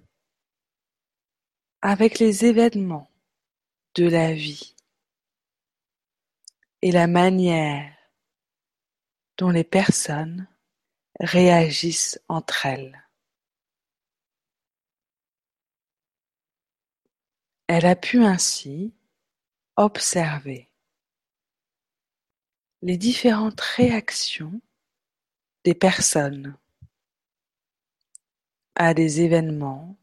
[1.81, 3.11] avec les événements
[3.95, 4.75] de la vie
[6.83, 7.97] et la manière
[9.37, 10.49] dont les personnes
[11.21, 13.05] réagissent entre elles.
[17.69, 18.95] Elle a pu ainsi
[19.77, 20.71] observer
[22.83, 24.61] les différentes réactions
[25.65, 26.57] des personnes
[28.79, 29.99] à des événements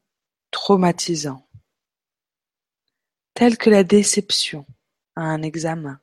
[0.52, 1.48] traumatisants,
[3.34, 4.68] tels que la déception
[5.16, 6.02] à un examen,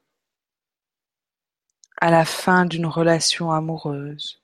[2.01, 4.43] à la fin d'une relation amoureuse,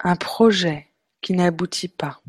[0.00, 2.20] un projet qui n'aboutit pas.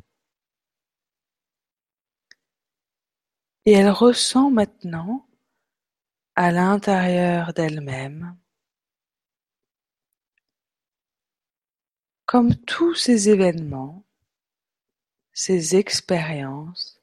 [3.66, 5.28] Et elle ressent maintenant
[6.36, 8.38] à l'intérieur d'elle-même
[12.28, 14.04] Comme tous ces événements,
[15.32, 17.02] ces expériences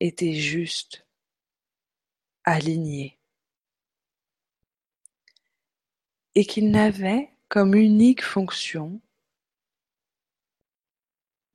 [0.00, 1.06] étaient justes,
[2.42, 3.16] alignées,
[6.34, 9.00] et qu'ils n'avaient comme unique fonction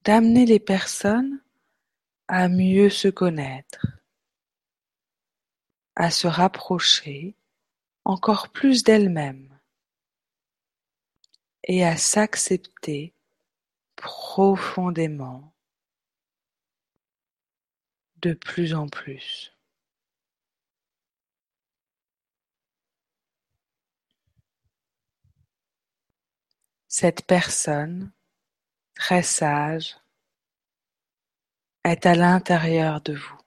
[0.05, 1.43] d'amener les personnes
[2.29, 3.87] à mieux se connaître,
[5.97, 7.35] à se rapprocher
[8.05, 9.50] encore plus d'elle-même
[11.63, 13.13] et à s'accepter
[13.95, 15.53] profondément
[18.17, 19.55] de plus en plus.
[26.87, 28.11] Cette personne,
[28.95, 29.97] très sage,
[31.83, 33.37] est à l'intérieur de vous.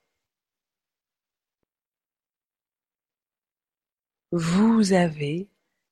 [4.33, 5.49] Vous avez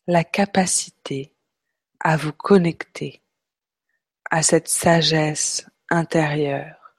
[0.07, 1.33] la capacité
[2.05, 3.23] à vous connecter
[4.31, 6.97] à cette sagesse intérieure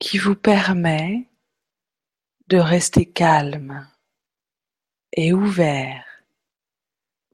[0.00, 1.30] qui vous permet
[2.48, 3.88] de rester calme
[5.12, 6.04] et ouvert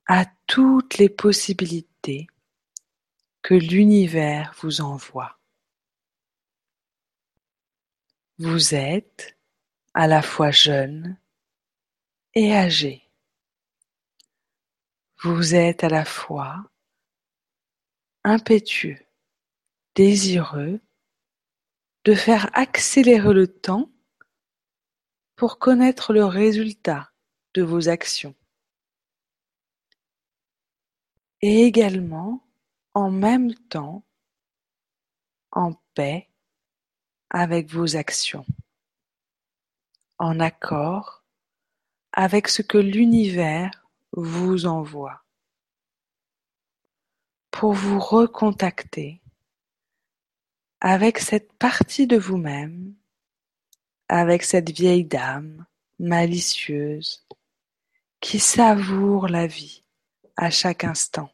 [0.07, 2.27] à toutes les possibilités
[3.43, 5.39] que l'univers vous envoie.
[8.39, 9.39] Vous êtes
[9.95, 11.19] à la fois jeune
[12.35, 13.10] et âgé.
[15.23, 16.65] Vous êtes à la fois
[18.25, 18.97] impétueux,
[19.95, 20.81] désireux
[22.07, 23.91] de faire accélérer le temps
[25.37, 27.13] pour connaître le résultat
[27.53, 28.35] de vos actions.
[31.43, 32.49] Et également,
[32.95, 34.07] en même temps,
[35.53, 36.31] en paix
[37.29, 38.47] avec vos actions,
[40.17, 41.25] en accord
[42.13, 43.80] avec ce que l'univers
[44.13, 45.25] vous envoie
[47.51, 49.21] pour vous recontacter
[50.81, 52.95] avec cette partie de vous-même,
[54.09, 55.67] avec cette vieille dame
[55.99, 57.27] malicieuse
[58.21, 59.85] qui savoure la vie
[60.37, 61.31] à chaque instant.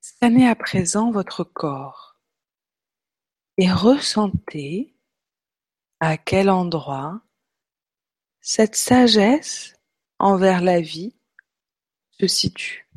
[0.00, 2.18] Scannez à présent votre corps
[3.56, 4.96] et ressentez
[6.00, 7.22] à quel endroit
[8.40, 9.74] cette sagesse
[10.18, 11.14] envers la vie
[12.18, 12.88] se situe.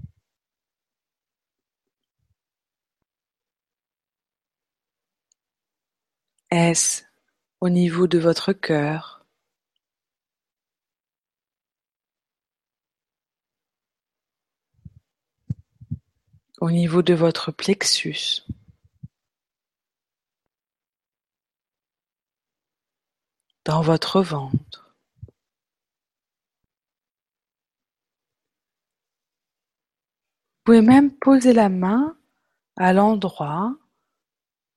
[6.50, 7.04] Est-ce
[7.60, 9.26] au niveau de votre cœur?
[16.60, 18.44] Au niveau de votre plexus?
[23.66, 24.87] Dans votre ventre?
[30.68, 32.18] Pouvez même poser la main
[32.76, 33.74] à l'endroit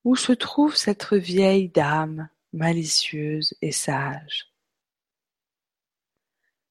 [0.05, 4.53] où se trouve cette vieille dame malicieuse et sage.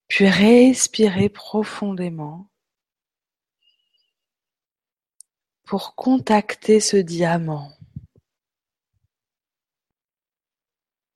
[0.09, 2.49] Puis respirez profondément
[5.65, 7.77] pour contacter ce diamant,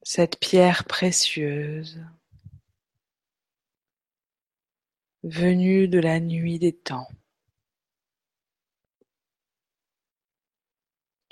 [0.02, 2.04] cette pierre précieuse
[5.22, 7.08] venue de la nuit des temps.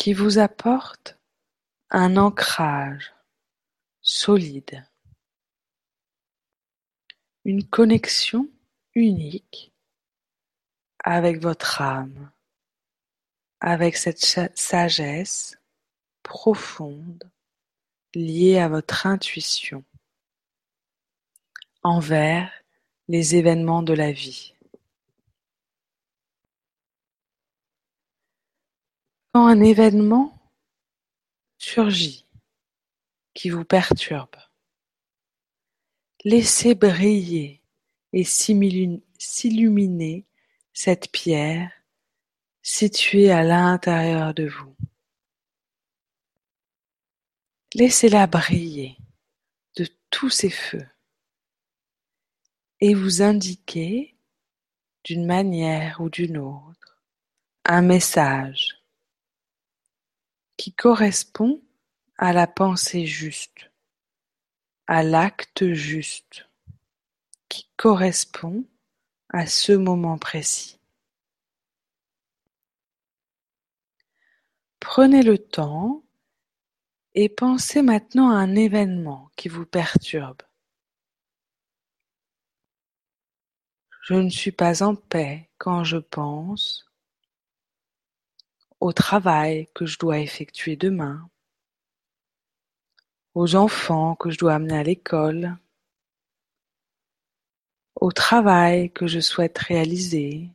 [0.03, 1.17] Qui vous apporte
[1.91, 3.15] un ancrage
[4.01, 4.85] solide,
[7.45, 8.51] une connexion
[8.97, 9.73] unique
[11.05, 12.33] avec votre âme,
[13.61, 14.19] avec cette
[14.57, 15.57] sagesse
[16.25, 17.31] profonde
[18.13, 19.85] liée à votre intuition
[21.85, 22.51] envers
[23.07, 24.52] les événements de la vie.
[29.33, 30.39] Quand un événement
[31.57, 32.27] surgit
[33.33, 34.37] qui vous perturbe,
[36.23, 37.63] laissez briller
[38.13, 40.27] et s'illuminer
[40.75, 41.73] cette pierre
[42.61, 44.77] située à l'intérieur de vous.
[47.73, 48.99] Laissez-la briller
[49.77, 50.87] de tous ses feux
[52.81, 54.15] et vous indiquer
[55.05, 57.03] d'une manière ou d'une autre
[57.65, 58.82] un message
[60.57, 61.63] qui correspond
[62.19, 63.71] à la pensée juste,
[64.87, 66.49] à l'acte juste,
[67.49, 68.65] qui correspond
[69.31, 70.79] à ce moment précis.
[74.81, 76.03] Prenez le temps
[77.15, 80.43] et pensez maintenant à un événement qui vous perturbe.
[84.03, 86.92] Je ne suis pas en paix quand je pense
[88.83, 91.31] au travail que je dois effectuer demain,
[93.33, 95.57] aux enfants que je dois amener à l'école,
[97.95, 100.51] au travail que je souhaite réaliser,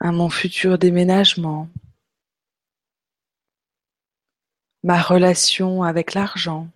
[0.00, 1.68] à mon futur déménagement,
[4.82, 6.68] ma relation avec l'argent.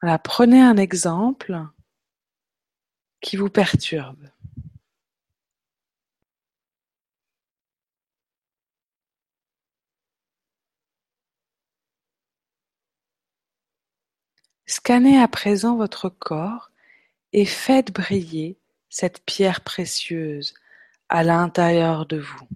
[0.00, 1.62] Voilà, prenez un exemple
[3.20, 4.30] qui vous perturbe.
[14.82, 16.70] Scannez à présent votre corps
[17.34, 18.58] et faites briller
[18.88, 20.54] cette pierre précieuse
[21.10, 22.48] à l'intérieur de vous.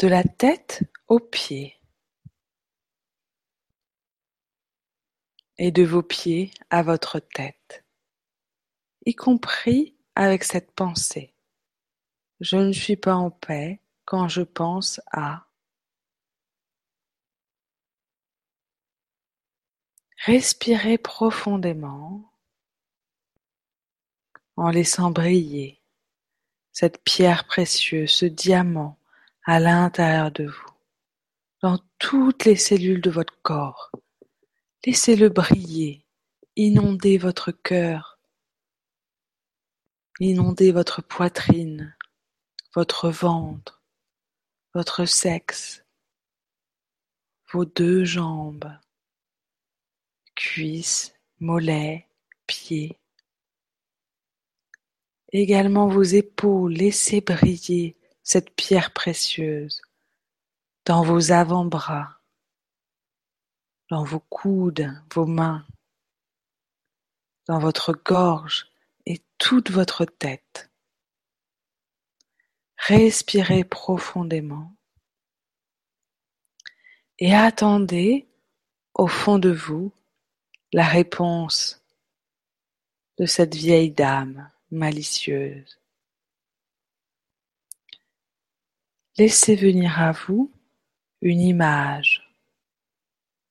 [0.00, 1.80] De la tête aux pieds.
[5.56, 7.86] Et de vos pieds à votre tête.
[9.06, 11.32] Y compris avec cette pensée.
[12.40, 15.45] Je ne suis pas en paix quand je pense à
[20.26, 22.32] Respirez profondément
[24.56, 25.80] en laissant briller
[26.72, 28.98] cette pierre précieuse, ce diamant
[29.44, 30.70] à l'intérieur de vous,
[31.62, 33.92] dans toutes les cellules de votre corps.
[34.84, 36.04] Laissez-le briller,
[36.56, 38.18] inonder votre cœur,
[40.18, 41.96] inonder votre poitrine,
[42.74, 43.80] votre ventre,
[44.74, 45.84] votre sexe,
[47.52, 48.76] vos deux jambes,
[50.36, 52.08] cuisses, mollets,
[52.46, 53.00] pieds.
[55.32, 59.82] Également vos épaules, laissez briller cette pierre précieuse
[60.84, 62.20] dans vos avant-bras,
[63.90, 65.66] dans vos coudes, vos mains,
[67.48, 68.68] dans votre gorge
[69.04, 70.70] et toute votre tête.
[72.76, 74.76] Respirez profondément
[77.18, 78.28] et attendez
[78.94, 79.92] au fond de vous
[80.72, 81.82] la réponse
[83.18, 85.78] de cette vieille dame malicieuse.
[89.16, 90.52] Laissez venir à vous
[91.22, 92.30] une image,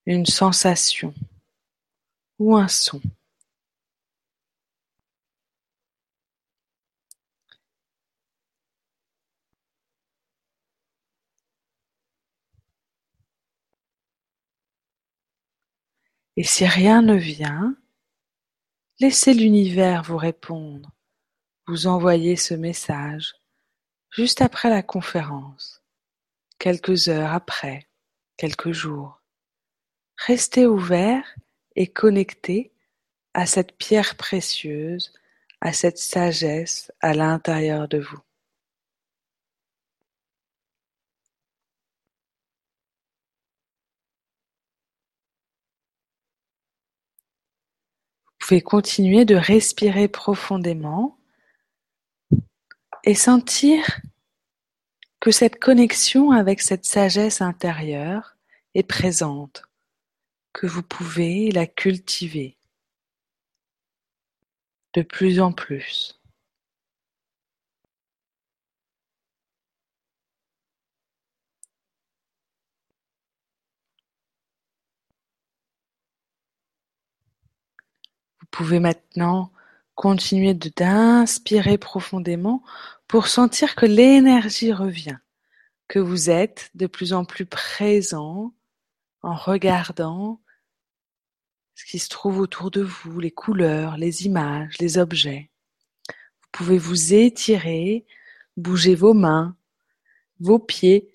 [0.06, 1.14] une sensation
[2.38, 3.02] ou un son.
[16.38, 17.76] Et si rien ne vient,
[19.00, 20.92] laissez l'univers vous répondre,
[21.68, 23.34] vous envoyer ce message
[24.10, 25.82] juste après la conférence,
[26.60, 27.88] quelques heures après,
[28.38, 29.22] quelques jours.
[30.18, 31.36] Restez ouvert
[31.76, 32.72] et connecté
[33.34, 35.14] à cette pierre précieuse,
[35.62, 38.25] à cette sagesse à l'intérieur de vous.
[48.46, 51.18] Pouvez continuer de respirer profondément
[53.04, 54.02] et sentir
[55.20, 58.38] que cette connexion avec cette sagesse intérieure
[58.76, 59.64] est présente,
[60.54, 62.56] que vous pouvez la cultiver
[64.94, 66.22] de plus en plus.
[78.56, 79.52] Pouvez maintenant
[79.96, 82.64] continuer d'inspirer profondément
[83.08, 85.18] pour sentir que l'énergie revient,
[85.90, 88.54] que vous êtes de plus en plus présent
[89.24, 90.42] en regardant
[91.76, 95.50] ce qui se trouve autour de vous, les couleurs, les images, les objets.
[96.08, 98.06] Vous pouvez vous étirer,
[98.56, 99.58] bouger vos mains,
[100.40, 101.12] vos pieds,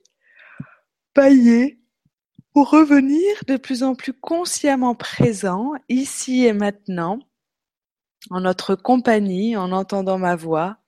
[1.15, 1.81] pailler
[2.53, 7.21] pour revenir de plus en plus consciemment présent, ici et maintenant,
[8.29, 10.79] en notre compagnie, en entendant ma voix,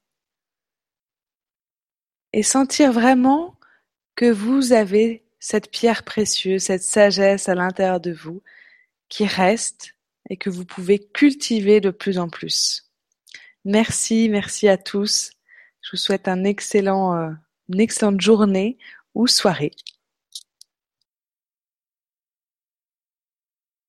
[2.32, 3.56] et sentir vraiment
[4.14, 8.42] que vous avez cette pierre précieuse, cette sagesse à l'intérieur de vous
[9.08, 9.94] qui reste
[10.30, 12.90] et que vous pouvez cultiver de plus en plus.
[13.64, 15.32] Merci, merci à tous.
[15.82, 17.30] Je vous souhaite un excellent, euh,
[17.68, 18.78] une excellente journée
[19.14, 19.72] ou soirée.